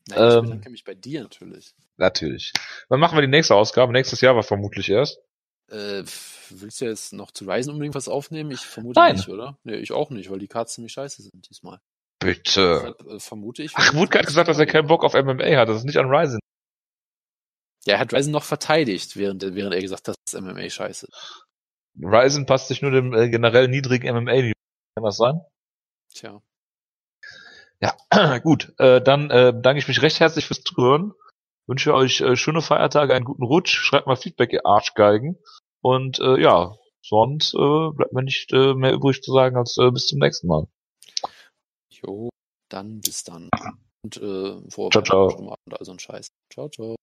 [0.09, 1.75] Nein, ich Ähm, bedanke mich bei dir natürlich.
[1.97, 2.53] Natürlich.
[2.89, 3.93] Wann machen wir die nächste Ausgabe?
[3.93, 5.19] Nächstes Jahr war vermutlich erst.
[5.69, 6.05] Äh,
[6.51, 8.51] willst du jetzt noch zu Ryzen unbedingt was aufnehmen?
[8.51, 9.17] Ich vermute Nein.
[9.17, 9.59] nicht, oder?
[9.65, 11.81] Nee, ich auch nicht, weil die Cards ziemlich scheiße sind diesmal.
[12.21, 12.95] Bitte.
[12.97, 13.73] Deshalb äh, vermute ich.
[13.75, 15.69] Ach, Wutke hat gesagt, dass er keinen Bock auf MMA hat.
[15.69, 16.39] Das ist nicht an Ryzen.
[17.87, 20.69] Ja, er hat Ryzen noch verteidigt, während, er- während er gesagt hat, das ist MMA
[20.69, 21.09] scheiße.
[22.01, 24.33] Ryzen passt sich nur dem äh, generell niedrigen MMA.
[24.95, 25.41] Kann das sein?
[26.13, 26.43] Tja.
[27.81, 27.97] Ja,
[28.43, 28.75] gut.
[28.79, 31.13] Äh, dann äh, danke ich mich recht herzlich fürs Zuhören.
[31.67, 33.77] Wünsche euch äh, schöne Feiertage, einen guten Rutsch.
[33.77, 35.39] Schreibt mal Feedback, ihr Arschgeigen.
[35.81, 39.91] Und äh, ja, sonst äh, bleibt mir nicht äh, mehr übrig zu sagen als äh,
[39.91, 40.67] bis zum nächsten Mal.
[41.91, 42.31] Jo,
[42.71, 43.49] dann bis dann.
[44.05, 45.27] Und äh, vor Ciao, ciao.
[45.37, 46.29] und all so ein Scheiß.
[46.53, 46.97] Ciao, ciao.